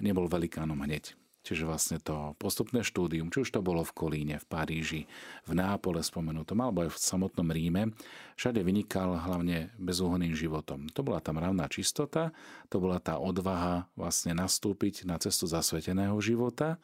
nebol 0.03 0.27
velikánom 0.27 0.79
hneď. 0.83 1.20
Čiže 1.51 1.67
vlastne 1.67 1.99
to 1.99 2.39
postupné 2.39 2.87
štúdium, 2.87 3.27
či 3.27 3.43
už 3.43 3.51
to 3.51 3.59
bolo 3.59 3.83
v 3.83 3.91
Kolíne, 3.91 4.39
v 4.39 4.47
Paríži, 4.47 5.03
v 5.51 5.53
Nápole 5.59 5.99
spomenutom, 5.99 6.63
alebo 6.63 6.87
aj 6.87 6.95
v 6.95 7.03
samotnom 7.03 7.51
Ríme, 7.51 7.91
všade 8.39 8.63
vynikal 8.63 9.19
hlavne 9.19 9.75
bezúhonným 9.75 10.31
životom. 10.31 10.87
To 10.95 11.03
bola 11.03 11.19
tam 11.19 11.43
ravná 11.43 11.67
čistota, 11.67 12.31
to 12.71 12.79
bola 12.79 13.03
tá 13.03 13.19
odvaha 13.19 13.91
vlastne 13.99 14.31
nastúpiť 14.39 15.11
na 15.11 15.19
cestu 15.19 15.51
zasveteného 15.51 16.15
života 16.23 16.79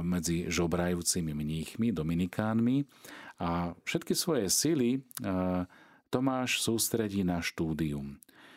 medzi 0.00 0.48
žobrajúcimi 0.48 1.36
mníchmi, 1.36 1.92
dominikánmi 1.92 2.88
a 3.44 3.76
všetky 3.84 4.16
svoje 4.16 4.48
sily 4.48 5.04
Tomáš 6.08 6.64
sústredí 6.64 7.20
na 7.28 7.44
štúdium. 7.44 8.16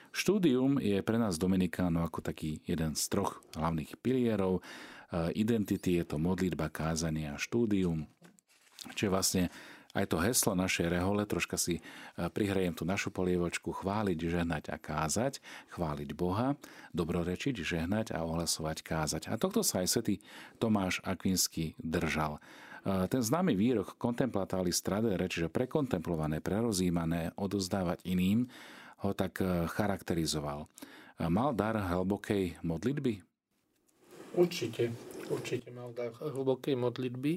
Štúdium 0.09 0.81
je 0.81 1.05
pre 1.05 1.21
nás 1.21 1.37
Dominikánov 1.37 2.09
ako 2.09 2.25
taký 2.25 2.65
jeden 2.65 2.97
z 2.97 3.03
troch 3.13 3.45
hlavných 3.53 3.93
pilierov 4.01 4.65
identity, 5.33 5.97
je 6.01 6.05
to 6.05 6.17
modlitba, 6.21 6.69
kázanie 6.69 7.29
a 7.29 7.41
štúdium. 7.41 8.05
Čiže 8.93 9.09
vlastne 9.09 9.43
aj 9.97 10.05
to 10.13 10.21
heslo 10.21 10.53
našej 10.53 10.85
rehole, 10.85 11.25
troška 11.25 11.57
si 11.57 11.81
prihrajem 12.13 12.77
tú 12.77 12.85
našu 12.85 13.09
polievočku, 13.09 13.73
chváliť, 13.73 14.17
žehnať 14.21 14.69
a 14.69 14.77
kázať, 14.77 15.41
chváliť 15.73 16.09
Boha, 16.13 16.53
dobrorečiť, 16.93 17.57
žehnať 17.57 18.13
a 18.13 18.21
ohlasovať, 18.21 18.85
kázať. 18.85 19.33
A 19.33 19.41
tohto 19.41 19.65
sa 19.65 19.81
aj 19.81 19.89
svätý 19.89 20.15
Tomáš 20.61 21.01
Akvinsky 21.01 21.73
držal. 21.81 22.37
Ten 22.85 23.21
známy 23.25 23.57
výrok 23.57 23.97
contemplatalis 23.99 24.79
tradere, 24.79 25.25
čiže 25.27 25.51
prekontemplované, 25.51 26.39
prerozímané, 26.39 27.35
odozdávať 27.35 28.05
iným, 28.07 28.47
ho 29.03 29.11
tak 29.15 29.39
e, 29.39 29.67
charakterizoval. 29.67 30.67
Mal 31.19 31.51
dar 31.55 31.75
hlbokej 31.75 32.63
modlitby? 32.63 33.28
Určite, 34.37 34.93
určite 35.29 35.69
mal 35.73 35.89
dar 35.93 36.13
hlbokej 36.13 36.77
modlitby. 36.77 37.33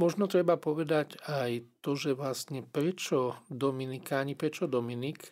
Možno 0.00 0.26
treba 0.26 0.56
povedať 0.56 1.20
aj 1.28 1.82
to, 1.84 1.92
že 1.92 2.16
vlastne 2.16 2.64
prečo 2.64 3.36
Dominikáni, 3.52 4.32
prečo 4.32 4.64
Dominik 4.64 5.30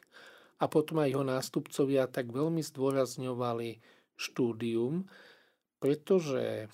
a 0.61 0.69
potom 0.69 1.01
aj 1.01 1.09
jeho 1.09 1.25
nástupcovia 1.25 2.05
tak 2.11 2.29
veľmi 2.29 2.61
zdôrazňovali 2.61 3.81
štúdium, 4.19 5.09
pretože 5.81 6.69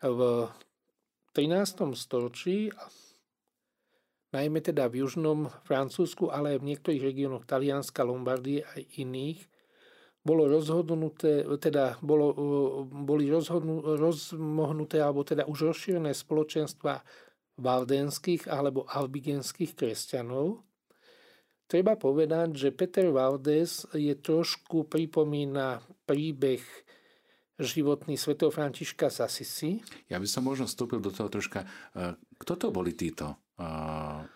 v 0.00 0.20
13. 1.36 1.94
storočí 1.94 2.72
najmä 4.34 4.58
teda 4.64 4.88
v 4.88 5.06
južnom 5.06 5.52
Francúzsku, 5.62 6.32
ale 6.32 6.56
aj 6.56 6.58
v 6.64 6.68
niektorých 6.74 7.02
regiónoch 7.06 7.44
Talianska, 7.46 8.02
Lombardie 8.02 8.64
aj 8.64 8.82
iných, 8.98 9.40
bolo 10.20 10.44
rozhodnuté, 10.48 11.48
teda 11.56 11.96
bolo, 12.04 12.36
boli 12.84 13.32
rozhodnú, 13.32 13.96
rozmohnuté 13.96 15.00
alebo 15.00 15.24
teda 15.24 15.48
už 15.48 15.72
rozšírené 15.72 16.12
spoločenstva 16.12 17.00
valdenských 17.60 18.48
alebo 18.48 18.84
albigenských 18.88 19.72
kresťanov. 19.72 20.60
Treba 21.70 21.94
povedať, 21.94 22.48
že 22.56 22.68
Peter 22.74 23.08
Valdes 23.14 23.86
je 23.94 24.12
trošku 24.18 24.90
pripomína 24.90 25.78
príbeh 26.02 26.60
životný 27.60 28.16
svätého 28.16 28.50
Františka 28.50 29.12
z 29.12 29.18
Asisi. 29.22 29.70
Ja 30.08 30.16
by 30.16 30.26
som 30.26 30.48
možno 30.48 30.64
vstúpil 30.66 30.98
do 30.98 31.12
toho 31.12 31.28
troška. 31.28 31.62
E, 31.62 32.16
kto 32.40 32.52
to 32.56 32.66
boli 32.72 32.96
títo 32.96 33.36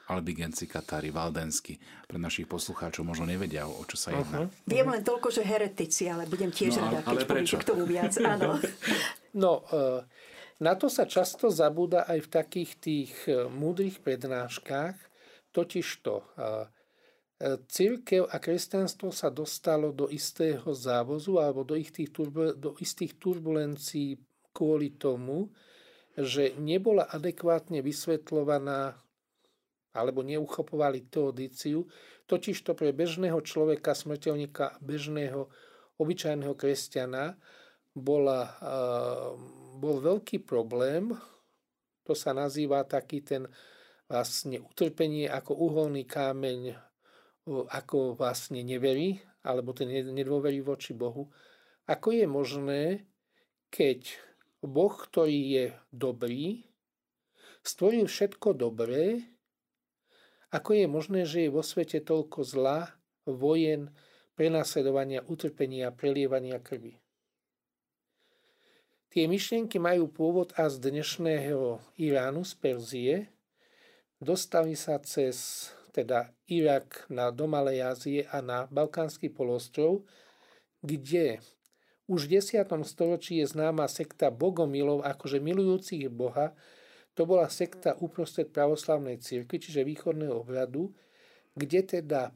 albigenci 0.08 0.68
Katári, 0.68 1.08
Valdensky. 1.08 1.80
Pre 2.04 2.20
našich 2.20 2.44
poslucháčov 2.44 3.08
možno 3.08 3.24
nevedia, 3.24 3.64
o 3.64 3.82
čo 3.88 3.96
sa 3.96 4.12
jedná. 4.12 4.46
Uh-huh. 4.46 4.68
Viem 4.68 4.88
len 4.92 5.02
toľko, 5.02 5.32
že 5.32 5.42
heretici, 5.42 6.06
ale 6.06 6.28
budem 6.28 6.52
tiež 6.52 6.76
no, 6.76 6.88
rada, 6.88 7.00
keď 7.00 7.24
prečo? 7.24 7.56
k 7.56 7.64
tomu 7.64 7.84
viac. 7.88 8.12
Áno. 8.20 8.56
No, 9.34 9.66
uh, 9.74 10.06
na 10.62 10.78
to 10.78 10.86
sa 10.86 11.10
často 11.10 11.50
zabúda 11.50 12.06
aj 12.06 12.22
v 12.22 12.28
takých 12.30 12.70
tých 12.78 13.12
uh, 13.26 13.50
múdrych 13.50 13.98
prednáškach, 13.98 14.94
totiž 15.50 16.06
to 16.06 16.22
uh, 16.38 16.70
Církev 17.44 18.30
a 18.30 18.38
kresťanstvo 18.38 19.10
sa 19.10 19.28
dostalo 19.28 19.90
do 19.90 20.06
istého 20.06 20.70
závozu 20.70 21.42
alebo 21.42 21.66
do 21.66 21.74
istých, 21.74 22.14
turbul- 22.14 22.54
do 22.54 22.78
istých 22.78 23.18
turbulencií 23.18 24.22
kvôli 24.54 24.94
tomu, 24.94 25.50
že 26.14 26.54
nebola 26.56 27.10
adekvátne 27.10 27.82
vysvetľovaná 27.82 28.94
alebo 29.94 30.26
neuchopovali 30.26 31.06
teodíciu, 31.06 31.86
totiž 32.26 32.66
to 32.66 32.74
pre 32.74 32.90
bežného 32.90 33.38
človeka, 33.46 33.94
smrteľníka, 33.94 34.82
bežného, 34.82 35.46
obyčajného 36.02 36.54
kresťana 36.58 37.38
bola, 37.94 38.58
bol 39.78 40.02
veľký 40.02 40.42
problém, 40.42 41.14
to 42.02 42.12
sa 42.12 42.34
nazýva 42.34 42.82
taký 42.84 43.22
ten 43.22 43.46
vlastne 44.10 44.60
utrpenie 44.60 45.30
ako 45.30 45.56
uholný 45.56 46.04
kámeň, 46.04 46.74
ako 47.70 48.18
vlastne 48.18 48.60
neverí, 48.66 49.22
alebo 49.46 49.72
ten 49.72 49.88
nedôverí 49.88 50.60
voči 50.60 50.92
Bohu. 50.92 51.30
Ako 51.86 52.16
je 52.16 52.26
možné, 52.26 52.82
keď 53.70 54.10
Boh, 54.64 54.92
ktorý 54.92 55.38
je 55.52 55.66
dobrý, 55.92 56.64
stvoril 57.60 58.08
všetko 58.08 58.56
dobré, 58.56 59.20
ako 60.54 60.70
je 60.78 60.86
možné, 60.86 61.20
že 61.26 61.42
je 61.42 61.50
vo 61.50 61.66
svete 61.66 61.98
toľko 61.98 62.46
zla, 62.46 62.94
vojen, 63.26 63.90
prenasledovania, 64.38 65.26
utrpenia, 65.26 65.90
prelievania 65.90 66.62
krvi? 66.62 66.94
Tie 69.10 69.26
myšlienky 69.26 69.82
majú 69.82 70.06
pôvod 70.06 70.54
a 70.54 70.70
z 70.70 70.90
dnešného 70.90 71.82
Iránu, 71.98 72.46
z 72.46 72.54
Perzie. 72.54 73.16
Dostali 74.22 74.78
sa 74.78 75.02
cez 75.02 75.70
teda 75.94 76.34
Irak 76.50 77.06
na 77.06 77.30
Domalej 77.30 77.78
Ázie 77.82 78.20
a 78.26 78.42
na 78.42 78.66
Balkánsky 78.70 79.30
polostrov, 79.30 80.02
kde 80.82 81.38
už 82.10 82.26
v 82.26 82.42
10. 82.42 82.66
storočí 82.82 83.38
je 83.38 83.46
známa 83.46 83.86
sekta 83.86 84.34
bogomilov, 84.34 85.06
akože 85.06 85.38
milujúcich 85.38 86.10
Boha, 86.10 86.54
to 87.14 87.22
bola 87.24 87.46
sekta 87.46 87.94
uprostred 88.02 88.50
pravoslavnej 88.50 89.22
cirkvi, 89.22 89.62
čiže 89.62 89.86
východného 89.86 90.34
obradu, 90.34 90.90
kde 91.54 91.80
teda 91.98 92.34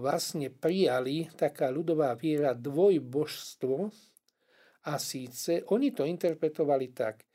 vlastne 0.00 0.50
prijali 0.50 1.28
taká 1.36 1.68
ľudová 1.68 2.16
viera 2.16 2.56
dvojbožstvo 2.56 3.76
a 4.88 4.92
síce 4.96 5.62
oni 5.68 5.92
to 5.92 6.08
interpretovali 6.08 6.96
tak, 6.96 7.28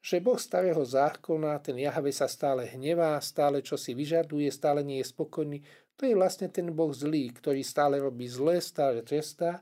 že 0.00 0.20
Boh 0.20 0.40
starého 0.40 0.80
zákona, 0.80 1.60
ten 1.60 1.76
Jahve 1.76 2.12
sa 2.12 2.28
stále 2.28 2.68
hnevá, 2.72 3.20
stále 3.20 3.60
čo 3.60 3.76
si 3.76 3.92
vyžaduje, 3.92 4.48
stále 4.48 4.80
nie 4.80 5.00
je 5.04 5.12
spokojný. 5.12 5.60
To 6.00 6.08
je 6.08 6.16
vlastne 6.16 6.48
ten 6.48 6.72
Boh 6.72 6.92
zlý, 6.92 7.28
ktorý 7.36 7.60
stále 7.60 8.00
robí 8.00 8.24
zlé, 8.24 8.64
stále 8.64 9.04
trestá. 9.04 9.60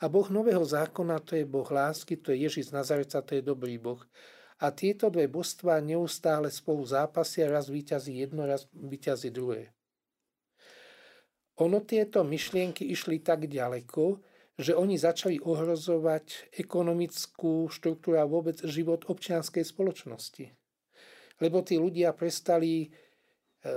A 0.00 0.08
Boh 0.12 0.28
nového 0.28 0.60
zákona, 0.60 1.24
to 1.24 1.40
je 1.40 1.48
Boh 1.48 1.64
lásky, 1.64 2.20
to 2.20 2.36
je 2.36 2.44
Ježiš 2.44 2.68
Nazareca, 2.72 3.24
to 3.24 3.32
je 3.32 3.42
dobrý 3.44 3.80
Boh. 3.80 4.00
A 4.62 4.70
tieto 4.70 5.10
dve 5.10 5.26
božstvá 5.26 5.82
neustále 5.82 6.46
spolu 6.46 6.86
zápasia, 6.86 7.50
raz 7.50 7.66
vyťazí 7.66 8.22
jedno, 8.22 8.46
raz 8.46 8.70
vyťazí 8.70 9.34
druhé. 9.34 9.74
Ono 11.58 11.82
tieto 11.82 12.22
myšlienky 12.22 12.86
išli 12.86 13.18
tak 13.18 13.50
ďaleko, 13.50 14.22
že 14.54 14.78
oni 14.78 14.94
začali 14.94 15.42
ohrozovať 15.42 16.54
ekonomickú 16.54 17.66
štruktúru 17.74 18.22
a 18.22 18.30
vôbec 18.30 18.62
život 18.62 19.02
občianskej 19.10 19.66
spoločnosti. 19.66 20.46
Lebo 21.42 21.66
tí 21.66 21.74
ľudia 21.82 22.14
prestali, 22.14 22.86
e, 23.66 23.68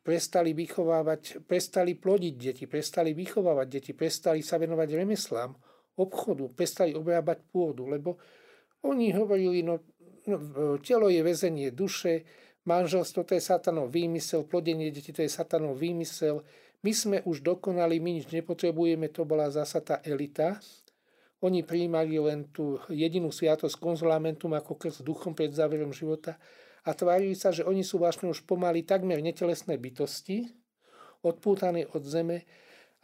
prestali 0.00 0.56
vychovávať, 0.56 1.44
prestali 1.44 2.00
plodiť 2.00 2.34
deti, 2.40 2.64
prestali 2.64 3.12
vychovávať 3.12 3.66
deti, 3.68 3.92
prestali 3.92 4.40
sa 4.40 4.56
venovať 4.56 4.88
remeslám, 5.04 5.52
obchodu, 6.00 6.48
prestali 6.56 6.96
obrábať 6.96 7.44
pôdu, 7.52 7.84
lebo 7.92 8.16
oni 8.84 9.16
hovorili, 9.16 9.64
No, 9.64 9.80
telo 10.80 11.06
je 11.12 11.20
väzenie 11.20 11.68
duše, 11.70 12.24
manželstvo 12.64 13.28
to 13.28 13.36
je 13.36 13.42
satanov 13.44 13.92
výmysel, 13.92 14.48
plodenie 14.48 14.88
detí 14.88 15.12
to 15.12 15.20
je 15.20 15.30
satanov 15.30 15.76
výmysel. 15.76 16.40
My 16.84 16.92
sme 16.92 17.16
už 17.24 17.40
dokonali, 17.40 18.00
my 18.00 18.20
nič 18.20 18.28
nepotrebujeme, 18.28 19.08
to 19.08 19.24
bola 19.24 19.48
zasa 19.48 19.80
tá 19.80 20.00
elita. 20.04 20.60
Oni 21.44 21.60
prijímali 21.60 22.16
len 22.20 22.48
tú 22.48 22.80
jedinú 22.88 23.28
sviatosť 23.28 23.76
konzulamentum 23.76 24.52
ako 24.56 24.80
krst 24.80 25.04
duchom 25.04 25.36
pred 25.36 25.52
záverom 25.52 25.92
života 25.92 26.40
a 26.84 26.92
tvárili 26.92 27.36
sa, 27.36 27.52
že 27.52 27.64
oni 27.64 27.84
sú 27.84 28.00
vlastne 28.00 28.28
už 28.28 28.44
pomaly 28.44 28.84
takmer 28.84 29.20
netelesné 29.20 29.76
bytosti, 29.80 30.52
odpútané 31.24 31.88
od 31.92 32.04
zeme, 32.04 32.44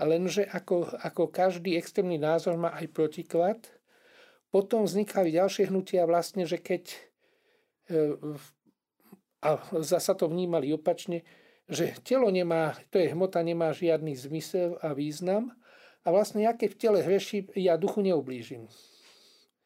lenže 0.00 0.44
ako, 0.44 0.88
ako 1.00 1.28
každý 1.28 1.76
extrémny 1.76 2.16
názor 2.16 2.56
má 2.56 2.72
aj 2.76 2.88
protiklad, 2.92 3.60
potom 4.52 4.84
vznikali 4.84 5.32
ďalšie 5.32 5.68
hnutia 5.72 6.04
vlastne, 6.04 6.44
že 6.44 6.60
keď 6.60 7.09
a 9.40 9.48
zasa 9.80 10.12
to 10.14 10.28
vnímali 10.28 10.70
opačne, 10.72 11.24
že 11.70 11.94
telo 12.02 12.28
nemá, 12.28 12.74
to 12.90 12.98
je 12.98 13.14
hmota, 13.14 13.40
nemá 13.40 13.70
žiadny 13.70 14.14
zmysel 14.18 14.76
a 14.82 14.92
význam 14.92 15.54
a 16.02 16.08
vlastne 16.10 16.44
keď 16.44 16.68
v 16.72 16.80
tele 16.80 16.98
hreším, 17.04 17.46
ja 17.56 17.76
duchu 17.76 18.00
neublížim. 18.00 18.66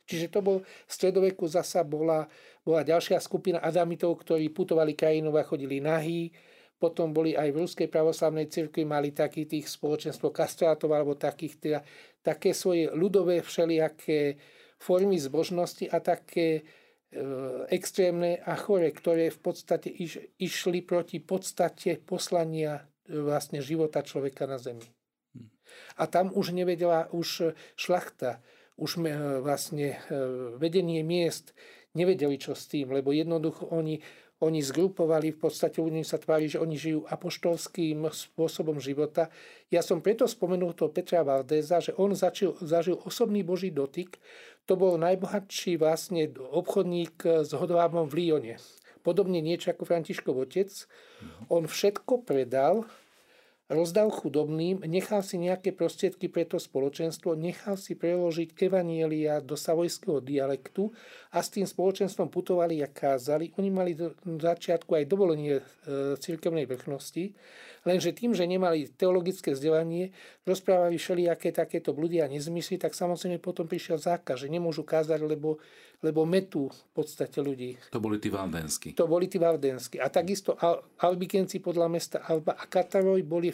Čiže 0.05 0.29
to 0.29 0.41
bol, 0.45 0.57
v 0.61 0.93
stredoveku 0.93 1.49
zasa 1.49 1.81
bola, 1.81 2.29
bola 2.61 2.85
ďalšia 2.85 3.17
skupina 3.25 3.57
Adamitov, 3.65 4.21
ktorí 4.21 4.53
putovali 4.53 4.93
krajinou 4.93 5.33
a 5.41 5.47
chodili 5.49 5.81
nahý, 5.81 6.29
potom 6.77 7.17
boli 7.17 7.33
aj 7.33 7.49
v 7.49 7.61
Ruskej 7.65 7.89
pravoslavnej 7.89 8.53
cirkvi, 8.53 8.85
mali 8.85 9.17
takých 9.17 9.57
tých 9.57 9.67
spoločenstvo 9.73 10.29
kastrátov 10.29 10.93
alebo 10.93 11.17
takých, 11.17 11.55
teda, 11.57 11.81
také 12.21 12.53
svoje 12.53 12.93
ľudové 12.93 13.41
všelijaké 13.41 14.37
formy 14.77 15.17
zbožnosti 15.17 15.89
a 15.89 16.05
také 16.05 16.61
e, 16.61 16.63
extrémne 17.71 18.43
a 18.43 18.55
chore, 18.59 18.91
ktoré 18.91 19.31
v 19.31 19.41
podstate 19.41 19.89
iš, 19.91 20.19
išli 20.39 20.83
proti 20.83 21.23
podstate 21.23 22.03
poslania 22.03 22.83
e, 23.07 23.19
vlastne 23.19 23.63
života 23.63 24.03
človeka 24.03 24.51
na 24.51 24.59
zemi. 24.59 24.85
Hm. 25.35 25.49
A 25.99 26.03
tam 26.11 26.35
už 26.35 26.51
nevedela 26.51 27.07
už 27.15 27.55
šlachta, 27.79 28.43
už 28.75 29.07
vlastne 29.39 30.03
vedenie 30.59 31.07
miest 31.07 31.55
nevedeli, 31.95 32.37
čo 32.37 32.59
s 32.59 32.67
tým, 32.67 32.91
lebo 32.91 33.15
jednoducho 33.15 33.71
oni 33.71 34.03
oni 34.45 34.61
zgrupovali, 34.61 35.33
v 35.33 35.41
podstate 35.41 35.81
nich 35.81 36.05
sa 36.05 36.21
tvári, 36.21 36.53
že 36.53 36.61
oni 36.61 36.77
žijú 36.77 37.09
apoštolským 37.09 38.05
spôsobom 38.13 38.77
života. 38.79 39.33
Ja 39.73 39.81
som 39.81 40.05
preto 40.05 40.29
spomenul 40.29 40.77
toho 40.77 40.93
Petra 40.93 41.25
Valdeza, 41.25 41.81
že 41.81 41.97
on 41.97 42.13
zažil, 42.13 42.53
zažil 42.61 43.01
osobný 43.03 43.41
Boží 43.41 43.73
dotyk. 43.73 44.21
To 44.69 44.77
bol 44.77 45.01
najbohatší 45.01 45.81
vlastne 45.81 46.29
obchodník 46.37 47.45
s 47.45 47.51
hodvábom 47.57 48.09
v 48.09 48.15
Lyone. 48.29 48.57
Podobne 49.05 49.45
niečo 49.45 49.69
ako 49.73 49.85
Františkov 49.85 50.49
otec. 50.49 50.73
On 51.53 51.69
všetko 51.69 52.25
predal, 52.25 52.89
rozdal 53.75 54.09
chudobným, 54.15 54.87
nechal 54.87 55.27
si 55.27 55.43
nejaké 55.43 55.75
prostriedky 55.75 56.31
pre 56.31 56.47
to 56.47 56.63
spoločenstvo, 56.63 57.35
nechal 57.35 57.75
si 57.75 57.99
preložiť 57.99 58.55
evanielia 58.57 59.43
do 59.43 59.59
savojského 59.59 60.23
dialektu 60.23 60.95
a 61.35 61.43
s 61.43 61.51
tým 61.51 61.67
spoločenstvom 61.67 62.31
putovali 62.31 62.79
a 62.81 62.89
kázali. 62.89 63.51
Oni 63.59 63.69
mali 63.75 63.99
do 63.99 64.15
začiatku 64.23 64.95
aj 64.95 65.05
dovolenie 65.11 65.59
e, 65.59 65.63
cirkevnej 66.23 66.71
vrchnosti, 66.71 67.35
Lenže 67.85 68.17
tým, 68.17 68.33
že 68.33 68.49
nemali 68.49 68.89
teologické 68.89 69.53
vzdelanie, 69.53 70.17
rozprávali 70.49 70.97
všelijaké 70.97 71.53
takéto 71.53 71.93
blúdy 71.93 72.25
a 72.25 72.27
nezmysly, 72.27 72.81
tak 72.81 72.97
samozrejme 72.97 73.37
potom 73.39 73.69
prišiel 73.69 74.01
zákaz, 74.01 74.45
že 74.45 74.49
nemôžu 74.49 74.89
kázať, 74.89 75.21
lebo, 75.21 75.61
lebo 76.01 76.25
metú 76.25 76.73
v 76.73 76.91
podstate 76.97 77.45
ľudí. 77.45 77.77
To 77.93 78.01
boli 78.01 78.17
tí 78.17 78.33
valdenskí. 78.33 78.97
To 78.97 79.05
boli 79.05 79.29
tí 79.29 79.37
valdenskí. 79.37 80.01
A 80.01 80.09
takisto 80.09 80.57
Al- 80.57 80.81
Albigenci 81.05 81.61
podľa 81.61 81.93
mesta 81.93 82.25
Alba 82.25 82.57
a 82.57 82.65
Kataroj 82.65 83.21
boli 83.21 83.53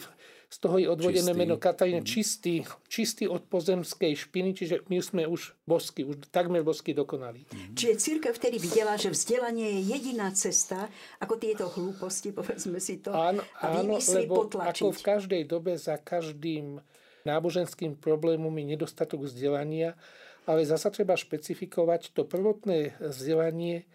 z 0.51 0.57
toho 0.59 0.75
je 0.83 0.87
odvodené 0.91 1.31
čistý. 1.31 1.39
meno 1.39 1.55
Katarína, 1.55 2.03
mhm. 2.03 2.09
čistý, 2.11 2.53
čistý 2.91 3.23
od 3.31 3.47
pozemskej 3.47 4.11
špiny, 4.19 4.51
čiže 4.51 4.83
my 4.91 4.99
sme 4.99 5.23
už 5.23 5.55
bosky, 5.63 6.03
už 6.03 6.27
takmer 6.27 6.59
bosky 6.59 6.91
dokonali. 6.91 7.47
Mm-hmm. 7.47 7.75
Čiže 7.79 7.93
církev 7.95 8.35
vtedy 8.35 8.59
videla, 8.59 8.99
že 8.99 9.15
vzdelanie 9.15 9.79
je 9.79 9.95
jediná 9.95 10.27
cesta, 10.35 10.91
ako 11.23 11.39
tieto 11.39 11.71
hlúposti, 11.71 12.35
povedzme 12.35 12.83
si 12.83 12.99
to, 12.99 13.15
áno, 13.15 13.39
a 13.63 13.79
áno, 13.79 13.95
lebo 13.95 14.43
potlačiť. 14.43 14.83
ako 14.83 14.87
v 14.91 14.99
každej 14.99 15.41
dobe 15.47 15.79
za 15.79 15.95
každým 15.95 16.83
náboženským 17.23 17.95
problémom 17.95 18.51
je 18.51 18.65
nedostatok 18.75 19.23
vzdelania, 19.23 19.95
ale 20.43 20.67
zasa 20.67 20.91
treba 20.91 21.15
špecifikovať 21.15 22.11
to 22.11 22.27
prvotné 22.27 22.99
vzdelanie 22.99 23.87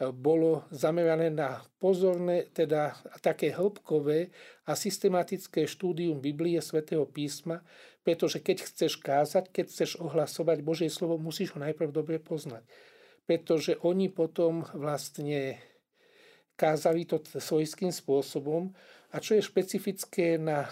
bolo 0.00 0.66
zamerané 0.74 1.30
na 1.30 1.62
pozorné, 1.78 2.50
teda 2.50 2.98
také 3.22 3.54
hĺbkové 3.54 4.34
a 4.66 4.74
systematické 4.74 5.70
štúdium 5.70 6.18
Biblie, 6.18 6.58
svätého 6.58 7.06
písma, 7.06 7.62
pretože 8.02 8.42
keď 8.42 8.66
chceš 8.66 8.98
kázať, 8.98 9.54
keď 9.54 9.64
chceš 9.70 9.90
ohlasovať 10.02 10.66
Božie 10.66 10.90
slovo, 10.90 11.16
musíš 11.16 11.54
ho 11.54 11.62
najprv 11.62 11.94
dobre 11.94 12.18
poznať. 12.18 12.66
Pretože 13.24 13.80
oni 13.80 14.12
potom 14.12 14.68
vlastne 14.76 15.56
kázali 16.58 17.08
to 17.08 17.22
svojským 17.24 17.90
spôsobom 17.90 18.74
a 19.14 19.22
čo 19.22 19.38
je 19.38 19.46
špecifické 19.46 20.42
na, 20.42 20.66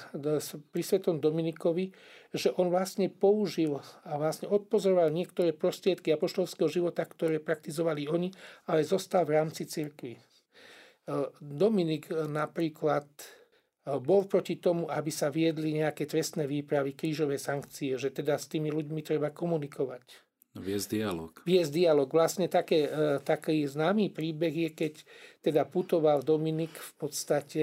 pri 0.74 0.82
Svetom 0.82 1.22
Dominikovi, 1.22 1.94
že 2.34 2.50
on 2.58 2.74
vlastne 2.74 3.06
použil 3.06 3.78
a 4.02 4.18
vlastne 4.18 4.50
odpozoroval 4.50 5.14
niektoré 5.14 5.54
prostriedky 5.54 6.10
apoštolského 6.10 6.66
života, 6.66 7.06
ktoré 7.06 7.38
praktizovali 7.38 8.10
oni, 8.10 8.34
ale 8.66 8.82
zostal 8.82 9.22
v 9.22 9.38
rámci 9.38 9.70
cirkvi. 9.70 10.18
E, 10.18 10.20
Dominik 11.38 12.10
napríklad 12.10 13.06
e, 13.06 13.24
bol 14.02 14.26
proti 14.26 14.58
tomu, 14.58 14.90
aby 14.90 15.14
sa 15.14 15.30
viedli 15.30 15.78
nejaké 15.78 16.10
trestné 16.10 16.50
výpravy, 16.50 16.98
krížové 16.98 17.38
sankcie, 17.38 17.94
že 17.94 18.10
teda 18.10 18.42
s 18.42 18.50
tými 18.50 18.74
ľuďmi 18.74 19.06
treba 19.06 19.30
komunikovať. 19.30 20.32
Viesť 20.52 20.88
dialog. 20.98 21.32
Viesť 21.48 21.72
dialog. 21.72 22.08
Vlastne 22.10 22.50
také, 22.50 22.90
e, 22.90 23.22
taký 23.22 23.64
známy 23.70 24.10
príbeh 24.10 24.52
je, 24.52 24.70
keď 24.74 24.94
teda 25.46 25.62
putoval 25.64 26.26
Dominik 26.26 26.74
v 26.74 26.92
podstate 26.98 27.62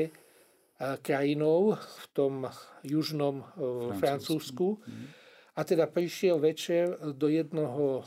krajinou 0.80 1.76
v 1.76 2.06
tom 2.16 2.48
južnom 2.88 3.44
Francúzsku. 3.52 4.00
Francúzsku. 4.00 4.68
Mhm. 4.88 5.06
A 5.60 5.68
teda 5.68 5.92
prišiel 5.92 6.40
večer 6.40 6.96
do 7.20 7.28
jednoho 7.28 8.00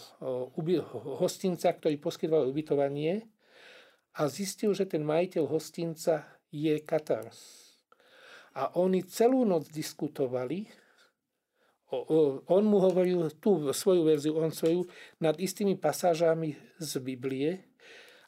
hostinca, 1.20 1.68
ktorý 1.76 2.00
poskytoval 2.00 2.48
ubytovanie 2.48 3.28
a 4.16 4.24
zistil, 4.28 4.72
že 4.72 4.88
ten 4.88 5.04
majiteľ 5.04 5.52
hostinca 5.52 6.32
je 6.48 6.80
Katar. 6.80 7.28
A 8.56 8.72
oni 8.76 9.04
celú 9.04 9.44
noc 9.44 9.68
diskutovali, 9.68 10.68
on 12.48 12.62
mu 12.64 12.80
hovoril 12.80 13.28
tú 13.36 13.68
svoju 13.68 14.00
verziu, 14.08 14.32
on 14.40 14.48
svoju, 14.48 14.88
nad 15.20 15.36
istými 15.36 15.76
pasážami 15.76 16.56
z 16.80 16.92
Biblie, 17.04 17.71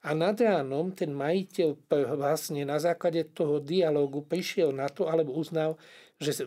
a 0.04 0.12
nad 0.12 0.36
ránom 0.36 0.92
ten 0.92 1.08
majiteľ 1.16 1.80
vlastne 2.12 2.68
na 2.68 2.76
základe 2.76 3.24
toho 3.32 3.56
dialógu 3.56 4.20
prišiel 4.20 4.68
na 4.76 4.92
to, 4.92 5.08
alebo 5.08 5.32
uznal, 5.32 5.80
že 6.20 6.44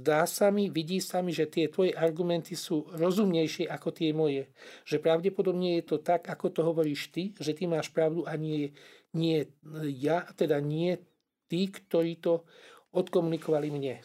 zdá 0.00 0.24
sa 0.24 0.48
mi, 0.48 0.72
vidí 0.72 1.04
sa 1.04 1.20
mi, 1.20 1.30
že 1.30 1.44
tie 1.44 1.68
tvoje 1.68 1.92
argumenty 1.92 2.56
sú 2.56 2.88
rozumnejšie 2.96 3.68
ako 3.68 3.88
tie 3.92 4.10
moje. 4.16 4.48
Že 4.88 5.04
pravdepodobne 5.04 5.78
je 5.78 5.84
to 5.84 5.96
tak, 6.00 6.32
ako 6.32 6.46
to 6.48 6.60
hovoríš 6.64 7.12
ty, 7.12 7.36
že 7.36 7.52
ty 7.52 7.68
máš 7.68 7.92
pravdu 7.92 8.24
a 8.24 8.40
nie, 8.40 8.72
nie 9.12 9.52
ja, 10.00 10.24
teda 10.32 10.64
nie 10.64 10.96
tí, 11.46 11.68
ktorí 11.68 12.18
to 12.18 12.48
odkomunikovali 12.96 13.68
mne. 13.68 14.00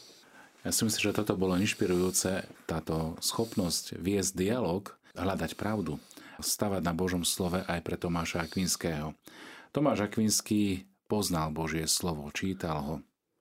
Ja 0.68 0.76
si 0.76 0.84
myslím, 0.84 1.02
že 1.10 1.16
toto 1.16 1.40
bolo 1.40 1.56
inšpirujúce, 1.56 2.44
táto 2.68 3.16
schopnosť 3.24 3.96
viesť 3.96 4.36
dialog, 4.36 4.92
hľadať 5.16 5.56
pravdu 5.56 5.98
stavať 6.39 6.82
na 6.84 6.93
Božom 6.95 7.23
slove 7.28 7.62
aj 7.67 7.80
pre 7.86 7.95
Tomáša 7.95 8.47
Akvinského. 8.47 9.13
Tomáš 9.69 10.10
Akvinský 10.10 10.89
poznal 11.06 11.54
Božie 11.54 11.86
slovo, 11.86 12.30
čítal 12.34 12.78
ho, 12.82 12.95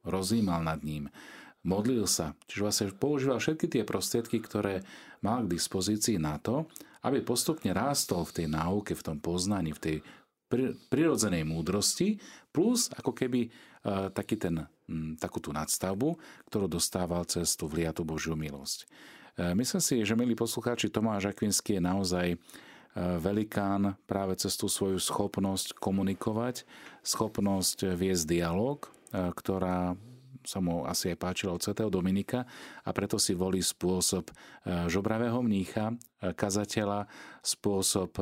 rozímal 0.05 0.65
nad 0.65 0.85
ním, 0.85 1.09
modlil 1.65 2.09
sa, 2.09 2.37
čiže 2.49 2.65
vlastne 2.65 2.87
používal 2.97 3.39
všetky 3.41 3.67
tie 3.69 3.83
prostriedky, 3.85 4.41
ktoré 4.41 4.85
mal 5.21 5.45
k 5.45 5.53
dispozícii 5.57 6.17
na 6.17 6.41
to, 6.41 6.69
aby 7.05 7.23
postupne 7.23 7.71
rástol 7.71 8.27
v 8.27 8.43
tej 8.43 8.47
náuke, 8.51 8.93
v 8.97 9.05
tom 9.05 9.19
poznaní, 9.21 9.77
v 9.77 9.83
tej 9.83 9.97
prirodzenej 10.89 11.45
múdrosti, 11.45 12.17
plus 12.51 12.89
ako 12.97 13.13
keby 13.13 13.47
e, 13.47 13.49
taký 14.17 14.41
ten, 14.41 14.65
takú 15.21 15.45
tú 15.45 15.53
nadstavbu, 15.53 16.17
ktorú 16.49 16.67
dostával 16.67 17.29
cez 17.29 17.53
tú 17.53 17.69
vliatu 17.69 18.01
Božiu 18.03 18.33
milosť. 18.33 18.89
E, 19.37 19.53
myslím 19.53 19.83
si, 19.85 20.01
že 20.01 20.17
milí 20.17 20.33
poslucháči, 20.33 20.89
Tomáš 20.89 21.29
Akvinský 21.37 21.77
je 21.77 21.83
naozaj 21.85 22.27
velikán 22.97 23.95
práve 24.09 24.35
cez 24.39 24.57
tú 24.59 24.67
svoju 24.67 24.99
schopnosť 24.99 25.77
komunikovať, 25.79 26.67
schopnosť 27.05 27.95
viesť 27.95 28.25
dialog, 28.27 28.85
e, 28.85 28.89
ktorá 29.33 29.95
sa 30.49 30.65
mu 30.65 30.89
asi 30.89 31.13
aj 31.13 31.19
páčila 31.21 31.53
od 31.53 31.61
svätého 31.61 31.93
Dominika 31.93 32.49
a 32.81 32.91
preto 32.97 33.21
si 33.21 33.37
volí 33.37 33.61
spôsob 33.61 34.33
e, 34.33 34.35
žobravého 34.89 35.39
mnícha, 35.45 35.93
e, 35.93 36.33
kazateľa, 36.33 37.05
spôsob 37.45 38.13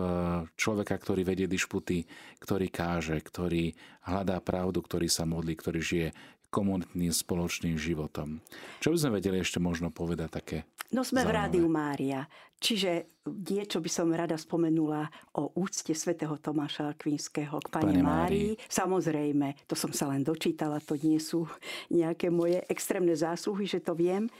človeka, 0.55 0.95
ktorý 0.95 1.27
vedie 1.27 1.51
dišputy, 1.51 2.07
ktorý 2.39 2.71
káže, 2.71 3.19
ktorý 3.19 3.75
hľadá 4.07 4.39
pravdu, 4.39 4.79
ktorý 4.79 5.11
sa 5.11 5.27
modlí, 5.27 5.59
ktorý 5.59 5.81
žije 5.83 6.09
komunitným 6.57 7.13
spoločným 7.13 7.77
životom. 7.77 8.41
Čo 8.81 8.97
by 8.97 8.97
sme 8.97 9.11
vedeli 9.21 9.45
ešte 9.45 9.61
možno 9.61 9.93
povedať 9.93 10.29
také 10.33 10.59
No 10.95 11.03
sme 11.03 11.27
zaujímavé. 11.27 11.27
v 11.27 11.37
Rádiu 11.37 11.67
Mária. 11.67 12.21
Čiže 12.57 13.21
niečo 13.27 13.83
by 13.83 13.91
som 13.91 14.15
rada 14.15 14.39
spomenula 14.39 15.11
o 15.37 15.51
úcte 15.59 15.93
svätého 15.93 16.39
Tomáša 16.39 16.95
Akvinského 16.95 17.59
k 17.59 17.69
Pane, 17.69 18.01
Márii. 18.01 18.55
Samozrejme, 18.71 19.67
to 19.67 19.75
som 19.75 19.91
sa 19.91 20.09
len 20.09 20.23
dočítala, 20.23 20.81
to 20.81 20.97
nie 20.97 21.19
sú 21.19 21.45
nejaké 21.91 22.31
moje 22.31 22.63
extrémne 22.71 23.13
zásluhy, 23.13 23.67
že 23.67 23.83
to 23.83 23.99
viem. 23.99 24.31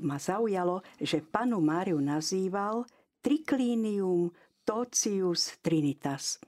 Ma 0.00 0.16
zaujalo, 0.16 0.80
že 0.98 1.20
panu 1.20 1.60
Máriu 1.60 2.00
nazýval 2.00 2.88
Triclinium 3.20 4.32
Tocius 4.64 5.60
Trinitas. 5.60 6.40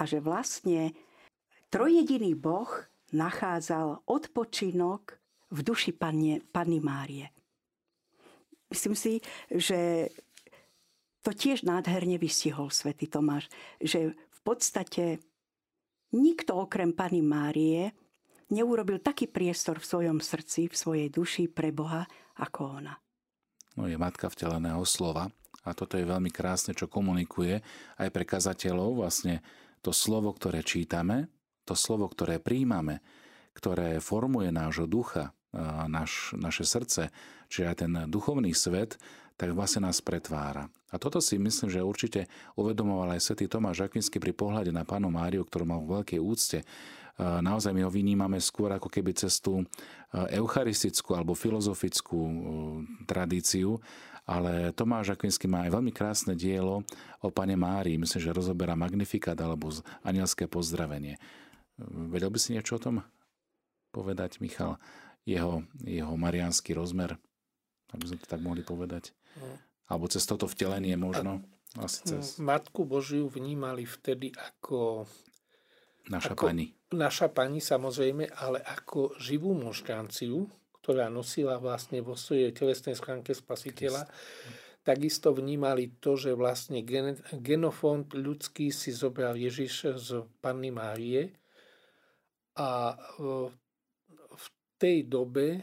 A 0.00 0.08
že 0.08 0.18
vlastne 0.18 0.96
trojjediný 1.68 2.32
Boh 2.34 2.68
nachádzal 3.12 4.02
odpočinok 4.06 5.18
v 5.52 5.58
duši 5.62 5.94
Panne, 5.94 6.42
Panny 6.42 6.82
Márie. 6.82 7.30
Myslím 8.66 8.98
si, 8.98 9.22
že 9.46 10.10
to 11.22 11.30
tiež 11.30 11.62
nádherne 11.66 12.18
vystihol 12.18 12.70
svätý 12.70 13.06
Tomáš, 13.06 13.50
že 13.78 14.14
v 14.14 14.40
podstate 14.42 15.18
nikto 16.14 16.66
okrem 16.66 16.94
Pany 16.94 17.22
Márie 17.22 17.94
neurobil 18.50 19.02
taký 19.02 19.26
priestor 19.26 19.82
v 19.82 19.90
svojom 19.90 20.18
srdci, 20.22 20.70
v 20.70 20.74
svojej 20.74 21.08
duši 21.10 21.50
pre 21.50 21.74
Boha, 21.74 22.06
ako 22.38 22.82
ona. 22.82 22.94
No 23.74 23.90
je 23.90 23.98
matka 23.98 24.30
vteleného 24.30 24.82
slova 24.86 25.30
a 25.66 25.74
toto 25.74 25.98
je 25.98 26.06
veľmi 26.06 26.30
krásne, 26.30 26.78
čo 26.78 26.86
komunikuje 26.86 27.58
aj 27.98 28.08
pre 28.14 28.22
kazateľov, 28.22 29.02
vlastne 29.02 29.42
to 29.82 29.90
slovo, 29.90 30.30
ktoré 30.30 30.62
čítame, 30.62 31.26
to 31.66 31.74
slovo, 31.74 32.06
ktoré 32.06 32.38
príjmame, 32.38 33.02
ktoré 33.58 33.98
formuje 33.98 34.54
nášho 34.54 34.86
ducha, 34.86 35.34
naš, 35.90 36.36
naše 36.38 36.62
srdce, 36.62 37.10
čiže 37.50 37.66
aj 37.66 37.76
ten 37.82 37.92
duchovný 38.06 38.54
svet, 38.54 39.00
tak 39.36 39.52
vlastne 39.52 39.84
nás 39.84 40.00
pretvára. 40.00 40.72
A 40.88 40.96
toto 40.96 41.20
si 41.20 41.36
myslím, 41.36 41.68
že 41.68 41.84
určite 41.84 42.24
uvedomoval 42.56 43.16
aj 43.16 43.20
svätý 43.20 43.50
Tomáš 43.50 43.84
Akvinsky 43.84 44.16
pri 44.16 44.32
pohľade 44.32 44.72
na 44.72 44.86
pánu 44.86 45.12
Máriu, 45.12 45.44
ktorú 45.44 45.68
mal 45.68 45.84
v 45.84 46.00
veľkej 46.00 46.20
úcte. 46.22 46.64
Naozaj 47.20 47.72
my 47.72 47.84
ho 47.84 47.90
vynímame 47.92 48.36
skôr 48.40 48.72
ako 48.76 48.92
keby 48.92 49.16
cez 49.16 49.40
tú 49.40 49.64
eucharistickú 50.12 51.16
alebo 51.16 51.32
filozofickú 51.32 52.20
tradíciu, 53.08 53.80
ale 54.28 54.72
Tomáš 54.76 55.16
Akvinsky 55.16 55.48
má 55.48 55.64
aj 55.64 55.80
veľmi 55.80 55.92
krásne 55.92 56.36
dielo 56.36 56.84
o 57.24 57.28
pane 57.32 57.56
Márii. 57.56 57.96
Myslím, 57.96 58.20
že 58.20 58.36
rozoberá 58.36 58.76
Magnifikat 58.76 59.36
alebo 59.40 59.72
anielské 60.04 60.44
pozdravenie. 60.44 61.16
Vedel 61.78 62.32
by 62.32 62.38
si 62.40 62.56
niečo 62.56 62.80
o 62.80 62.82
tom 62.82 63.04
povedať, 63.92 64.40
Michal? 64.40 64.80
Jeho, 65.26 65.66
jeho 65.82 66.14
mariánsky 66.14 66.72
rozmer, 66.72 67.18
ak 67.90 67.98
by 67.98 68.06
sme 68.06 68.18
to 68.22 68.28
tak 68.30 68.40
mohli 68.40 68.62
povedať. 68.62 69.10
No. 69.36 69.58
Alebo 69.90 70.06
cez 70.06 70.22
toto 70.22 70.46
vtelenie 70.46 70.94
možno. 70.94 71.42
Asi 71.76 72.06
cez... 72.06 72.38
Matku 72.38 72.86
Božiu 72.86 73.26
vnímali 73.28 73.84
vtedy 73.84 74.32
ako 74.32 75.04
Naša 76.06 76.38
ako 76.38 76.44
pani. 76.48 76.66
Naša 76.94 77.28
pani 77.34 77.58
samozrejme, 77.58 78.30
ale 78.38 78.62
ako 78.62 79.18
živú 79.18 79.52
monštranciu, 79.58 80.46
ktorá 80.78 81.10
nosila 81.10 81.58
vlastne 81.58 81.98
vo 81.98 82.14
svojej 82.14 82.54
telesnej 82.54 82.94
schránke 82.94 83.34
spasiteľa, 83.34 84.06
takisto 84.86 85.34
vnímali 85.34 85.98
to, 85.98 86.14
že 86.14 86.38
vlastne 86.38 86.86
gen, 86.86 87.18
genofond 87.42 88.14
ľudský 88.14 88.70
si 88.70 88.94
zobral 88.94 89.34
Ježiš 89.34 89.98
z 89.98 90.08
Panny 90.38 90.70
Márie 90.70 91.34
a 92.56 92.96
v 94.32 94.46
tej 94.80 95.08
dobe 95.08 95.60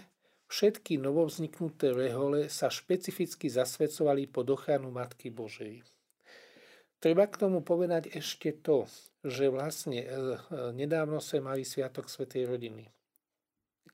všetky 0.50 1.02
novovzniknuté 1.02 1.94
rehole 1.94 2.50
sa 2.50 2.70
špecificky 2.70 3.50
zasvedcovali 3.50 4.30
pod 4.30 4.54
ochranu 4.54 4.94
Matky 4.94 5.34
Božej. 5.34 5.82
Treba 7.02 7.28
k 7.28 7.36
tomu 7.36 7.66
povedať 7.66 8.14
ešte 8.14 8.64
to, 8.64 8.88
že 9.26 9.52
vlastne 9.52 10.00
e, 10.00 10.08
e, 10.08 10.38
nedávno 10.72 11.20
sme 11.20 11.52
mali 11.52 11.68
Sviatok 11.68 12.08
Svetej 12.08 12.48
rodiny 12.48 12.88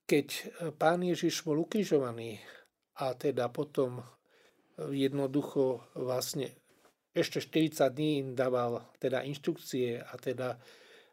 keď 0.10 0.28
e, 0.34 0.42
pán 0.74 1.06
Ježiš 1.06 1.46
bol 1.46 1.62
ukrižovaný 1.62 2.42
a 2.98 3.14
teda 3.14 3.54
potom 3.54 4.02
jednoducho 4.90 5.86
vlastne 5.94 6.50
ešte 7.14 7.38
40 7.38 7.94
dní 7.94 8.12
im 8.26 8.30
dával 8.34 8.82
teda 8.98 9.22
inštrukcie 9.22 10.02
a 10.02 10.14
teda 10.18 10.58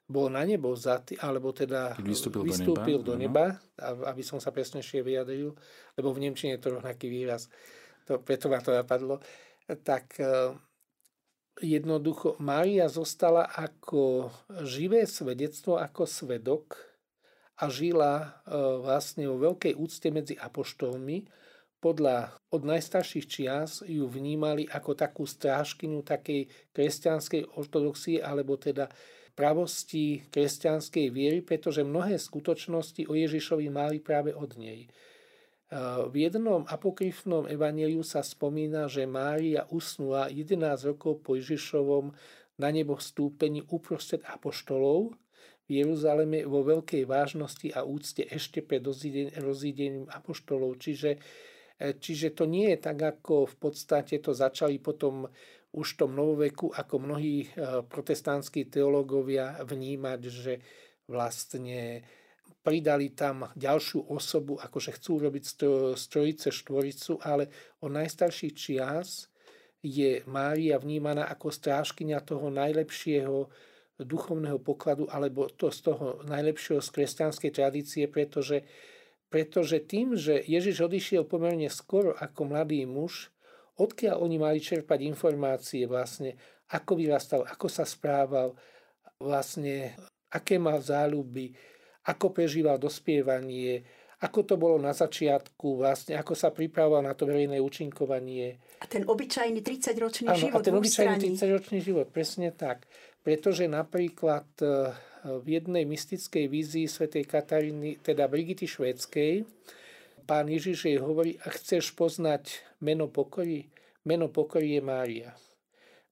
bol 0.07 0.31
na 0.31 0.47
nebo 0.47 0.71
zatý, 0.79 1.19
alebo 1.19 1.51
teda 1.51 1.99
vystúpil, 1.99 2.47
vystúpil 2.47 3.03
do 3.03 3.19
neba, 3.19 3.59
do 3.59 3.59
neba 3.59 3.67
aby 3.83 4.23
som 4.25 4.41
sa 4.41 4.55
presnejšie 4.55 5.05
vyjadril, 5.05 5.53
lebo 5.99 6.09
v 6.15 6.23
Nemčine 6.27 6.57
je 6.57 6.63
to 6.63 6.79
rovnaký 6.79 7.13
výraz, 7.13 7.53
to, 8.09 8.23
preto 8.23 8.49
ma 8.49 8.63
to 8.63 8.73
napadlo, 8.73 9.21
tak 9.83 10.17
e, 10.23 10.55
jednoducho 11.61 12.39
Mária 12.39 12.89
zostala 12.89 13.51
ako 13.51 14.31
živé 14.63 15.05
svedectvo, 15.05 15.77
ako 15.77 16.07
svedok 16.07 16.79
a 17.61 17.69
žila 17.69 18.15
e, 18.23 18.27
vlastne 18.81 19.27
vo 19.29 19.37
veľkej 19.43 19.75
úcte 19.75 20.09
medzi 20.15 20.35
apoštolmi. 20.39 21.27
Podľa 21.77 22.33
od 22.57 22.63
najstarších 22.65 23.27
čias 23.29 23.85
ju 23.85 24.09
vnímali 24.09 24.65
ako 24.65 24.97
takú 24.97 25.29
strážkyňu 25.29 26.01
takej 26.01 26.49
kresťanskej 26.73 27.59
ortodoxie 27.61 28.23
alebo 28.25 28.57
teda 28.57 28.89
pravosti 29.37 30.25
kresťanskej 30.33 31.07
viery, 31.13 31.45
pretože 31.45 31.85
mnohé 31.85 32.17
skutočnosti 32.17 33.05
o 33.07 33.13
Ježišovi 33.13 33.69
mali 33.69 34.01
práve 34.01 34.33
od 34.33 34.57
nej. 34.57 34.89
E, 34.89 34.89
v 36.09 36.15
jednom 36.17 36.65
apokryfnom 36.65 37.45
evaníliu 37.45 38.01
sa 38.01 38.25
spomína, 38.25 38.89
že 38.89 39.05
Mária 39.05 39.69
usnula 39.69 40.33
11 40.33 40.89
rokov 40.89 41.21
po 41.21 41.37
Ježišovom 41.37 42.17
na 42.57 42.69
nebo 42.73 42.97
vstúpení 42.97 43.69
uprostred 43.69 44.25
apoštolov 44.25 45.13
v 45.69 45.85
Jeruzaleme 45.85 46.49
vo 46.49 46.65
veľkej 46.65 47.05
vážnosti 47.05 47.69
a 47.77 47.85
úcte 47.85 48.25
ešte 48.25 48.65
pred 48.65 48.81
rozídením 49.37 50.09
apoštolov. 50.09 50.81
Čiže, 50.81 51.21
e, 51.77 51.93
čiže 52.01 52.33
to 52.33 52.49
nie 52.49 52.73
je 52.73 52.79
tak, 52.81 52.99
ako 53.05 53.45
v 53.45 53.57
podstate 53.61 54.17
to 54.25 54.33
začali 54.33 54.81
potom 54.81 55.29
už 55.77 55.87
v 55.95 55.99
tom 56.01 56.17
novoveku, 56.17 56.73
ako 56.73 56.95
mnohí 56.97 57.45
e, 57.45 57.49
protestantskí 57.85 58.73
teológovia 58.73 59.61
vnímať, 59.61 60.21
že 60.25 60.53
vlastne 61.05 62.01
pridali 62.67 63.15
tam 63.15 63.47
ďalšiu 63.55 64.11
osobu, 64.11 64.59
akože 64.59 64.99
chcú 64.99 65.29
robiť 65.29 65.45
z 65.95 66.05
trojice 66.11 66.49
štvoricu, 66.51 67.23
ale 67.23 67.47
o 67.85 67.87
najstarších 67.87 68.55
čias 68.57 69.31
je 69.87 70.27
Mária 70.27 70.81
vnímaná 70.83 71.31
ako 71.31 71.55
strážkynia 71.55 72.19
toho 72.27 72.51
najlepšieho 72.51 73.47
duchovného 74.03 74.59
pokladu 74.59 75.07
alebo 75.09 75.47
to 75.49 75.71
z 75.71 75.93
toho 75.93 76.21
najlepšieho 76.27 76.83
z 76.83 76.89
kresťanskej 76.91 77.51
tradície, 77.55 78.05
pretože, 78.11 78.67
pretože 79.31 79.79
tým, 79.81 80.19
že 80.19 80.43
Ježiš 80.43 80.91
odišiel 80.91 81.23
pomerne 81.23 81.71
skoro 81.71 82.13
ako 82.19 82.51
mladý 82.51 82.83
muž, 82.85 83.31
odkiaľ 83.81 84.17
oni 84.25 84.37
mali 84.41 84.59
čerpať 84.59 85.05
informácie 85.05 85.85
vlastne, 85.85 86.35
ako 86.73 86.99
vyrastal, 86.99 87.43
ako 87.47 87.67
sa 87.71 87.85
správal, 87.87 88.57
vlastne 89.21 89.95
aké 90.33 90.59
mal 90.59 90.83
záľuby, 90.83 91.55
ako 92.11 92.35
prežíval 92.35 92.77
dospievanie, 92.77 93.83
ako 94.17 94.41
to 94.49 94.55
bolo 94.57 94.81
na 94.81 94.97
začiatku, 94.97 95.85
vlastne 95.85 96.17
ako 96.17 96.33
sa 96.33 96.49
pripravoval 96.49 97.05
na 97.05 97.13
to 97.13 97.29
verejné 97.29 97.61
účinkovanie. 97.61 98.57
A 98.81 98.89
ten 98.89 99.05
obyčajný 99.05 99.61
30-ročný 99.61 100.27
život. 100.33 100.57
A 100.57 100.65
ten 100.65 100.73
obyčajný 100.73 101.37
30-ročný 101.37 101.79
život, 101.85 102.09
presne 102.09 102.49
tak 102.51 102.89
pretože 103.27 103.67
napríklad 103.67 104.47
e, 104.63 104.95
v 105.43 105.47
jednej 105.59 105.83
mystickej 105.83 106.47
vízii 106.47 106.87
svätej 106.87 107.27
Kataríny, 107.27 107.99
teda 107.99 108.31
Brigity 108.31 108.71
Švédskej, 108.71 109.43
pán 110.27 110.51
Ježiš 110.51 110.91
jej 110.91 110.99
hovorí, 110.99 111.39
a 111.47 111.55
chceš 111.55 111.95
poznať 111.95 112.61
meno 112.83 113.07
pokory? 113.07 113.71
Meno 114.03 114.27
pokory 114.27 114.77
je 114.77 114.83
Mária. 114.83 115.31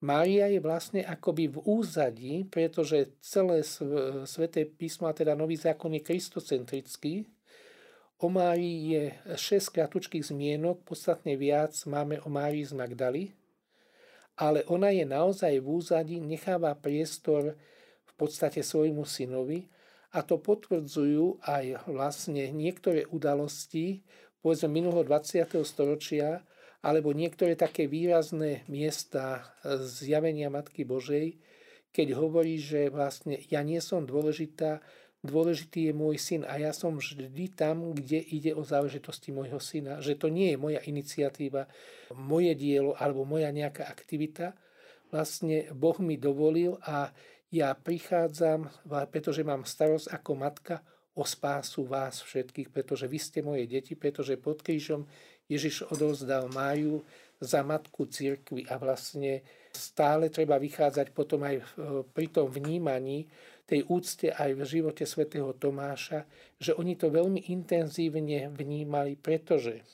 Mária 0.04 0.46
je 0.52 0.60
vlastne 0.60 1.00
akoby 1.02 1.48
v 1.50 1.58
úzadí, 1.64 2.46
pretože 2.46 3.16
celé 3.24 3.66
sväté 4.28 4.68
písmo, 4.68 5.08
teda 5.10 5.34
Nový 5.34 5.56
zákon 5.58 5.90
je 5.96 6.02
kristocentrický. 6.04 7.26
O 8.22 8.30
Márii 8.30 8.94
je 8.94 9.04
6 9.34 9.74
kratučkých 9.74 10.30
zmienok, 10.30 10.86
podstatne 10.86 11.34
viac 11.34 11.74
máme 11.90 12.22
o 12.22 12.28
Márii 12.30 12.62
z 12.62 12.72
Magdaly, 12.72 13.34
ale 14.38 14.62
ona 14.70 14.94
je 14.94 15.02
naozaj 15.06 15.58
v 15.58 15.66
úzadi, 15.66 16.16
necháva 16.22 16.74
priestor 16.78 17.58
v 18.04 18.12
podstate 18.14 18.62
svojmu 18.62 19.02
synovi 19.02 19.66
a 20.14 20.22
to 20.22 20.38
potvrdzujú 20.38 21.42
aj 21.42 21.90
vlastne 21.90 22.54
niektoré 22.54 23.02
udalosti, 23.10 24.06
povedzme 24.38 24.70
minulého 24.70 25.02
20. 25.02 25.58
storočia, 25.66 26.46
alebo 26.84 27.10
niektoré 27.10 27.58
také 27.58 27.90
výrazné 27.90 28.62
miesta 28.70 29.42
zjavenia 29.82 30.52
Matky 30.52 30.86
Božej, 30.86 31.40
keď 31.90 32.14
hovorí, 32.14 32.60
že 32.60 32.92
vlastne 32.92 33.40
ja 33.50 33.64
nie 33.66 33.80
som 33.82 34.04
dôležitá, 34.04 34.84
dôležitý 35.24 35.90
je 35.90 35.94
môj 35.96 36.20
syn 36.20 36.42
a 36.44 36.60
ja 36.60 36.76
som 36.76 37.00
vždy 37.00 37.56
tam, 37.56 37.96
kde 37.96 38.20
ide 38.20 38.52
o 38.52 38.60
záležitosti 38.60 39.32
môjho 39.32 39.56
syna. 39.56 40.04
Že 40.04 40.14
to 40.20 40.28
nie 40.28 40.52
je 40.52 40.58
moja 40.60 40.84
iniciatíva, 40.84 41.64
moje 42.12 42.52
dielo 42.54 42.92
alebo 43.00 43.24
moja 43.24 43.48
nejaká 43.48 43.88
aktivita. 43.88 44.52
Vlastne 45.08 45.72
Boh 45.72 45.96
mi 46.04 46.20
dovolil 46.20 46.76
a 46.84 47.08
ja 47.54 47.70
prichádzam, 47.70 48.66
pretože 49.14 49.46
mám 49.46 49.62
starosť 49.62 50.10
ako 50.10 50.32
matka 50.34 50.82
o 51.14 51.22
spásu 51.22 51.86
vás 51.86 52.18
všetkých, 52.26 52.74
pretože 52.74 53.06
vy 53.06 53.18
ste 53.22 53.46
moje 53.46 53.70
deti, 53.70 53.94
pretože 53.94 54.34
pod 54.34 54.66
krížom 54.66 55.06
Ježiš 55.46 55.86
odovzdal 55.94 56.50
Máju 56.50 57.06
za 57.38 57.62
matku 57.62 58.10
cirkvi 58.10 58.66
a 58.66 58.74
vlastne 58.74 59.46
stále 59.70 60.34
treba 60.34 60.58
vychádzať 60.58 61.14
potom 61.14 61.46
aj 61.46 61.62
pri 62.10 62.26
tom 62.34 62.50
vnímaní, 62.50 63.30
tej 63.64 63.86
úcte 63.86 64.28
aj 64.34 64.50
v 64.58 64.62
živote 64.66 65.04
svätého 65.06 65.54
Tomáša, 65.54 66.26
že 66.60 66.74
oni 66.74 66.98
to 66.98 67.08
veľmi 67.08 67.48
intenzívne 67.54 68.50
vnímali, 68.52 69.16
pretože 69.16 69.86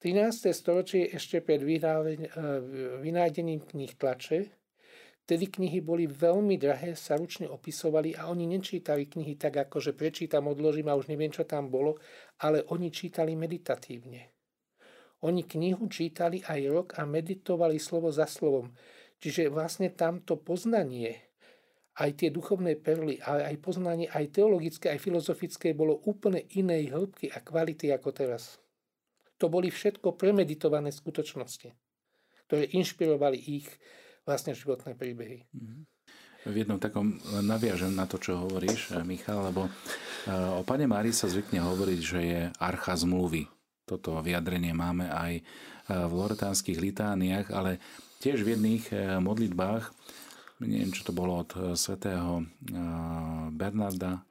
13. 0.00 0.50
storočie 0.56 1.12
ešte 1.12 1.44
pred 1.44 1.60
e, 1.60 1.68
vynájdením 3.04 3.60
knih 3.60 3.92
tlače, 4.00 4.59
Tedy 5.30 5.46
knihy 5.46 5.78
boli 5.78 6.10
veľmi 6.10 6.58
drahé, 6.58 6.98
sa 6.98 7.14
ručne 7.14 7.46
opisovali 7.46 8.18
a 8.18 8.26
oni 8.26 8.50
nečítali 8.50 9.06
knihy 9.06 9.38
tak, 9.38 9.62
ako 9.62 9.78
že 9.78 9.94
prečítam, 9.94 10.50
odložím 10.50 10.90
a 10.90 10.98
už 10.98 11.06
neviem, 11.06 11.30
čo 11.30 11.46
tam 11.46 11.70
bolo, 11.70 12.02
ale 12.42 12.66
oni 12.66 12.90
čítali 12.90 13.38
meditatívne. 13.38 14.26
Oni 15.22 15.46
knihu 15.46 15.86
čítali 15.86 16.42
aj 16.42 16.60
rok 16.66 16.88
a 16.98 17.06
meditovali 17.06 17.78
slovo 17.78 18.10
za 18.10 18.26
slovom. 18.26 18.74
Čiže 19.22 19.54
vlastne 19.54 19.94
tamto 19.94 20.34
poznanie, 20.34 21.14
aj 22.02 22.10
tie 22.26 22.34
duchovné 22.34 22.74
perly, 22.82 23.22
aj 23.22 23.54
poznanie, 23.62 24.10
aj 24.10 24.34
teologické, 24.34 24.90
aj 24.90 24.98
filozofické 24.98 25.78
bolo 25.78 26.02
úplne 26.10 26.42
inej 26.58 26.90
hĺbky 26.90 27.30
a 27.30 27.38
kvality 27.38 27.94
ako 27.94 28.10
teraz. 28.10 28.58
To 29.38 29.46
boli 29.46 29.70
všetko 29.70 30.18
premeditované 30.18 30.90
skutočnosti, 30.90 31.70
ktoré 32.50 32.66
inšpirovali 32.74 33.38
ich 33.38 33.70
vlastne 34.24 34.56
životné 34.56 34.96
príbehy. 34.96 35.46
V 36.40 36.54
jednom 36.56 36.80
takom 36.80 37.20
naviažem 37.44 37.92
na 37.92 38.08
to, 38.08 38.16
čo 38.16 38.40
hovoríš, 38.48 38.96
Michal, 39.04 39.52
lebo 39.52 39.68
eh, 39.68 40.32
o 40.56 40.64
pane 40.64 40.88
Márii 40.88 41.12
sa 41.12 41.28
zvykne 41.28 41.60
hovoriť, 41.60 42.00
že 42.00 42.20
je 42.20 42.40
archa 42.56 42.96
zmluvy 42.96 43.44
toto 43.90 44.22
vyjadrenie 44.22 44.70
máme 44.70 45.10
aj 45.10 45.32
e, 45.34 45.42
v 45.90 46.12
loretánskych 46.14 46.78
litániách, 46.78 47.50
ale 47.50 47.82
tiež 48.22 48.46
v 48.46 48.54
jedných 48.54 48.84
modlitbách, 49.18 49.90
neviem, 50.62 50.94
čo 50.94 51.02
to 51.08 51.16
bolo 51.16 51.40
od 51.40 51.50
svätého 51.72 52.44
Bernarda 53.48 54.22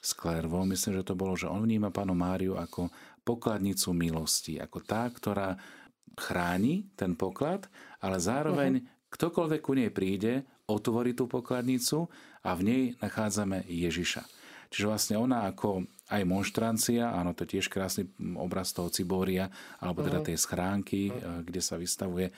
z 0.00 0.10
Klervo, 0.16 0.64
myslím, 0.64 1.04
že 1.04 1.08
to 1.12 1.14
bolo, 1.14 1.36
že 1.36 1.44
on 1.44 1.60
vníma 1.60 1.92
pánu 1.92 2.16
Máriu 2.16 2.56
ako 2.56 2.88
pokladnicu 3.28 3.92
milosti, 3.92 4.56
ako 4.56 4.80
tá, 4.88 5.04
ktorá 5.12 5.52
chráni 6.16 6.88
ten 6.96 7.12
poklad, 7.12 7.68
ale 8.00 8.16
zároveň 8.16 8.80
uh-huh. 8.80 8.95
Ktokoľvek 9.16 9.60
ku 9.64 9.72
nej 9.72 9.88
príde, 9.88 10.44
otvorí 10.68 11.16
tú 11.16 11.24
pokladnicu 11.26 12.06
a 12.44 12.52
v 12.52 12.60
nej 12.62 12.82
nachádzame 13.00 13.64
Ježiša. 13.64 14.22
Čiže 14.70 14.86
vlastne 14.86 15.16
ona 15.16 15.46
ako 15.48 15.86
aj 16.10 16.22
monštrancia, 16.26 17.10
áno, 17.10 17.34
to 17.34 17.46
je 17.46 17.58
tiež 17.58 17.66
krásny 17.70 18.06
obraz 18.38 18.70
toho 18.70 18.90
Cibória, 18.90 19.50
alebo 19.82 20.02
teda 20.04 20.22
mhm. 20.22 20.26
tej 20.26 20.36
schránky, 20.38 21.00
uh-huh. 21.10 21.42
kde 21.42 21.60
sa 21.62 21.78
vystavuje 21.78 22.30
eh, 22.30 22.34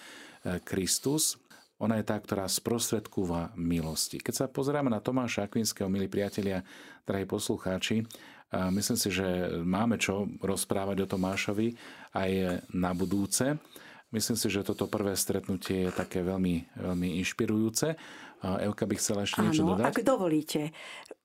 Kristus. 0.64 1.40
Ona 1.78 2.02
je 2.02 2.04
tá, 2.10 2.18
ktorá 2.18 2.50
sprostredkúva 2.50 3.54
milosti. 3.54 4.18
Keď 4.18 4.34
sa 4.34 4.46
pozeráme 4.50 4.90
na 4.90 4.98
Tomáša 4.98 5.46
Akvinského, 5.46 5.86
milí 5.86 6.10
priatelia, 6.10 6.66
drahí 7.06 7.22
poslucháči, 7.22 8.02
myslím 8.50 8.98
si, 8.98 9.14
že 9.14 9.62
máme 9.62 9.94
čo 9.94 10.26
rozprávať 10.42 11.04
o 11.04 11.10
Tomášovi 11.10 11.78
aj 12.18 12.64
na 12.74 12.90
budúce. 12.98 13.60
Myslím 14.08 14.40
si, 14.40 14.48
že 14.48 14.64
toto 14.64 14.88
prvé 14.88 15.12
stretnutie 15.20 15.84
je 15.84 15.92
také 15.92 16.24
veľmi, 16.24 16.80
veľmi 16.80 17.20
inšpirujúce. 17.20 17.92
Evka 18.40 18.88
by 18.88 18.94
chcela 18.96 19.28
ešte 19.28 19.44
niečo 19.44 19.68
Áno, 19.68 19.76
dodať? 19.76 19.84
ak 19.84 19.98
dovolíte. 20.00 20.72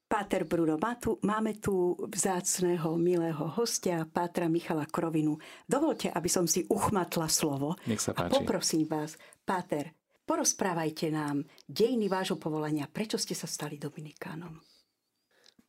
Páter 0.03 0.45
Bruno, 0.45 0.77
máme 1.25 1.57
tu 1.57 1.97
vzácného, 1.97 2.93
milého 3.01 3.49
hostia, 3.57 4.05
Pátra 4.05 4.45
Michala 4.45 4.85
Krovinu. 4.85 5.39
Dovolte, 5.65 6.11
aby 6.13 6.29
som 6.29 6.45
si 6.45 6.67
uchmatla 6.69 7.25
slovo. 7.31 7.73
Nech 7.89 8.03
sa 8.03 8.13
páči. 8.13 8.29
A 8.29 8.37
poprosím 8.37 8.85
vás, 8.85 9.17
Páter, 9.41 9.95
porozprávajte 10.27 11.09
nám 11.09 11.41
dejiny 11.65 12.11
vášho 12.11 12.37
povolania. 12.37 12.85
Prečo 12.91 13.17
ste 13.17 13.33
sa 13.33 13.49
stali 13.49 13.81
Dominikánom? 13.81 14.59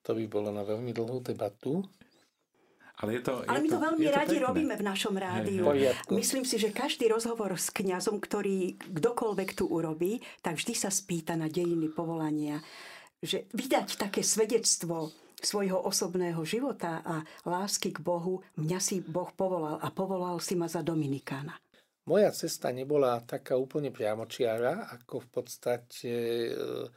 To 0.05 0.13
by 0.13 0.25
bolo 0.29 0.53
na 0.53 0.61
veľmi 0.61 0.93
dlhú 0.93 1.25
debatu. 1.25 1.81
Ale, 2.95 3.19
je 3.19 3.23
to, 3.27 3.43
Ale 3.51 3.59
je 3.59 3.65
my 3.67 3.71
to, 3.71 3.75
to 3.75 3.85
veľmi 3.91 4.07
radi 4.07 4.37
pekné. 4.39 4.47
robíme 4.47 4.75
v 4.79 4.85
našom 4.87 5.15
rádiu. 5.19 5.67
Hej, 5.75 5.91
hej. 5.91 6.15
Myslím 6.15 6.47
si, 6.47 6.63
že 6.63 6.71
každý 6.71 7.11
rozhovor 7.11 7.51
s 7.59 7.75
kňazom, 7.75 8.23
ktorý 8.23 8.79
kdokoľvek 8.79 9.51
tu 9.59 9.67
urobí, 9.67 10.23
tak 10.47 10.63
vždy 10.63 10.75
sa 10.79 10.95
spýta 10.95 11.35
na 11.35 11.51
dejiny 11.51 11.91
povolania 11.91 12.63
že 13.25 13.49
vydať 13.57 13.97
také 13.97 14.21
svedectvo 14.21 15.09
svojho 15.41 15.81
osobného 15.81 16.45
života 16.45 17.01
a 17.05 17.25
lásky 17.49 17.93
k 17.93 18.05
Bohu, 18.05 18.45
mňa 18.61 18.81
si 18.81 19.01
Boh 19.01 19.29
povolal 19.33 19.81
a 19.81 19.89
povolal 19.89 20.41
si 20.45 20.57
ma 20.57 20.69
za 20.69 20.85
Dominikána. 20.85 21.57
Moja 22.05 22.29
cesta 22.37 22.69
nebola 22.69 23.17
taká 23.25 23.57
úplne 23.57 23.89
priamočiara, 23.89 24.93
ako 24.93 25.25
v 25.25 25.29
podstate 25.33 26.13
o 26.53 26.93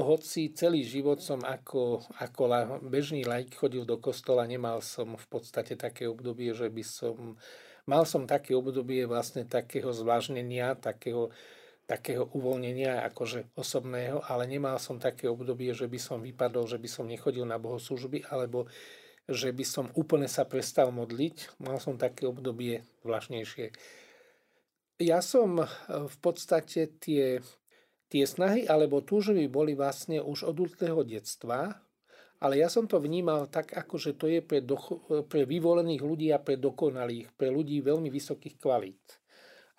hoci 0.00 0.56
celý 0.56 0.88
život 0.88 1.20
som 1.20 1.44
ako, 1.44 2.00
ako 2.16 2.42
bežný 2.88 3.28
lajk 3.28 3.52
chodil 3.52 3.84
do 3.84 4.00
kostola, 4.00 4.48
nemal 4.48 4.80
som 4.80 5.12
v 5.20 5.26
podstate 5.28 5.76
také 5.76 6.08
obdobie, 6.08 6.56
že 6.56 6.72
by 6.72 6.84
som... 6.84 7.36
Mal 7.84 8.06
som 8.06 8.30
také 8.30 8.54
obdobie 8.54 9.04
vlastne 9.10 9.42
takého 9.44 9.90
zvážnenia, 9.90 10.78
takého 10.78 11.34
takého 11.82 12.30
uvoľnenia 12.30 13.04
akože 13.12 13.52
osobného, 13.58 14.22
ale 14.24 14.46
nemal 14.46 14.78
som 14.78 15.02
také 15.02 15.26
obdobie, 15.26 15.74
že 15.74 15.90
by 15.90 15.98
som 15.98 16.18
vypadol, 16.22 16.64
že 16.64 16.78
by 16.78 16.88
som 16.88 17.04
nechodil 17.10 17.42
na 17.42 17.58
bohoslužby, 17.58 18.24
alebo 18.30 18.70
že 19.26 19.54
by 19.54 19.64
som 19.66 19.86
úplne 19.94 20.26
sa 20.30 20.46
prestal 20.46 20.94
modliť. 20.94 21.60
Mal 21.62 21.78
som 21.82 21.98
také 21.98 22.26
obdobie 22.26 22.86
zvláštnejšie. 23.02 23.74
Ja 25.02 25.18
som 25.20 25.62
e, 25.62 25.66
v 25.88 26.16
podstate 26.22 26.96
tie, 27.02 27.42
tie 28.12 28.28
snahy 28.28 28.68
alebo 28.68 29.00
túžby 29.00 29.48
boli 29.48 29.72
vlastne 29.72 30.20
už 30.20 30.44
od 30.52 30.56
útleho 30.60 31.00
detstva, 31.00 31.80
ale 32.44 32.60
ja 32.60 32.68
som 32.68 32.84
to 32.84 33.00
vnímal 33.00 33.48
tak, 33.48 33.72
ako 33.72 33.96
že 33.96 34.12
to 34.20 34.28
je 34.28 34.44
pre, 34.44 34.60
docho, 34.60 35.00
pre 35.24 35.48
vyvolených 35.48 36.02
ľudí 36.04 36.28
a 36.28 36.42
pre 36.42 36.60
dokonalých, 36.60 37.32
pre 37.32 37.48
ľudí 37.48 37.80
veľmi 37.80 38.12
vysokých 38.12 38.60
kvalít. 38.60 39.22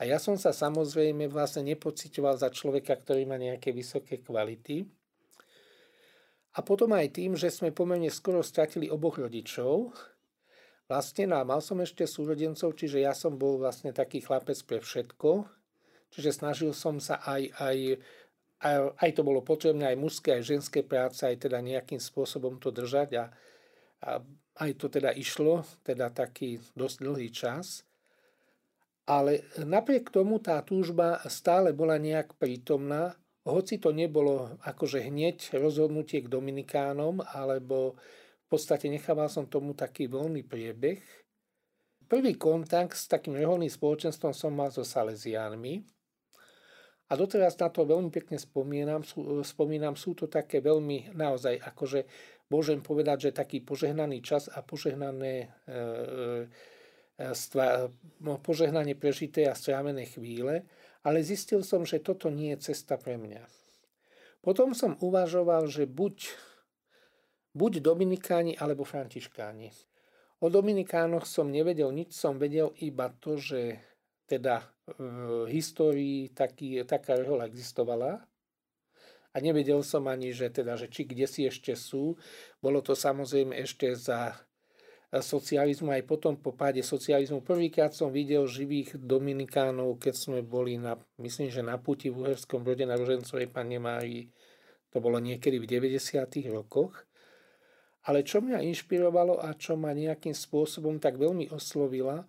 A 0.02 0.10
ja 0.10 0.18
som 0.18 0.34
sa 0.42 0.50
samozrejme 0.50 1.30
vlastne 1.30 1.62
nepocitoval 1.70 2.40
za 2.42 2.50
človeka, 2.50 2.98
ktorý 2.98 3.30
má 3.30 3.38
nejaké 3.38 3.70
vysoké 3.70 4.24
kvality. 4.24 4.90
A 6.58 6.60
potom 6.66 6.90
aj 6.98 7.20
tým, 7.20 7.38
že 7.38 7.54
sme 7.54 7.70
pomerne 7.70 8.10
skoro 8.10 8.42
stratili 8.42 8.90
oboch 8.90 9.22
rodičov, 9.22 9.94
vlastne 10.90 11.30
no, 11.30 11.44
mal 11.46 11.62
som 11.62 11.78
ešte 11.84 12.08
súrodencov, 12.10 12.74
čiže 12.80 13.04
ja 13.04 13.14
som 13.14 13.38
bol 13.38 13.62
vlastne 13.62 13.94
taký 13.94 14.24
chlapec 14.24 14.58
pre 14.66 14.80
všetko. 14.82 15.46
Čiže 16.14 16.46
snažil 16.46 16.72
som 16.78 17.02
sa 17.02 17.18
aj, 17.26 17.42
aj, 17.58 17.78
aj, 18.64 18.96
aj 18.96 19.12
to 19.12 19.22
bolo 19.28 19.44
potrebné, 19.44 19.92
aj 19.92 19.98
mužské, 20.00 20.40
aj 20.40 20.48
ženské 20.48 20.80
práce, 20.82 21.28
aj 21.28 21.36
teda 21.44 21.60
nejakým 21.60 22.00
spôsobom 22.00 22.58
to 22.58 22.72
držať 22.72 23.10
a, 23.20 23.26
a 24.08 24.10
aj 24.64 24.72
to 24.80 24.88
teda 24.88 25.12
išlo, 25.12 25.68
teda 25.84 26.10
taký 26.10 26.64
dosť 26.74 26.98
dlhý 27.04 27.30
čas. 27.30 27.84
Ale 29.04 29.44
napriek 29.60 30.08
tomu 30.16 30.40
tá 30.40 30.64
túžba 30.64 31.20
stále 31.28 31.76
bola 31.76 32.00
nejak 32.00 32.40
prítomná, 32.40 33.20
hoci 33.44 33.76
to 33.76 33.92
nebolo 33.92 34.56
akože 34.64 35.04
hneď 35.04 35.60
rozhodnutie 35.60 36.24
k 36.24 36.32
Dominikánom, 36.32 37.20
alebo 37.36 38.00
v 38.00 38.48
podstate 38.48 38.88
nechával 38.88 39.28
som 39.28 39.44
tomu 39.52 39.76
taký 39.76 40.08
voľný 40.08 40.48
priebeh. 40.48 41.04
Prvý 42.08 42.40
kontakt 42.40 42.96
s 42.96 43.12
takým 43.12 43.36
reholným 43.36 43.68
spoločenstvom 43.68 44.32
som 44.32 44.56
mal 44.56 44.72
so 44.72 44.88
Salesiánmi 44.88 45.84
a 47.14 47.18
doteraz 47.18 47.54
na 47.62 47.70
to 47.70 47.86
veľmi 47.86 48.10
pekne 48.10 48.42
spomínam. 48.42 49.06
Sú, 49.06 49.46
spomínam, 49.46 49.94
sú 49.94 50.18
to 50.18 50.26
také 50.26 50.66
veľmi 50.66 51.14
naozaj, 51.14 51.62
akože 51.62 52.10
môžem 52.50 52.82
povedať, 52.82 53.30
že 53.30 53.38
taký 53.38 53.62
požehnaný 53.62 54.26
čas 54.26 54.50
a 54.50 54.66
požehnané 54.66 55.54
e, 55.70 55.78
e, 55.78 56.74
No, 58.26 58.42
požehnanie 58.42 58.98
prežité 58.98 59.46
a 59.46 59.54
strávené 59.54 60.10
chvíle, 60.10 60.66
ale 61.06 61.22
zistil 61.22 61.62
som, 61.62 61.86
že 61.86 62.02
toto 62.02 62.34
nie 62.34 62.58
je 62.58 62.74
cesta 62.74 62.98
pre 62.98 63.22
mňa. 63.22 63.46
Potom 64.42 64.74
som 64.74 64.98
uvažoval, 64.98 65.70
že 65.70 65.86
buď, 65.86 66.34
buď 67.54 67.86
Dominikáni 67.86 68.58
alebo 68.58 68.82
Františkáni. 68.82 69.70
O 70.42 70.50
Dominikánoch 70.50 71.30
som 71.30 71.54
nevedel 71.54 71.94
nič, 71.94 72.18
som 72.18 72.42
vedel 72.42 72.74
iba 72.82 73.14
to, 73.22 73.38
že 73.38 73.78
teda 74.26 74.73
v 74.84 75.48
histórii 75.48 76.28
taký, 76.36 76.84
taká 76.84 77.16
rehoľa 77.16 77.48
existovala 77.48 78.20
a 79.34 79.38
nevedel 79.42 79.82
som 79.82 80.06
ani, 80.06 80.36
že, 80.36 80.52
teda, 80.52 80.78
že 80.78 80.92
či 80.92 81.08
kde 81.08 81.26
si 81.26 81.48
ešte 81.48 81.74
sú. 81.74 82.20
Bolo 82.60 82.84
to 82.86 82.94
samozrejme 82.94 83.56
ešte 83.58 83.96
za 83.98 84.36
socializmu, 85.10 85.94
aj 85.94 86.04
potom 86.10 86.38
po 86.38 86.54
páde 86.58 86.82
socializmu. 86.82 87.46
Prvýkrát 87.46 87.94
som 87.94 88.10
videl 88.10 88.46
živých 88.50 88.98
Dominikánov, 88.98 90.02
keď 90.02 90.14
sme 90.14 90.40
boli 90.42 90.78
na, 90.82 90.98
myslím, 91.22 91.54
že 91.54 91.62
na 91.62 91.78
puti 91.78 92.10
v 92.10 92.30
Uherskom 92.30 92.66
brode 92.66 92.86
na 92.86 92.98
Ružencovej 92.98 93.50
Pane 93.50 93.78
Márii. 93.78 94.30
To 94.94 95.02
bolo 95.02 95.18
niekedy 95.18 95.62
v 95.62 95.70
90. 95.70 96.54
rokoch. 96.54 96.94
Ale 98.04 98.26
čo 98.26 98.44
mňa 98.44 98.62
inšpirovalo 98.68 99.40
a 99.42 99.54
čo 99.56 99.80
ma 99.80 99.96
nejakým 99.96 100.36
spôsobom 100.36 101.00
tak 101.00 101.16
veľmi 101.18 101.50
oslovila, 101.54 102.26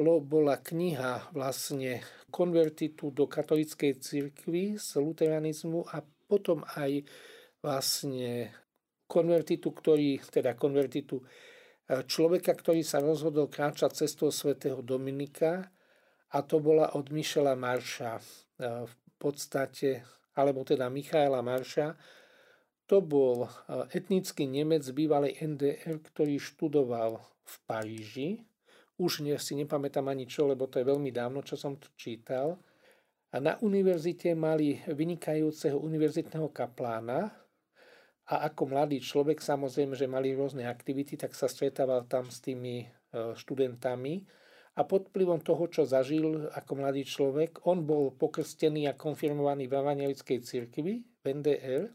bola 0.00 0.56
kniha 0.56 1.32
vlastne 1.36 2.00
konvertitu 2.32 3.12
do 3.12 3.28
katolíckej 3.28 4.00
cirkvi 4.00 4.80
z 4.80 4.88
luteranizmu 4.96 5.84
a 5.92 6.00
potom 6.02 6.64
aj 6.80 7.04
vlastne 7.60 8.48
konvertitu, 9.04 9.68
ktorý, 9.68 10.16
teda 10.32 10.56
konvertitu 10.56 11.20
človeka, 12.08 12.56
ktorý 12.56 12.80
sa 12.80 13.04
rozhodol 13.04 13.52
kráčať 13.52 14.06
cestou 14.06 14.32
svätého 14.32 14.80
Dominika 14.80 15.68
a 16.32 16.38
to 16.40 16.64
bola 16.64 16.96
od 16.96 17.12
Michela 17.12 17.52
Marša 17.52 18.16
e, 18.16 18.22
v 18.88 18.94
podstate, 19.20 20.00
alebo 20.32 20.64
teda 20.64 20.88
Michaela 20.88 21.44
Marša. 21.44 21.92
To 22.88 23.04
bol 23.04 23.44
e, 23.44 23.48
etnický 23.92 24.48
Nemec 24.48 24.80
z 24.80 24.96
bývalej 24.96 25.36
NDR, 25.44 26.00
ktorý 26.00 26.40
študoval 26.40 27.20
v 27.20 27.54
Paríži. 27.68 28.28
Už 29.02 29.26
ne, 29.26 29.34
si 29.42 29.58
nepamätám 29.58 30.06
ani 30.06 30.30
čo, 30.30 30.46
lebo 30.46 30.70
to 30.70 30.78
je 30.78 30.86
veľmi 30.86 31.10
dávno, 31.10 31.42
čo 31.42 31.58
som 31.58 31.74
to 31.74 31.90
čítal. 31.98 32.62
A 33.34 33.42
na 33.42 33.58
univerzite 33.58 34.38
mali 34.38 34.78
vynikajúceho 34.86 35.74
univerzitného 35.74 36.46
kaplána 36.54 37.34
a 38.30 38.46
ako 38.46 38.70
mladý 38.70 39.02
človek, 39.02 39.42
samozrejme, 39.42 39.98
že 39.98 40.06
mali 40.06 40.30
rôzne 40.36 40.68
aktivity, 40.70 41.18
tak 41.18 41.34
sa 41.34 41.50
stretával 41.50 42.06
tam 42.06 42.30
s 42.30 42.38
tými 42.38 42.84
e, 42.84 42.86
študentami 43.34 44.22
a 44.72 44.88
pod 44.88 45.12
vplyvom 45.12 45.40
toho, 45.44 45.64
čo 45.68 45.82
zažil 45.84 46.48
ako 46.54 46.72
mladý 46.80 47.04
človek, 47.04 47.66
on 47.68 47.84
bol 47.84 48.14
pokrstený 48.14 48.88
a 48.88 48.96
konfirmovaný 48.96 49.68
v 49.68 49.76
evangelickej 49.76 50.38
cirkvi, 50.40 50.94
v 51.02 51.24
NDR, 51.24 51.92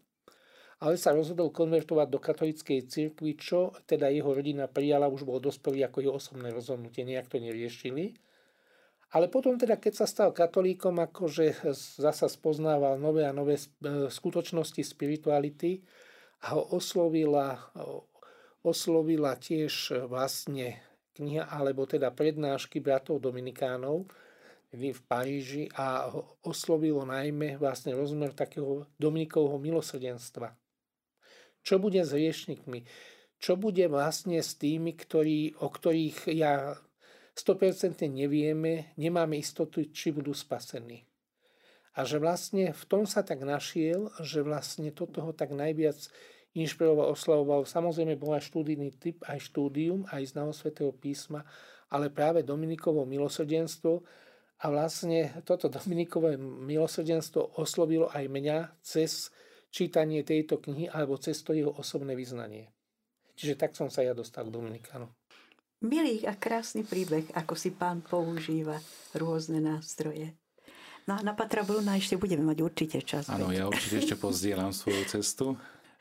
ale 0.78 0.94
sa 1.02 1.10
rozhodol 1.10 1.50
konvertovať 1.50 2.08
do 2.10 2.20
katolíckej 2.22 2.86
cirkvi, 2.86 3.34
čo 3.34 3.74
teda 3.90 4.14
jeho 4.14 4.30
rodina 4.30 4.70
prijala, 4.70 5.10
už 5.10 5.26
bol 5.26 5.42
dospelý 5.42 5.90
ako 5.90 5.98
jeho 6.06 6.14
osobné 6.22 6.54
rozhodnutie, 6.54 7.02
nejak 7.02 7.26
to 7.26 7.42
neriešili. 7.42 8.14
Ale 9.16 9.32
potom 9.32 9.58
teda, 9.58 9.80
keď 9.80 10.04
sa 10.04 10.06
stal 10.06 10.30
katolíkom, 10.36 11.00
akože 11.00 11.66
zasa 11.98 12.28
spoznával 12.28 13.00
nové 13.00 13.24
a 13.24 13.32
nové 13.32 13.56
e, 13.56 13.64
skutočnosti 14.12 14.84
spirituality 14.84 15.80
a 16.44 16.60
ho 16.60 16.76
oslovila, 16.76 17.58
oslovila 18.62 19.40
tiež 19.40 20.06
vlastne 20.06 20.78
kniha, 21.18 21.50
alebo 21.50 21.88
teda 21.90 22.14
prednášky 22.14 22.84
bratov 22.84 23.24
Dominikánov 23.24 24.06
v 24.76 25.00
Paríži 25.08 25.72
a 25.74 26.12
oslovilo 26.44 27.08
najmä 27.08 27.56
vlastne 27.56 27.96
rozmer 27.96 28.36
takého 28.36 28.86
Dominikovho 29.00 29.56
milosrdenstva. 29.58 30.66
Čo 31.68 31.84
bude 31.84 31.99
s 31.99 32.15
riešnikmi? 32.15 32.88
Čo 33.43 33.59
bude 33.59 33.84
vlastne 33.91 34.39
s 34.39 34.55
tými, 34.55 34.95
ktorí, 34.95 35.59
o 35.59 35.68
ktorých 35.68 36.32
ja 36.32 36.80
100% 37.36 38.07
nevieme, 38.07 38.95
nemáme 38.95 39.36
istotu, 39.36 39.84
či 39.91 40.15
budú 40.15 40.32
spasení. 40.32 41.03
A 41.99 42.07
že 42.07 42.24
vlastne 42.24 42.72
v 42.72 42.84
tom 42.88 43.03
sa 43.03 43.20
tak 43.20 43.43
našiel, 43.43 44.07
že 44.24 44.47
vlastne 44.47 44.95
toto 44.95 45.20
ho 45.28 45.36
tak 45.36 45.51
najviac 45.51 46.07
inšpiroval, 46.55 47.11
oslavoval. 47.11 47.68
Samozrejme 47.68 48.15
bol 48.15 48.39
aj 48.39 48.47
štúdijný 48.47 48.95
typ, 48.95 49.28
aj 49.28 49.51
štúdium, 49.51 50.07
aj 50.07 50.24
znalo 50.32 50.55
svätého 50.55 50.95
písma, 50.95 51.43
ale 51.91 52.07
práve 52.07 52.47
Dominikovo 52.47 53.03
milosrdenstvo 53.03 54.07
a 54.63 54.65
vlastne 54.72 55.43
toto 55.43 55.68
Dominikové 55.68 56.39
milosrdenstvo 56.39 57.59
oslovilo 57.59 58.07
aj 58.07 58.24
mňa 58.32 58.57
cez 58.80 59.36
čítanie 59.70 60.24
tejto 60.24 60.59
knihy 60.61 60.89
alebo 60.89 61.20
cez 61.20 61.39
to 61.43 61.53
jeho 61.53 61.72
osobné 61.74 62.15
vyznanie. 62.15 62.72
Čiže 63.38 63.55
tak 63.59 63.78
som 63.78 63.93
sa 63.93 64.01
ja 64.01 64.18
dostal 64.18 64.49
k 64.49 64.55
Dominikánu. 64.55 65.07
Milý 65.86 66.26
a 66.26 66.34
krásny 66.34 66.82
príbeh, 66.82 67.30
ako 67.38 67.53
si 67.53 67.70
pán 67.70 68.01
používa 68.01 68.82
rôzne 69.13 69.61
nástroje. 69.61 70.34
No 71.05 71.15
a 71.15 71.22
na 71.22 71.38
Patra 71.38 71.61
Bruna 71.61 71.95
ešte 71.95 72.18
budeme 72.18 72.43
mať 72.49 72.57
určite 72.65 72.99
čas. 73.05 73.30
Áno, 73.30 73.53
ja 73.53 73.70
určite 73.70 74.01
ešte 74.01 74.15
pozdielam 74.18 74.74
svoju 74.74 75.05
cestu. 75.05 75.53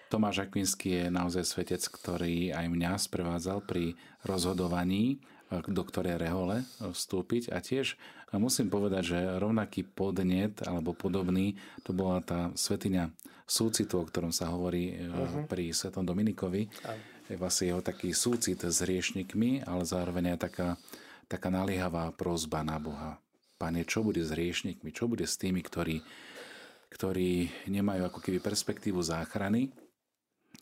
Tomáš 0.09 0.49
Akvinský 0.49 1.05
je 1.05 1.07
naozaj 1.13 1.45
svetec, 1.45 1.83
ktorý 1.83 2.57
aj 2.57 2.67
mňa 2.73 2.93
sprevádzal 2.97 3.63
pri 3.69 3.95
rozhodovaní 4.25 5.21
do 5.51 5.83
ktorej 5.87 6.19
rehole 6.19 6.67
vstúpiť. 6.83 7.55
A 7.55 7.63
tiež 7.63 7.95
musím 8.35 8.67
povedať, 8.67 9.15
že 9.15 9.19
rovnaký 9.39 9.87
podnet 9.87 10.59
alebo 10.67 10.91
podobný, 10.91 11.55
to 11.87 11.95
bola 11.95 12.19
tá 12.21 12.51
svetiňa 12.59 13.15
súcitu, 13.47 14.03
o 14.03 14.09
ktorom 14.09 14.35
sa 14.35 14.51
hovorí 14.51 14.99
uh-huh. 14.99 15.47
pri 15.47 15.71
Svetom 15.71 16.03
Dominikovi. 16.03 16.67
Je 17.31 17.39
vlastne 17.39 17.71
jeho 17.71 17.83
taký 17.83 18.11
súcit 18.11 18.59
s 18.59 18.83
riešnikmi, 18.83 19.63
ale 19.67 19.87
zároveň 19.87 20.35
aj 20.35 20.51
taká, 20.51 20.69
taká 21.31 21.51
naliehavá 21.51 22.11
prozba 22.15 22.67
na 22.67 22.79
Boha. 22.83 23.23
Pane, 23.57 23.87
čo 23.87 24.03
bude 24.03 24.23
s 24.23 24.35
riešnikmi? 24.35 24.91
Čo 24.91 25.07
bude 25.07 25.27
s 25.27 25.39
tými, 25.39 25.63
ktorí, 25.63 26.03
ktorí 26.91 27.51
nemajú 27.71 28.03
ako 28.11 28.19
keby 28.19 28.39
perspektívu 28.43 28.99
záchrany? 28.99 29.71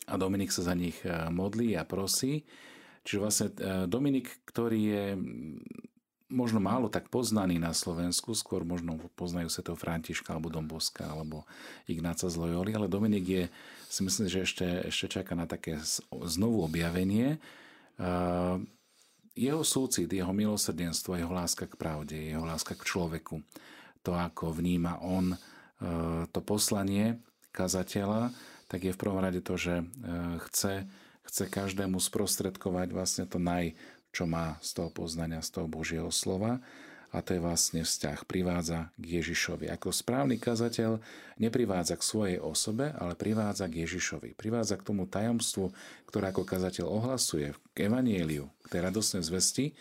A 0.05 0.21
Dominik 0.21 0.53
sa 0.53 0.61
za 0.61 0.77
nich 0.77 1.01
modlí 1.33 1.73
a 1.73 1.83
prosí. 1.83 2.45
Čiže 3.05 3.21
vlastne 3.21 3.47
e, 3.53 3.85
Dominik, 3.85 4.41
ktorý 4.49 4.79
je 4.81 5.05
možno 6.25 6.57
málo 6.57 6.89
tak 6.89 7.13
poznaný 7.13 7.61
na 7.61 7.69
Slovensku, 7.69 8.33
skôr 8.33 8.65
možno 8.65 8.97
poznajú 9.13 9.47
sa 9.53 9.61
to 9.61 9.77
Františka 9.77 10.33
alebo 10.33 10.49
Domboska 10.49 11.05
alebo 11.05 11.45
Ignáca 11.85 12.25
z 12.25 12.35
Loyoli, 12.35 12.73
ale 12.73 12.89
Dominik 12.89 13.25
je, 13.29 13.43
si 13.85 14.01
myslím, 14.01 14.25
že 14.25 14.41
ešte, 14.41 14.67
ešte 14.89 15.21
čaká 15.21 15.37
na 15.37 15.45
také 15.45 15.77
znovu 16.25 16.65
objavenie. 16.65 17.37
E, 17.37 17.39
jeho 19.37 19.61
súcit, 19.61 20.09
jeho 20.09 20.33
milosrdenstvo, 20.33 21.13
jeho 21.13 21.29
láska 21.29 21.69
k 21.69 21.77
pravde, 21.77 22.17
jeho 22.17 22.41
láska 22.41 22.73
k 22.73 22.87
človeku, 22.89 23.45
to 24.01 24.17
ako 24.17 24.49
vníma 24.49 24.97
on 25.05 25.37
e, 25.37 25.37
to 26.33 26.41
poslanie 26.41 27.21
kazateľa, 27.53 28.33
tak 28.65 28.81
je 28.81 28.91
v 28.97 28.99
prvom 28.99 29.21
rade 29.21 29.45
to, 29.45 29.55
že 29.55 29.85
chce 30.49 30.89
chce 31.27 31.49
každému 31.49 31.97
sprostredkovať 31.97 32.87
vlastne 32.93 33.25
to 33.25 33.41
naj, 33.41 33.73
čo 34.15 34.23
má 34.25 34.55
z 34.63 34.79
toho 34.79 34.89
poznania, 34.89 35.43
z 35.43 35.59
toho 35.59 35.67
Božieho 35.67 36.09
slova 36.09 36.63
a 37.15 37.23
to 37.23 37.31
je 37.31 37.39
vlastne 37.39 37.79
vzťah, 37.87 38.27
privádza 38.27 38.91
k 38.99 39.23
Ježišovi. 39.23 39.71
Ako 39.71 39.95
správny 39.95 40.35
kazateľ 40.35 40.99
neprivádza 41.39 41.95
k 41.95 42.03
svojej 42.03 42.39
osobe, 42.43 42.91
ale 42.91 43.15
privádza 43.15 43.71
k 43.71 43.87
Ježišovi. 43.87 44.35
Privádza 44.35 44.75
k 44.75 44.83
tomu 44.83 45.07
tajomstvu, 45.07 45.71
ktoré 46.11 46.35
ako 46.35 46.43
kazateľ 46.43 46.91
ohlasuje, 46.91 47.55
k 47.71 47.87
evanieliu, 47.87 48.51
k 48.67 48.67
tej 48.67 48.79
radosnej 48.91 49.23
zvesti. 49.23 49.71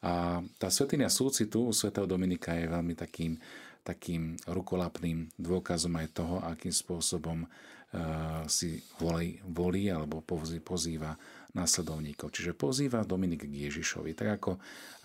A 0.00 0.40
tá 0.56 0.72
svetinia 0.72 1.12
súcitu 1.12 1.68
u 1.68 1.76
svätého 1.76 2.08
Dominika 2.08 2.56
je 2.56 2.72
veľmi 2.72 2.96
takým, 2.96 3.36
takým 3.84 4.40
rukolapným 4.48 5.28
dôkazom 5.36 5.92
aj 6.00 6.08
toho, 6.16 6.40
akým 6.40 6.72
spôsobom 6.72 7.44
si 8.44 8.80
volí, 9.00 9.40
volí 9.48 9.88
alebo 9.88 10.20
pozýva 10.60 11.16
následovníkov. 11.56 12.30
Čiže 12.36 12.52
pozýva 12.52 13.08
Dominik 13.08 13.48
k 13.48 13.68
Ježišovi. 13.68 14.12
Tak 14.12 14.28
ako 14.36 14.50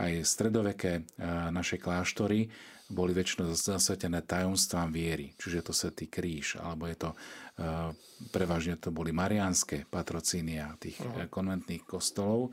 aj 0.03 0.11
stredoveké 0.27 1.07
naše 1.49 1.79
kláštory 1.79 2.51
boli 2.91 3.15
väčšinou 3.15 3.55
zasvetené 3.55 4.27
tajomstvám 4.27 4.91
viery. 4.91 5.31
Čiže 5.39 5.63
to 5.63 5.71
Svetý 5.71 6.11
kríž, 6.11 6.59
alebo 6.59 6.91
je 6.91 6.97
to 6.99 7.09
prevažne 8.35 8.75
to 8.75 8.91
boli 8.91 9.15
mariánske 9.15 9.87
patrocínia 9.87 10.75
tých 10.81 10.99
uh-huh. 10.99 11.31
konventných 11.31 11.87
kostolov. 11.87 12.51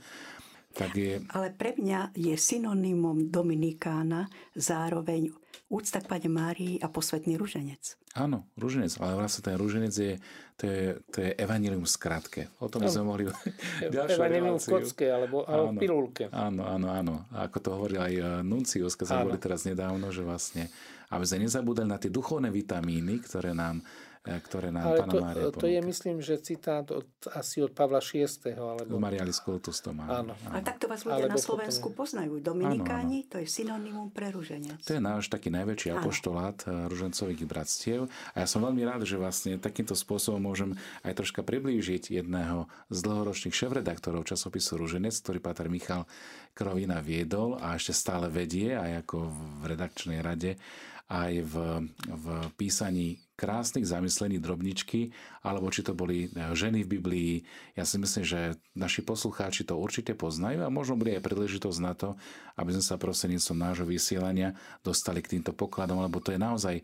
Tak 0.71 0.95
je... 0.95 1.19
Ale 1.35 1.51
pre 1.51 1.75
mňa 1.75 2.15
je 2.15 2.39
synonymom 2.39 3.27
Dominikána 3.27 4.31
zároveň 4.55 5.35
úcta 5.67 5.99
k 5.99 6.07
Pane 6.07 6.31
Márii 6.31 6.79
a 6.79 6.87
posvetný 6.87 7.35
ruženec. 7.35 8.00
Áno, 8.11 8.43
ruženec, 8.59 8.91
ale 8.99 9.15
vlastne 9.15 9.47
ten 9.47 9.55
ruženec 9.55 9.95
je, 9.95 10.19
to 10.59 10.65
je, 10.67 10.99
to 11.15 11.17
je 11.23 11.31
evanilium 11.39 11.87
v 11.87 11.91
skratke. 11.95 12.51
O 12.59 12.67
tom 12.67 12.83
by 12.83 12.91
sme 12.91 13.07
mohli 13.07 13.23
Evanilium 13.87 14.59
v 14.59 14.67
kocke 14.67 15.07
alebo, 15.07 15.47
alebo 15.47 15.71
áno, 15.71 15.79
v 15.79 15.83
pilulke. 15.83 16.25
Áno, 16.35 16.67
áno, 16.67 16.91
áno. 16.91 17.15
A 17.31 17.47
ako 17.47 17.59
to 17.63 17.69
hovoril 17.71 18.03
aj 18.03 18.15
eh, 18.19 18.27
Nuncius, 18.43 18.99
keď 18.99 19.07
sme 19.15 19.27
boli 19.31 19.39
teraz 19.39 19.63
nedávno, 19.63 20.11
že 20.11 20.27
vlastne, 20.27 20.67
aby 21.15 21.23
sme 21.23 21.47
nezabudali 21.47 21.87
na 21.87 22.03
tie 22.03 22.11
duchovné 22.11 22.51
vitamíny, 22.51 23.23
ktoré 23.23 23.55
nám 23.55 23.79
E, 23.79 24.10
ktoré 24.21 24.69
nám 24.69 24.85
Ale 24.85 24.99
Pána 25.01 25.13
to, 25.13 25.19
Mária 25.25 25.45
to 25.49 25.65
je, 25.65 25.81
myslím, 25.81 26.21
že 26.21 26.37
citát 26.45 26.85
od, 26.93 27.09
asi 27.33 27.65
od 27.65 27.73
Pavla 27.73 28.05
VI. 28.05 28.29
Alebo... 28.53 29.01
Marialis 29.01 29.41
Cultus 29.41 29.81
to 29.81 29.97
má. 29.97 30.21
Áno. 30.21 30.37
A 30.53 30.61
takto 30.61 30.93
vás 30.93 31.09
ľudia 31.09 31.25
Alebo 31.25 31.41
na 31.41 31.41
Slovensku 31.41 31.89
potom... 31.89 32.05
poznajú. 32.05 32.37
Dominikáni, 32.45 33.25
áno, 33.25 33.29
áno. 33.29 33.31
to 33.33 33.37
je 33.41 33.47
synonymum 33.49 34.09
pre 34.13 34.29
ruženec. 34.29 34.77
To 34.85 34.93
je 34.93 35.01
náš 35.01 35.33
taký 35.33 35.49
najväčší 35.49 35.89
áno. 35.97 36.05
apoštolát 36.05 36.59
e, 36.69 36.85
ružencových 36.93 37.49
bratstiev. 37.49 38.13
A 38.37 38.45
ja 38.45 38.47
som 38.47 38.61
veľmi 38.61 38.85
rád, 38.85 39.09
že 39.09 39.17
vlastne 39.17 39.57
takýmto 39.57 39.97
spôsobom 39.97 40.45
môžem 40.45 40.77
aj 41.01 41.17
troška 41.17 41.41
priblížiť 41.41 42.21
jedného 42.21 42.69
z 42.93 42.99
dlhoročných 43.01 43.57
šéf-redaktorov 43.57 44.29
časopisu 44.29 44.77
Ruženec, 44.77 45.17
ktorý 45.17 45.41
Pater 45.41 45.73
Michal 45.73 46.05
Krovina 46.53 47.01
viedol 47.01 47.57
a 47.57 47.81
ešte 47.81 47.97
stále 47.97 48.29
vedie 48.29 48.77
aj 48.77 49.09
ako 49.09 49.33
v 49.33 49.63
redakčnej 49.65 50.21
rade 50.21 50.61
aj 51.11 51.43
v, 51.43 51.55
v 52.07 52.27
písaní 52.55 53.19
krásnych 53.41 53.89
zamyslení 53.89 54.37
drobničky, 54.37 55.17
alebo 55.41 55.73
či 55.73 55.81
to 55.81 55.97
boli 55.97 56.29
e, 56.29 56.53
ženy 56.53 56.85
v 56.85 57.01
Biblii. 57.01 57.35
Ja 57.73 57.89
si 57.89 57.97
myslím, 57.97 58.29
že 58.29 58.61
naši 58.77 59.01
poslucháči 59.01 59.65
to 59.65 59.81
určite 59.81 60.13
poznajú 60.13 60.61
a 60.61 60.69
možno 60.69 61.01
bude 61.01 61.17
aj 61.17 61.25
príležitosť 61.25 61.79
na 61.81 61.97
to, 61.97 62.21
aby 62.61 62.77
sme 62.77 62.85
sa 62.85 63.01
prostredníctvom 63.01 63.57
nášho 63.57 63.87
vysielania 63.89 64.53
dostali 64.85 65.25
k 65.25 65.41
týmto 65.41 65.57
pokladom, 65.57 66.05
lebo 66.05 66.21
to 66.21 66.37
je 66.37 66.41
naozaj 66.41 66.77
e, 66.77 66.83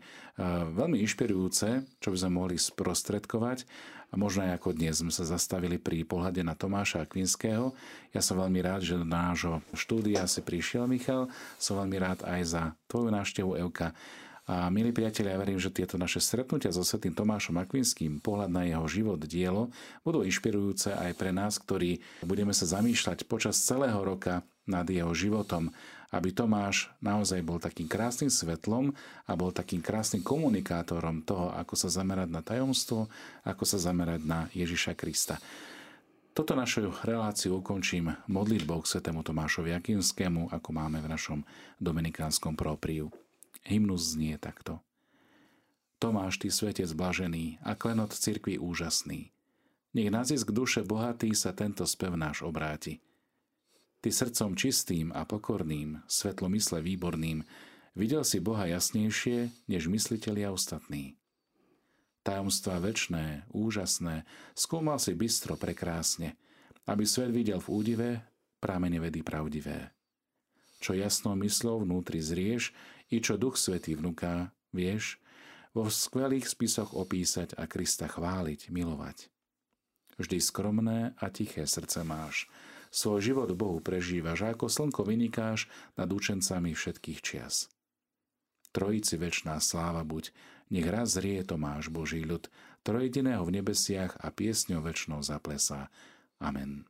veľmi 0.73 0.97
inšpirujúce, 1.05 1.85
čo 2.01 2.09
by 2.09 2.17
sme 2.17 2.31
mohli 2.33 2.57
sprostredkovať. 2.57 3.69
A 4.07 4.15
možno 4.15 4.47
aj 4.47 4.63
ako 4.63 4.71
dnes 4.71 5.03
sme 5.03 5.11
sa 5.11 5.27
zastavili 5.27 5.75
pri 5.75 6.07
pohľade 6.07 6.39
na 6.39 6.55
Tomáša 6.55 7.03
Akvinského. 7.03 7.75
Ja 8.15 8.23
som 8.23 8.39
veľmi 8.39 8.63
rád, 8.63 8.87
že 8.87 8.95
do 8.95 9.03
nášho 9.03 9.59
štúdia 9.75 10.23
si 10.31 10.39
prišiel 10.39 10.87
Michal. 10.87 11.27
Som 11.59 11.83
veľmi 11.83 11.97
rád 11.99 12.23
aj 12.23 12.41
za 12.47 12.63
tvoju 12.87 13.11
návštevu, 13.11 13.59
Euka. 13.59 13.91
A 14.47 14.71
milí 14.71 14.95
priatelia, 14.95 15.35
ja 15.35 15.43
verím, 15.43 15.59
že 15.59 15.75
tieto 15.75 15.99
naše 15.99 16.23
stretnutia 16.23 16.71
so 16.71 16.79
svetým 16.79 17.11
Tomášom 17.11 17.59
Akvinským, 17.59 18.23
pohľad 18.23 18.47
na 18.47 18.63
jeho 18.63 18.87
život, 18.87 19.19
dielo, 19.19 19.67
budú 20.07 20.23
inšpirujúce 20.23 20.95
aj 20.95 21.19
pre 21.19 21.35
nás, 21.35 21.59
ktorí 21.59 21.99
budeme 22.23 22.55
sa 22.55 22.63
zamýšľať 22.63 23.27
počas 23.27 23.59
celého 23.59 23.99
roka 23.99 24.47
nad 24.63 24.87
jeho 24.87 25.11
životom, 25.11 25.67
aby 26.15 26.31
Tomáš 26.31 26.87
naozaj 27.03 27.43
bol 27.43 27.59
takým 27.59 27.91
krásnym 27.91 28.31
svetlom 28.31 28.95
a 29.27 29.35
bol 29.35 29.51
takým 29.51 29.83
krásnym 29.83 30.23
komunikátorom 30.23 31.27
toho, 31.27 31.51
ako 31.51 31.75
sa 31.75 31.91
zamerať 31.91 32.31
na 32.31 32.39
tajomstvo, 32.39 33.11
ako 33.43 33.63
sa 33.67 33.75
zamerať 33.83 34.23
na 34.23 34.47
Ježiša 34.55 34.95
Krista. 34.95 35.35
Toto 36.31 36.55
našu 36.55 36.95
reláciu 37.03 37.59
ukončím 37.59 38.15
modlitbou 38.31 38.79
k 38.79 38.95
svetému 38.95 39.27
Tomášovi 39.27 39.75
Akinskému, 39.75 40.55
ako 40.55 40.69
máme 40.71 41.03
v 41.03 41.11
našom 41.11 41.39
dominikánskom 41.83 42.55
propriu. 42.55 43.11
Hymnus 43.65 44.13
znie 44.13 44.37
takto. 44.37 44.81
Tomáš, 45.97 46.37
ty 46.37 46.53
svetec 46.53 46.93
blažený 46.93 47.57
a 47.65 47.73
klenot 47.73 48.13
cirkvi 48.13 48.61
úžasný. 48.61 49.33
Nech 49.97 50.13
na 50.13 50.21
zisk 50.21 50.53
duše 50.53 50.85
bohatý 50.85 51.33
sa 51.33 51.57
tento 51.57 51.81
spev 51.89 52.13
náš 52.13 52.45
obráti. 52.45 53.01
Ty 53.97 54.13
srdcom 54.13 54.53
čistým 54.53 55.09
a 55.09 55.25
pokorným, 55.25 56.05
svetlomysle 56.05 56.85
výborným, 56.85 57.41
videl 57.97 58.21
si 58.21 58.37
Boha 58.37 58.69
jasnejšie, 58.69 59.49
než 59.65 59.89
myslitelia 59.89 60.53
ostatní. 60.53 61.17
Tajomstva 62.21 62.77
väčné, 62.77 63.47
úžasné, 63.49 64.27
skúmal 64.53 65.01
si 65.01 65.17
bystro 65.17 65.57
prekrásne, 65.57 66.37
aby 66.85 67.09
svet 67.09 67.33
videl 67.33 67.57
v 67.57 67.71
údive 67.73 68.09
prámene 68.61 69.01
vedy 69.01 69.25
pravdivé. 69.25 69.97
Čo 70.77 70.93
jasnou 70.93 71.33
myslou 71.41 71.81
vnútri 71.81 72.21
zrieš, 72.21 72.69
i 73.11 73.17
čo 73.23 73.39
Duch 73.39 73.55
Svetý 73.55 73.95
vnúka, 73.95 74.51
vieš, 74.75 75.19
vo 75.71 75.87
skvelých 75.87 76.49
spisoch 76.49 76.97
opísať 76.97 77.53
a 77.55 77.69
Krista 77.69 78.09
chváliť, 78.09 78.73
milovať. 78.73 79.29
Vždy 80.17 80.37
skromné 80.41 81.13
a 81.21 81.25
tiché 81.29 81.69
srdce 81.69 82.01
máš, 82.01 82.49
svoj 82.89 83.21
život 83.21 83.53
Bohu 83.53 83.77
prežívaš 83.77 84.41
a 84.41 84.57
ako 84.57 84.65
slnko 84.65 85.05
vynikáš 85.05 85.69
nad 85.93 86.09
učencami 86.09 86.73
všetkých 86.73 87.19
čias. 87.21 87.69
Trojici 88.73 89.15
väčná 89.21 89.61
sláva 89.61 90.01
buď, 90.01 90.33
nech 90.73 90.87
raz 90.89 91.15
zrie 91.15 91.45
Tomáš 91.45 91.93
Boží 91.93 92.25
ľud, 92.25 92.49
trojediného 92.81 93.45
v 93.45 93.61
nebesiach 93.61 94.17
a 94.19 94.33
piesňou 94.33 94.81
väčšnou 94.83 95.21
zaplesá. 95.21 95.93
Amen. 96.41 96.89